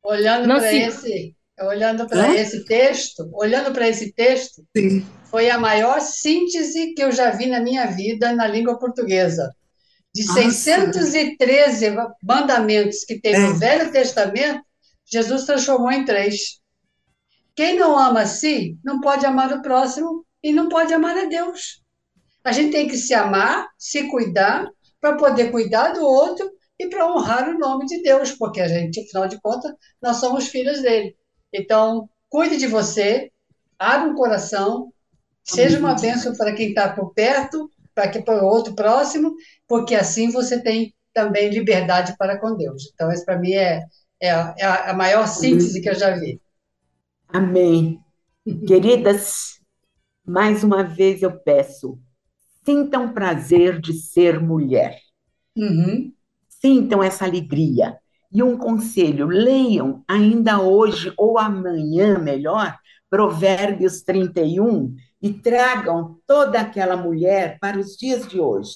Olhando 0.04 0.46
para 0.48 0.74
esse, 0.74 1.36
olhando 1.60 2.06
para 2.06 2.34
esse 2.34 2.64
texto, 2.64 3.30
olhando 3.32 3.72
para 3.72 3.88
esse 3.88 4.12
texto, 4.12 4.64
Sim. 4.76 5.06
foi 5.24 5.50
a 5.50 5.58
maior 5.58 6.00
síntese 6.00 6.94
que 6.94 7.02
eu 7.02 7.12
já 7.12 7.30
vi 7.30 7.46
na 7.46 7.60
minha 7.60 7.86
vida 7.86 8.32
na 8.32 8.46
língua 8.46 8.78
portuguesa. 8.78 9.50
De 10.14 10.22
ah, 10.28 10.34
613 10.34 11.86
sim. 11.86 11.96
mandamentos 12.22 13.04
que 13.04 13.18
tem 13.18 13.34
é. 13.34 13.38
no 13.38 13.54
Velho 13.54 13.90
Testamento, 13.90 14.62
Jesus 15.06 15.44
transformou 15.44 15.90
em 15.90 16.04
três. 16.04 16.60
Quem 17.54 17.78
não 17.78 17.98
ama 17.98 18.22
a 18.22 18.26
si, 18.26 18.78
não 18.84 19.00
pode 19.00 19.26
amar 19.26 19.52
o 19.52 19.62
próximo 19.62 20.24
e 20.42 20.52
não 20.52 20.68
pode 20.68 20.92
amar 20.92 21.16
a 21.16 21.24
Deus. 21.26 21.82
A 22.44 22.52
gente 22.52 22.72
tem 22.72 22.88
que 22.88 22.96
se 22.96 23.14
amar, 23.14 23.68
se 23.78 24.08
cuidar, 24.08 24.68
para 25.00 25.16
poder 25.16 25.50
cuidar 25.50 25.92
do 25.92 26.04
outro 26.04 26.50
e 26.78 26.88
para 26.88 27.12
honrar 27.12 27.48
o 27.48 27.58
nome 27.58 27.86
de 27.86 28.02
Deus, 28.02 28.32
porque 28.32 28.60
a 28.60 28.68
gente, 28.68 29.00
afinal 29.00 29.28
de 29.28 29.40
contas, 29.40 29.72
nós 30.00 30.16
somos 30.16 30.48
filhos 30.48 30.80
dele. 30.80 31.16
Então, 31.52 32.08
cuide 32.28 32.56
de 32.56 32.66
você, 32.66 33.30
abra 33.78 34.08
um 34.08 34.14
coração, 34.14 34.92
seja 35.42 35.78
uma 35.78 35.94
bênção 35.94 36.34
para 36.36 36.54
quem 36.54 36.68
está 36.68 36.92
por 36.92 37.12
perto, 37.12 37.68
para 37.94 38.08
que 38.08 38.22
para 38.22 38.42
o 38.42 38.46
outro 38.46 38.74
próximo, 38.74 39.34
porque 39.68 39.94
assim 39.94 40.30
você 40.30 40.62
tem 40.62 40.94
também 41.12 41.50
liberdade 41.50 42.16
para 42.16 42.38
com 42.40 42.56
Deus. 42.56 42.90
Então, 42.94 43.12
isso 43.12 43.24
para 43.24 43.38
mim 43.38 43.52
é, 43.52 43.84
é, 44.20 44.28
é, 44.28 44.64
a 44.64 44.94
maior 44.94 45.26
síntese 45.26 45.80
que 45.80 45.90
eu 45.90 45.94
já 45.94 46.16
vi. 46.16 46.40
Amém. 47.32 48.00
Queridas, 48.66 49.60
mais 50.24 50.62
uma 50.62 50.82
vez 50.82 51.22
eu 51.22 51.38
peço, 51.40 51.98
sintam 52.64 53.12
prazer 53.12 53.80
de 53.80 53.92
ser 53.92 54.40
mulher. 54.40 54.98
Uhum 55.56 56.12
sintam 56.62 57.02
essa 57.02 57.24
alegria. 57.24 57.98
E 58.32 58.42
um 58.42 58.56
conselho: 58.56 59.26
leiam 59.26 60.04
ainda 60.06 60.60
hoje 60.60 61.12
ou 61.18 61.36
amanhã, 61.36 62.18
melhor, 62.18 62.78
Provérbios 63.10 64.02
31 64.02 64.94
e 65.20 65.32
tragam 65.32 66.18
toda 66.26 66.60
aquela 66.60 66.96
mulher 66.96 67.58
para 67.60 67.78
os 67.78 67.96
dias 67.96 68.26
de 68.26 68.40
hoje, 68.40 68.74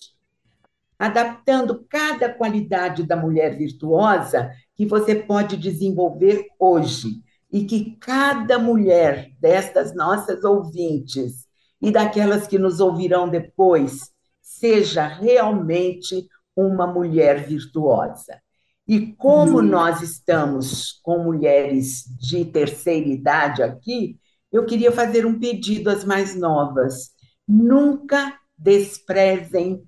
adaptando 0.99 1.87
cada 1.89 2.29
qualidade 2.29 3.03
da 3.03 3.17
mulher 3.17 3.57
virtuosa 3.57 4.51
que 4.75 4.85
você 4.85 5.15
pode 5.15 5.57
desenvolver 5.57 6.45
hoje 6.59 7.23
e 7.51 7.65
que 7.65 7.97
cada 7.97 8.59
mulher 8.59 9.31
destas 9.41 9.95
nossas 9.95 10.45
ouvintes 10.45 11.47
e 11.81 11.91
daquelas 11.91 12.47
que 12.47 12.59
nos 12.59 12.81
ouvirão 12.81 13.29
depois 13.29 14.11
seja 14.41 15.07
realmente 15.07 16.27
uma 16.55 16.87
mulher 16.87 17.47
virtuosa. 17.47 18.41
E 18.89 19.13
como 19.15 19.59
uhum. 19.59 19.63
nós 19.63 20.01
estamos 20.01 21.01
com 21.03 21.19
mulheres 21.19 22.05
de 22.19 22.45
terceira 22.45 23.09
idade 23.09 23.63
aqui, 23.63 24.19
eu 24.51 24.65
queria 24.65 24.93
fazer 24.93 25.27
um 25.27 25.39
pedido 25.39 25.91
às 25.91 26.05
mais 26.05 26.37
novas. 26.37 27.11
Nunca 27.47 28.39
desprezem 28.57 29.83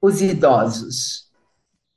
os 0.00 0.20
idosos. 0.20 1.30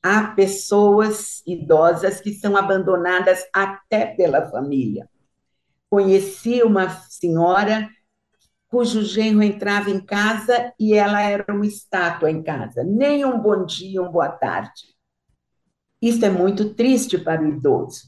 Há 0.07 0.35
pessoas 0.35 1.41
idosas 1.47 2.21
que 2.21 2.31
são 2.31 2.55
abandonadas 2.55 3.43
até 3.51 4.05
pela 4.05 4.47
família. 4.51 5.09
Conheci 5.89 6.61
uma 6.61 6.87
senhora 7.09 7.89
cujo 8.67 9.01
genro 9.01 9.41
entrava 9.41 9.89
em 9.89 9.99
casa 9.99 10.71
e 10.79 10.93
ela 10.93 11.23
era 11.23 11.51
uma 11.51 11.65
estátua 11.65 12.29
em 12.29 12.43
casa. 12.43 12.83
Nem 12.83 13.25
um 13.25 13.39
bom 13.39 13.65
dia, 13.65 13.99
um 13.99 14.11
boa 14.11 14.29
tarde. 14.29 14.95
Isso 15.99 16.23
é 16.23 16.29
muito 16.29 16.75
triste 16.75 17.17
para 17.17 17.41
o 17.41 17.47
idoso. 17.47 18.03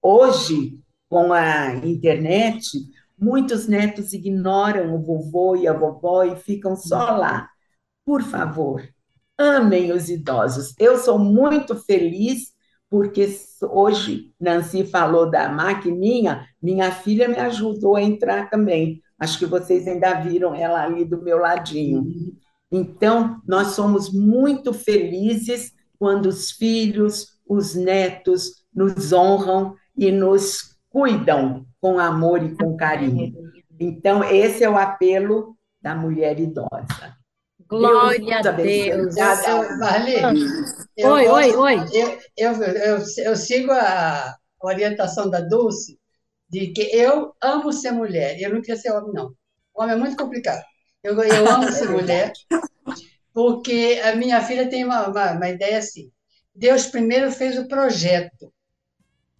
Hoje, 0.00 0.80
com 1.10 1.30
a 1.30 1.74
internet, 1.74 2.70
muitos 3.18 3.68
netos 3.68 4.14
ignoram 4.14 4.94
o 4.94 5.02
vovô 5.02 5.56
e 5.56 5.68
a 5.68 5.74
vovó 5.74 6.24
e 6.24 6.36
ficam 6.36 6.74
só 6.74 7.18
lá. 7.18 7.50
Por 8.02 8.22
favor, 8.22 8.82
amem 9.38 9.92
os 9.92 10.08
idosos. 10.08 10.74
Eu 10.78 10.98
sou 10.98 11.18
muito 11.18 11.76
feliz 11.76 12.54
porque 12.88 13.28
hoje 13.62 14.32
Nancy 14.40 14.84
falou 14.84 15.28
da 15.28 15.48
maquininha, 15.48 16.46
minha 16.62 16.92
filha 16.92 17.28
me 17.28 17.36
ajudou 17.36 17.96
a 17.96 18.02
entrar 18.02 18.48
também. 18.48 19.02
Acho 19.18 19.38
que 19.38 19.46
vocês 19.46 19.88
ainda 19.88 20.20
viram 20.20 20.54
ela 20.54 20.82
ali 20.82 21.04
do 21.04 21.20
meu 21.22 21.38
ladinho. 21.38 22.04
Então, 22.70 23.40
nós 23.46 23.68
somos 23.68 24.12
muito 24.12 24.72
felizes 24.72 25.72
quando 25.98 26.26
os 26.26 26.50
filhos, 26.50 27.38
os 27.48 27.74
netos 27.74 28.64
nos 28.74 29.12
honram 29.12 29.74
e 29.96 30.10
nos 30.10 30.76
cuidam 30.88 31.66
com 31.80 31.98
amor 31.98 32.42
e 32.42 32.56
com 32.56 32.76
carinho. 32.76 33.32
Então, 33.78 34.22
esse 34.22 34.62
é 34.62 34.70
o 34.70 34.76
apelo 34.76 35.56
da 35.80 35.94
mulher 35.94 36.38
idosa. 36.38 37.13
Glória 37.68 38.42
Deus 38.42 38.46
a 38.46 38.52
Deus. 38.52 39.16
Eu, 40.96 41.10
oi, 41.10 41.28
oi, 41.28 41.56
oi. 41.56 41.76
Eu, 41.92 42.18
eu, 42.36 42.62
eu, 42.62 42.98
eu 43.18 43.36
sigo 43.36 43.72
a 43.72 44.36
orientação 44.60 45.28
da 45.28 45.40
Dulce 45.40 45.98
de 46.48 46.68
que 46.68 46.82
eu 46.82 47.34
amo 47.42 47.72
ser 47.72 47.90
mulher, 47.90 48.40
eu 48.40 48.52
não 48.52 48.60
queria 48.60 48.76
ser 48.76 48.92
homem, 48.92 49.12
não. 49.12 49.34
Homem 49.74 49.96
é 49.96 49.98
muito 49.98 50.16
complicado. 50.16 50.62
Eu, 51.02 51.20
eu 51.20 51.50
amo 51.50 51.70
ser 51.72 51.88
mulher, 51.90 52.32
porque 53.32 54.00
a 54.04 54.14
minha 54.14 54.40
filha 54.40 54.68
tem 54.68 54.84
uma, 54.84 55.08
uma, 55.08 55.32
uma 55.32 55.48
ideia 55.48 55.78
assim. 55.78 56.12
Deus 56.54 56.86
primeiro 56.86 57.32
fez 57.32 57.58
o 57.58 57.66
projeto, 57.66 58.52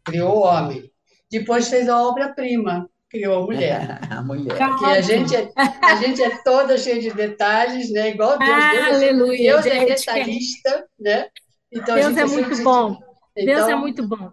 criou 0.04 0.38
o 0.38 0.42
homem. 0.42 0.90
Depois 1.30 1.68
fez 1.68 1.88
a 1.88 2.02
obra-prima, 2.02 2.90
criou 3.14 3.42
a 3.42 3.46
mulher. 3.46 4.00
A 4.10 4.22
mulher. 4.22 4.56
Porque 4.58 4.84
a 4.84 5.00
gente, 5.00 5.34
é, 5.36 5.48
a 5.82 5.94
gente 5.96 6.22
é 6.22 6.30
toda 6.42 6.76
cheia 6.76 7.00
de 7.00 7.10
detalhes, 7.12 7.90
né? 7.92 8.10
Igual 8.10 8.38
Deus. 8.38 8.50
Ah, 8.50 8.70
Deus, 8.72 8.86
aleluia, 8.96 9.52
Deus 9.52 9.66
é 9.66 9.70
gente. 9.80 9.88
detalhista, 10.06 10.86
né? 10.98 11.26
Então, 11.72 11.94
a 11.94 11.98
Deus 11.98 12.08
gente 12.08 12.20
é 12.20 12.26
muito 12.26 12.54
de- 12.54 12.62
bom. 12.62 12.98
Deus 13.36 13.62
é 13.62 13.66
Então, 13.66 13.78
muito 13.80 14.06
bom. 14.08 14.30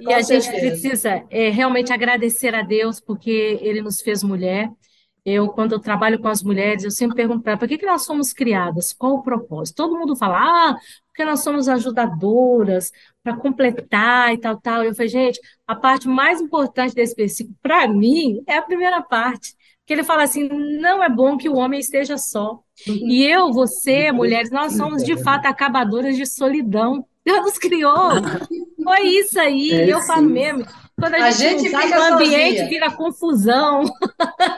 E 0.00 0.04
com 0.04 0.12
a 0.12 0.20
gente 0.22 0.44
certeza. 0.44 0.66
precisa 0.70 1.24
é, 1.30 1.48
realmente 1.50 1.92
agradecer 1.92 2.54
a 2.54 2.62
Deus 2.62 3.00
porque 3.00 3.58
Ele 3.60 3.82
nos 3.82 4.00
fez 4.00 4.22
mulher. 4.22 4.68
Eu, 5.24 5.48
quando 5.48 5.72
eu 5.72 5.78
trabalho 5.78 6.18
com 6.18 6.28
as 6.28 6.42
mulheres, 6.42 6.82
eu 6.82 6.90
sempre 6.90 7.16
pergunto 7.16 7.42
para 7.42 7.52
elas, 7.52 7.60
por 7.60 7.68
que 7.68 7.78
que 7.78 7.86
nós 7.86 8.04
somos 8.04 8.32
criadas? 8.32 8.92
Qual 8.92 9.14
o 9.14 9.22
propósito? 9.22 9.76
Todo 9.76 9.98
mundo 9.98 10.16
fala, 10.16 10.38
ah, 10.38 10.76
porque 11.08 11.24
nós 11.24 11.40
somos 11.44 11.68
ajudadoras, 11.68 12.90
para 13.22 13.36
completar 13.36 14.34
e 14.34 14.38
tal, 14.38 14.60
tal. 14.60 14.82
Eu 14.82 14.94
falei, 14.94 15.08
gente, 15.08 15.40
a 15.66 15.76
parte 15.76 16.08
mais 16.08 16.40
importante 16.40 16.94
desse 16.94 17.14
versículo, 17.14 17.56
para 17.62 17.86
mim, 17.86 18.42
é 18.46 18.56
a 18.56 18.62
primeira 18.62 19.00
parte. 19.00 19.54
Que 19.86 19.92
ele 19.92 20.04
fala 20.04 20.22
assim, 20.22 20.48
não 20.48 21.02
é 21.02 21.08
bom 21.08 21.36
que 21.36 21.48
o 21.48 21.56
homem 21.56 21.80
esteja 21.80 22.16
só. 22.16 22.60
E 22.86 23.24
eu, 23.24 23.52
você, 23.52 24.10
mulheres, 24.12 24.50
nós 24.50 24.76
somos 24.76 25.04
de 25.04 25.20
fato 25.22 25.46
acabadoras 25.46 26.16
de 26.16 26.24
solidão. 26.24 27.04
Deus 27.24 27.42
nos 27.42 27.58
criou. 27.58 28.10
Foi 28.82 29.02
isso 29.02 29.38
aí. 29.38 29.70
É, 29.72 29.92
eu 29.92 30.00
falo 30.02 30.28
mesmo. 30.28 30.64
Quando 30.98 31.14
a 31.14 31.24
A 31.24 31.30
gente, 31.30 31.62
gente 31.62 31.76
fica 31.76 31.98
no 31.98 32.14
ambiente, 32.14 32.48
sozinha. 32.58 32.68
vira 32.68 32.90
confusão. 32.92 33.84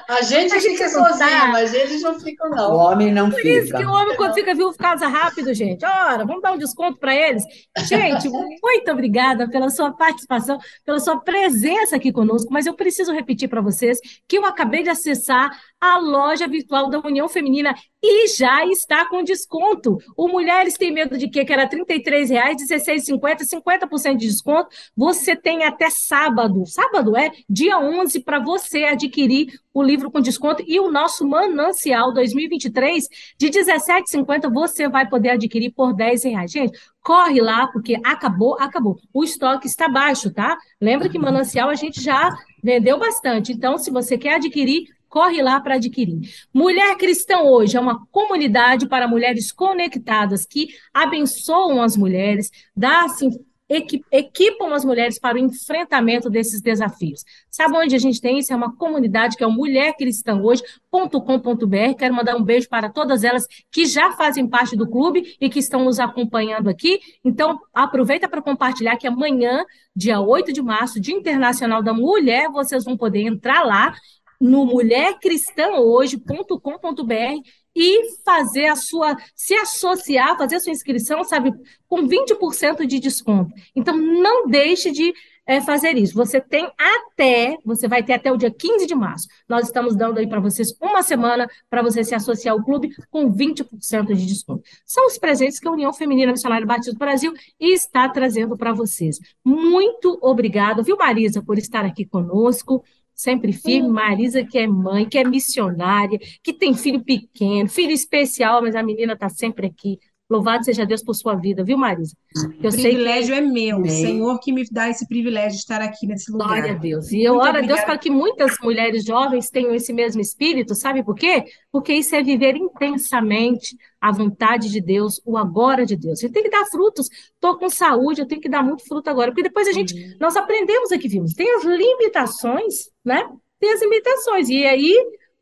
A 0.08 0.22
gente 0.22 0.54
A 0.54 0.58
gente 0.58 0.76
fica 0.76 0.90
não 0.90 1.02
tá. 1.04 1.08
sozinha, 1.12 1.46
mas 1.46 1.72
eles 1.72 2.02
não 2.02 2.18
ficam, 2.20 2.50
O 2.50 2.54
não. 2.54 2.72
homem 2.76 3.12
não 3.12 3.30
Por 3.30 3.44
isso 3.44 3.66
fica. 3.66 3.78
que 3.78 3.84
o 3.84 3.90
homem, 3.90 4.16
quando 4.16 4.34
fica 4.34 4.54
viúvo, 4.54 4.76
casa 4.76 5.06
rápido, 5.06 5.54
gente. 5.54 5.84
Ora, 5.84 6.24
vamos 6.24 6.42
dar 6.42 6.52
um 6.52 6.58
desconto 6.58 6.98
para 6.98 7.14
eles. 7.14 7.42
Gente, 7.86 8.28
muito 8.62 8.90
obrigada 8.90 9.48
pela 9.48 9.70
sua 9.70 9.92
participação, 9.92 10.58
pela 10.84 10.98
sua 11.00 11.20
presença 11.20 11.96
aqui 11.96 12.12
conosco. 12.12 12.48
Mas 12.52 12.66
eu 12.66 12.74
preciso 12.74 13.12
repetir 13.12 13.48
para 13.48 13.60
vocês 13.60 13.98
que 14.28 14.36
eu 14.36 14.44
acabei 14.44 14.82
de 14.82 14.90
acessar 14.90 15.50
a 15.80 15.98
loja 15.98 16.48
virtual 16.48 16.88
da 16.88 16.98
União 17.00 17.28
Feminina 17.28 17.74
e 18.02 18.28
já 18.28 18.64
está 18.66 19.06
com 19.08 19.22
desconto. 19.22 19.98
O 20.16 20.28
Mulheres 20.28 20.74
Tem 20.78 20.90
Medo 20.92 21.16
de 21.16 21.28
Quê? 21.28 21.44
Que 21.44 21.52
era 21.52 21.64
R$ 21.64 21.68
33,00, 21.70 22.30
R$ 22.30 22.54
16,50, 22.56 23.44
50% 23.88 24.16
de 24.16 24.26
desconto. 24.26 24.68
Você 24.96 25.36
tem 25.36 25.64
até 25.64 25.88
sábado, 25.90 26.23
sábado 26.66 27.16
é, 27.16 27.30
dia 27.48 27.78
11, 27.78 28.20
para 28.20 28.38
você 28.38 28.84
adquirir 28.84 29.58
o 29.72 29.82
livro 29.82 30.10
com 30.10 30.20
desconto 30.20 30.62
e 30.66 30.78
o 30.78 30.90
nosso 30.90 31.26
Manancial 31.26 32.12
2023 32.12 33.08
de 33.38 33.46
R$ 33.46 33.52
17,50 33.52 34.52
você 34.52 34.88
vai 34.88 35.08
poder 35.08 35.30
adquirir 35.30 35.72
por 35.72 35.94
10 35.94 36.24
reais. 36.24 36.50
Gente, 36.50 36.78
corre 37.02 37.40
lá, 37.40 37.66
porque 37.66 38.00
acabou, 38.04 38.56
acabou. 38.60 38.98
O 39.12 39.24
estoque 39.24 39.66
está 39.66 39.88
baixo, 39.88 40.32
tá? 40.32 40.56
Lembra 40.80 41.08
que 41.08 41.18
Manancial 41.18 41.68
a 41.68 41.74
gente 41.74 42.00
já 42.00 42.30
vendeu 42.62 42.98
bastante. 42.98 43.52
Então, 43.52 43.76
se 43.78 43.90
você 43.90 44.16
quer 44.16 44.36
adquirir, 44.36 44.84
corre 45.14 45.40
lá 45.40 45.60
para 45.60 45.76
adquirir. 45.76 46.28
Mulher 46.52 46.96
Cristã 46.96 47.38
hoje 47.42 47.76
é 47.76 47.80
uma 47.80 48.04
comunidade 48.06 48.88
para 48.88 49.06
mulheres 49.06 49.52
conectadas 49.52 50.44
que 50.44 50.68
abençoam 50.92 51.80
as 51.80 51.96
mulheres, 51.96 52.50
dá 52.76 53.04
assim, 53.04 53.30
equipam 53.68 54.72
as 54.74 54.84
mulheres 54.84 55.18
para 55.18 55.36
o 55.36 55.40
enfrentamento 55.40 56.28
desses 56.28 56.60
desafios. 56.60 57.24
Sabe 57.50 57.74
onde 57.76 57.94
a 57.94 57.98
gente 57.98 58.20
tem 58.20 58.38
isso? 58.38 58.52
É 58.52 58.56
uma 58.56 58.76
comunidade 58.76 59.36
que 59.36 59.44
é 59.44 59.46
o 59.46 59.50
mulhercristãohoje.com.br. 59.50 61.94
Quero 61.98 62.14
mandar 62.14 62.36
um 62.36 62.42
beijo 62.42 62.68
para 62.68 62.90
todas 62.90 63.24
elas 63.24 63.46
que 63.70 63.86
já 63.86 64.12
fazem 64.12 64.46
parte 64.46 64.76
do 64.76 64.86
clube 64.88 65.34
e 65.40 65.48
que 65.48 65.58
estão 65.58 65.84
nos 65.84 65.98
acompanhando 65.98 66.68
aqui. 66.68 67.00
Então, 67.24 67.58
aproveita 67.72 68.28
para 68.28 68.42
compartilhar 68.42 68.96
que 68.96 69.06
amanhã, 69.06 69.64
dia 69.96 70.20
8 70.20 70.52
de 70.52 70.60
março, 70.60 71.00
Dia 71.00 71.14
Internacional 71.14 71.82
da 71.82 71.94
Mulher, 71.94 72.50
vocês 72.50 72.84
vão 72.84 72.94
poder 72.96 73.22
entrar 73.22 73.64
lá 73.64 73.94
no 74.40 74.66
mulhercristãohoje.com.br 74.66 77.63
e 77.74 78.16
fazer 78.24 78.66
a 78.66 78.76
sua, 78.76 79.16
se 79.34 79.54
associar, 79.54 80.36
fazer 80.36 80.56
a 80.56 80.60
sua 80.60 80.72
inscrição, 80.72 81.24
sabe, 81.24 81.52
com 81.88 82.06
20% 82.06 82.86
de 82.86 82.98
desconto. 82.98 83.52
Então, 83.74 83.96
não 83.96 84.46
deixe 84.46 84.90
de 84.90 85.12
eh, 85.46 85.60
fazer 85.60 85.96
isso. 85.96 86.14
Você 86.14 86.40
tem 86.40 86.70
até, 86.78 87.56
você 87.64 87.86
vai 87.86 88.02
ter 88.02 88.14
até 88.14 88.32
o 88.32 88.36
dia 88.36 88.50
15 88.50 88.86
de 88.86 88.94
março. 88.94 89.28
Nós 89.48 89.66
estamos 89.66 89.94
dando 89.96 90.18
aí 90.18 90.26
para 90.26 90.40
vocês 90.40 90.74
uma 90.80 91.02
semana 91.02 91.48
para 91.68 91.82
você 91.82 92.02
se 92.02 92.14
associar 92.14 92.54
ao 92.54 92.64
clube 92.64 92.90
com 93.10 93.32
20% 93.32 94.14
de 94.14 94.26
desconto. 94.26 94.62
São 94.86 95.06
os 95.06 95.18
presentes 95.18 95.58
que 95.58 95.68
a 95.68 95.72
União 95.72 95.92
Feminina 95.92 96.32
Missionária 96.32 96.66
Batista 96.66 96.92
do 96.92 96.98
Brasil 96.98 97.32
está 97.58 98.08
trazendo 98.08 98.56
para 98.56 98.72
vocês. 98.72 99.18
Muito 99.44 100.18
obrigada, 100.22 100.82
viu, 100.82 100.96
Marisa, 100.96 101.42
por 101.42 101.58
estar 101.58 101.84
aqui 101.84 102.04
conosco 102.04 102.82
sempre 103.14 103.52
firme. 103.52 103.88
Marisa, 103.88 104.44
que 104.44 104.58
é 104.58 104.66
mãe, 104.66 105.08
que 105.08 105.18
é 105.18 105.24
missionária, 105.24 106.18
que 106.42 106.52
tem 106.52 106.74
filho 106.74 107.02
pequeno, 107.02 107.68
filho 107.68 107.92
especial, 107.92 108.62
mas 108.62 108.74
a 108.74 108.82
menina 108.82 109.12
está 109.14 109.28
sempre 109.28 109.66
aqui. 109.66 109.98
Louvado 110.28 110.64
seja 110.64 110.86
Deus 110.86 111.02
por 111.02 111.14
sua 111.14 111.34
vida, 111.34 111.62
viu, 111.62 111.76
Marisa? 111.76 112.16
Eu 112.62 112.70
O 112.70 112.72
sei 112.72 112.82
que 112.82 112.88
privilégio 112.88 113.34
é 113.34 113.42
meu, 113.42 113.76
Amém. 113.76 113.90
Senhor 113.90 114.40
que 114.40 114.52
me 114.52 114.64
dá 114.70 114.88
esse 114.88 115.06
privilégio 115.06 115.50
de 115.50 115.58
estar 115.58 115.82
aqui 115.82 116.06
nesse 116.06 116.32
Glória 116.32 116.62
a 116.62 116.66
lugar. 116.68 116.80
Deus. 116.80 117.12
E 117.12 117.22
eu 117.22 117.34
Muito 117.34 117.46
oro 117.46 117.58
a 117.58 117.60
Deus 117.60 117.80
para 117.82 117.98
que 117.98 118.08
muitas 118.08 118.56
mulheres 118.62 119.04
jovens 119.04 119.50
tenham 119.50 119.74
esse 119.74 119.92
mesmo 119.92 120.22
espírito, 120.22 120.74
sabe 120.74 121.04
por 121.04 121.14
quê? 121.14 121.44
Porque 121.70 121.92
isso 121.92 122.16
é 122.16 122.22
viver 122.22 122.56
intensamente 122.56 123.76
a 124.00 124.10
vontade 124.10 124.70
de 124.70 124.80
Deus, 124.80 125.20
o 125.26 125.36
agora 125.36 125.84
de 125.84 125.94
Deus. 125.94 126.18
A 126.18 126.22
gente 126.22 126.32
tem 126.32 126.42
que 126.42 126.50
dar 126.50 126.64
frutos. 126.66 127.06
Estou 127.34 127.58
com 127.58 127.68
saúde, 127.68 128.22
eu 128.22 128.26
tenho 128.26 128.40
que 128.40 128.48
dar 128.48 128.62
muito 128.62 128.82
fruto 128.88 129.10
agora. 129.10 129.30
Porque 129.30 129.42
depois 129.42 129.68
a 129.68 129.72
gente, 129.72 130.16
nós 130.18 130.36
aprendemos 130.36 130.90
aqui, 130.90 131.06
vimos, 131.06 131.34
tem 131.34 131.54
as 131.54 131.64
limitações, 131.64 132.93
né? 133.04 133.28
Tem 133.58 133.72
as 133.72 133.80
limitações. 133.80 134.48
E 134.48 134.64
aí 134.64 134.94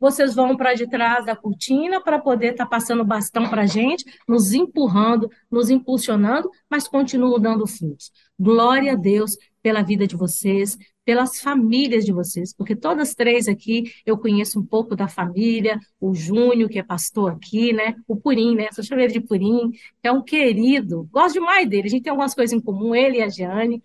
vocês 0.03 0.35
vão 0.35 0.57
para 0.57 0.73
de 0.73 0.85
trás 0.85 1.25
da 1.25 1.33
cortina 1.33 2.01
para 2.01 2.19
poder 2.19 2.51
estar 2.51 2.65
passando 2.65 3.01
o 3.01 3.05
bastão 3.05 3.49
para 3.49 3.61
a 3.61 3.65
gente, 3.65 4.03
nos 4.27 4.53
empurrando, 4.53 5.31
nos 5.49 5.69
impulsionando, 5.69 6.49
mas 6.69 6.89
continuam 6.89 7.39
dando 7.39 7.65
frutos. 7.65 8.11
Glória 8.37 8.91
a 8.91 8.95
Deus 8.95 9.37
pela 9.61 9.81
vida 9.81 10.05
de 10.05 10.17
vocês, 10.17 10.77
pelas 11.05 11.39
famílias 11.39 12.03
de 12.03 12.11
vocês, 12.11 12.53
porque 12.53 12.75
todas 12.75 13.15
três 13.15 13.47
aqui 13.47 13.93
eu 14.05 14.17
conheço 14.17 14.59
um 14.59 14.65
pouco 14.65 14.93
da 14.93 15.07
família, 15.07 15.79
o 16.01 16.13
Júnior, 16.13 16.69
que 16.69 16.79
é 16.79 16.83
pastor 16.83 17.31
aqui, 17.31 17.71
né? 17.71 17.95
O 18.05 18.17
Purim, 18.17 18.55
né? 18.55 18.67
Sou 18.73 18.83
chamei 18.83 19.05
ele 19.05 19.13
de 19.13 19.21
Purim, 19.21 19.71
é 20.03 20.11
um 20.11 20.21
querido, 20.21 21.07
gosto 21.11 21.35
demais 21.35 21.69
dele, 21.69 21.87
a 21.87 21.89
gente 21.89 22.03
tem 22.03 22.11
algumas 22.11 22.35
coisas 22.35 22.51
em 22.51 22.59
comum, 22.59 22.93
ele 22.93 23.19
e 23.19 23.21
a 23.21 23.29
Jeane. 23.29 23.81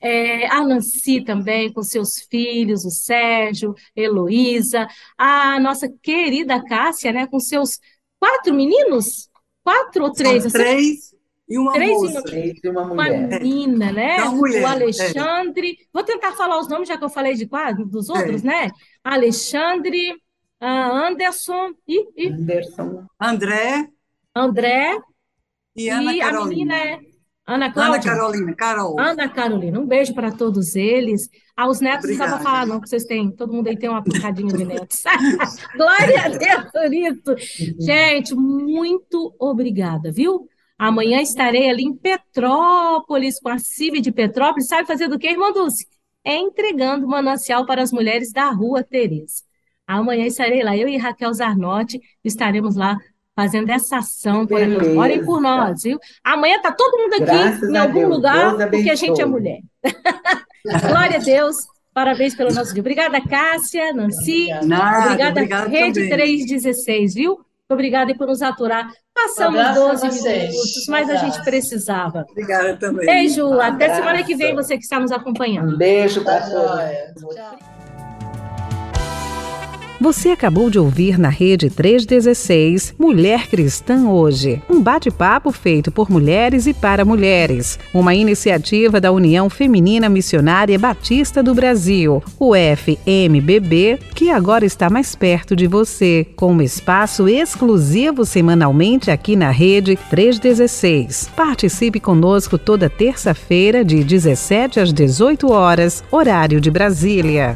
É, 0.00 0.46
a 0.46 0.64
Nancy 0.64 1.22
também, 1.22 1.72
com 1.72 1.82
seus 1.82 2.18
filhos, 2.20 2.84
o 2.84 2.90
Sérgio, 2.90 3.74
Heloísa, 3.94 4.86
a 5.18 5.58
nossa 5.60 5.88
querida 6.02 6.62
Cássia, 6.64 7.12
né, 7.12 7.26
com 7.26 7.38
seus 7.38 7.78
quatro 8.18 8.54
meninos? 8.54 9.28
Quatro 9.62 10.04
ou 10.04 10.12
três? 10.12 10.42
São 10.42 10.52
três 10.52 11.14
e 11.48 11.58
uma 11.58 11.72
Três 11.72 11.90
e 11.90 11.92
moça. 11.92 12.22
e 12.32 12.68
uma 12.68 12.82
uma 12.82 13.08
menina, 13.10 13.92
né? 13.92 14.16
É 14.18 14.22
uma 14.22 14.32
mulher, 14.32 14.62
O 14.62 14.66
é. 14.68 14.70
Alexandre. 14.70 15.76
Vou 15.92 16.04
tentar 16.04 16.32
falar 16.32 16.60
os 16.60 16.68
nomes, 16.68 16.86
já 16.88 16.96
que 16.96 17.02
eu 17.04 17.10
falei 17.10 17.34
de 17.34 17.46
quase 17.46 17.84
dos 17.84 18.08
outros, 18.08 18.42
né? 18.44 18.70
Alexandre, 19.02 20.14
ah, 20.60 21.08
Anderson 21.08 21.72
e, 21.88 22.06
e 22.16 22.28
Anderson. 22.28 23.04
André 23.20 23.88
André. 24.34 24.96
e 25.74 25.88
Ana 25.88 26.14
e 26.14 26.20
a 26.20 26.30
Carolina. 26.30 26.74
menina 26.74 26.76
é 26.76 27.00
Ana 27.46 27.72
Ana. 27.74 28.00
Carolina, 28.00 28.54
Carol. 28.54 29.00
Ana 29.00 29.28
Carolina, 29.28 29.80
um 29.80 29.86
beijo 29.86 30.14
para 30.14 30.30
todos 30.30 30.76
eles. 30.76 31.28
Aos 31.56 31.80
netos 31.80 32.04
não 32.04 32.14
Obrigada. 32.14 32.30
precisava 32.30 32.42
falar, 32.42 32.66
não, 32.66 32.76
porque 32.76 32.88
vocês 32.90 33.04
têm, 33.04 33.30
todo 33.30 33.52
mundo 33.52 33.68
aí 33.68 33.76
tem 33.76 33.88
uma 33.90 34.02
picadinha 34.04 34.52
de 34.52 34.64
netos. 34.64 35.02
Glória 35.76 36.24
a 36.24 36.28
Deus 36.28 36.70
por 36.72 36.92
isso. 36.94 37.74
Gente, 37.80 38.34
muito 38.34 39.34
obrigada, 39.38 40.12
viu? 40.12 40.48
Amanhã 40.78 41.20
estarei 41.20 41.68
ali 41.68 41.82
em 41.82 41.94
Petrópolis, 41.94 43.38
com 43.38 43.50
a 43.50 43.58
CIV 43.58 44.00
de 44.00 44.12
Petrópolis. 44.12 44.68
Sabe 44.68 44.86
fazer 44.86 45.08
do 45.08 45.18
que, 45.18 45.28
irmã 45.28 45.52
Dulce? 45.52 45.86
É 46.24 46.36
entregando 46.36 47.06
manancial 47.06 47.66
para 47.66 47.82
as 47.82 47.92
mulheres 47.92 48.32
da 48.32 48.48
Rua 48.50 48.82
Tereza. 48.82 49.42
Amanhã 49.86 50.24
estarei 50.24 50.62
lá, 50.62 50.76
eu 50.76 50.88
e 50.88 50.96
Raquel 50.96 51.34
Zarnotti 51.34 52.00
estaremos 52.24 52.76
lá 52.76 52.96
fazendo 53.40 53.70
essa 53.70 53.98
ação 53.98 54.46
por 54.46 54.60
aqui. 54.62 54.96
Orem 54.96 55.24
por 55.24 55.40
nós, 55.40 55.82
viu? 55.82 55.98
Amanhã 56.22 56.56
está 56.56 56.70
todo 56.72 56.98
mundo 56.98 57.14
aqui 57.14 57.24
Graças 57.24 57.68
em 57.70 57.76
algum 57.76 58.00
Deus. 58.00 58.14
lugar, 58.16 58.56
Deus 58.56 58.70
porque 58.70 58.90
a 58.90 58.94
gente 58.94 59.20
é 59.20 59.24
mulher. 59.24 59.60
Glória 60.88 61.16
a 61.16 61.20
Deus. 61.22 61.56
Parabéns 61.94 62.34
pelo 62.34 62.52
nosso 62.52 62.72
dia. 62.72 62.80
Obrigada, 62.82 63.20
Cássia, 63.20 63.92
Nancy. 63.94 64.48
Nada, 64.64 65.06
Obrigada, 65.06 65.30
obrigado 65.40 65.68
Rede 65.68 65.94
também. 66.08 66.10
316, 66.10 67.14
viu? 67.14 67.40
Obrigada 67.68 68.14
por 68.14 68.26
nos 68.26 68.42
aturar. 68.42 68.90
Passamos 69.14 69.58
abraço 69.60 69.80
a 69.82 69.88
12 69.92 70.06
vocês. 70.20 70.50
minutos, 70.50 70.86
mas 70.88 71.08
Um 71.08 71.12
a 71.12 71.14
gente 71.16 71.24
abraço. 71.30 71.44
precisava. 71.44 72.26
Obrigada 72.30 72.76
também. 72.76 73.06
Beijo, 73.06 73.46
Um 73.46 73.60
até 73.60 73.94
semana 73.94 74.22
que 74.22 74.34
vem, 74.36 74.50
abraço. 74.50 74.68
você 74.68 74.76
que 74.76 74.82
está 74.84 75.00
nos 75.00 75.12
acompanhando. 75.12 75.74
Um 75.74 75.78
beijo 75.78 76.22
para 76.22 76.40
Tá. 76.40 76.48
Tchau. 76.48 77.69
Você 80.00 80.30
acabou 80.30 80.70
de 80.70 80.78
ouvir 80.78 81.18
na 81.18 81.28
Rede 81.28 81.68
316 81.68 82.94
Mulher 82.98 83.46
Cristã 83.48 84.08
Hoje, 84.08 84.62
um 84.66 84.80
bate-papo 84.82 85.52
feito 85.52 85.92
por 85.92 86.10
mulheres 86.10 86.66
e 86.66 86.72
para 86.72 87.04
mulheres, 87.04 87.78
uma 87.92 88.14
iniciativa 88.14 88.98
da 88.98 89.12
União 89.12 89.50
Feminina 89.50 90.08
Missionária 90.08 90.78
Batista 90.78 91.42
do 91.42 91.54
Brasil, 91.54 92.22
o 92.38 92.54
FMBB, 92.54 93.98
que 94.14 94.30
agora 94.30 94.64
está 94.64 94.88
mais 94.88 95.14
perto 95.14 95.54
de 95.54 95.66
você, 95.66 96.26
com 96.34 96.54
um 96.54 96.62
espaço 96.62 97.28
exclusivo 97.28 98.24
semanalmente 98.24 99.10
aqui 99.10 99.36
na 99.36 99.50
Rede 99.50 99.98
316. 100.08 101.30
Participe 101.36 102.00
conosco 102.00 102.56
toda 102.56 102.88
terça-feira 102.88 103.84
de 103.84 104.02
17 104.02 104.80
às 104.80 104.94
18 104.94 105.52
horas, 105.52 106.02
horário 106.10 106.58
de 106.58 106.70
Brasília. 106.70 107.54